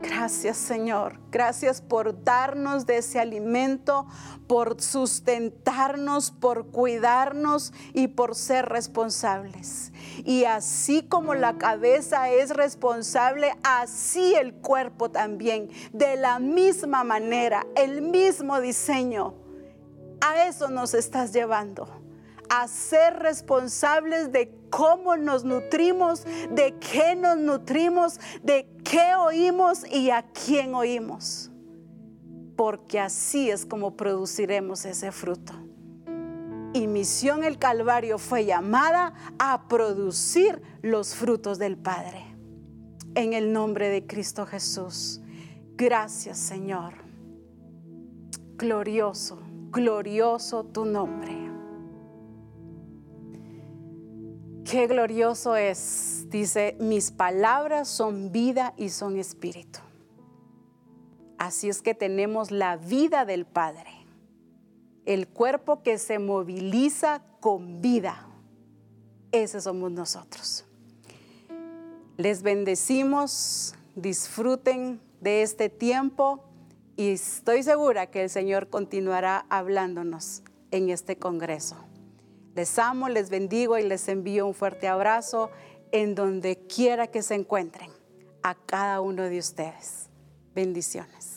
[0.07, 4.05] Gracias Señor, gracias por darnos de ese alimento,
[4.47, 9.91] por sustentarnos, por cuidarnos y por ser responsables.
[10.23, 17.65] Y así como la cabeza es responsable, así el cuerpo también, de la misma manera,
[17.75, 19.33] el mismo diseño.
[20.21, 22.04] A eso nos estás llevando
[22.49, 30.09] a ser responsables de cómo nos nutrimos, de qué nos nutrimos, de qué oímos y
[30.09, 31.51] a quién oímos.
[32.55, 35.53] Porque así es como produciremos ese fruto.
[36.73, 42.35] Y Misión el Calvario fue llamada a producir los frutos del Padre.
[43.15, 45.21] En el nombre de Cristo Jesús.
[45.77, 46.93] Gracias Señor.
[48.57, 49.39] Glorioso,
[49.71, 51.44] glorioso tu nombre.
[54.65, 59.79] Qué glorioso es, dice, mis palabras son vida y son espíritu.
[61.37, 63.91] Así es que tenemos la vida del Padre,
[65.05, 68.27] el cuerpo que se moviliza con vida.
[69.31, 70.65] Ese somos nosotros.
[72.17, 76.43] Les bendecimos, disfruten de este tiempo
[76.95, 81.84] y estoy segura que el Señor continuará hablándonos en este Congreso.
[82.55, 85.51] Les amo, les bendigo y les envío un fuerte abrazo
[85.91, 87.91] en donde quiera que se encuentren
[88.43, 90.09] a cada uno de ustedes.
[90.53, 91.34] Bendiciones.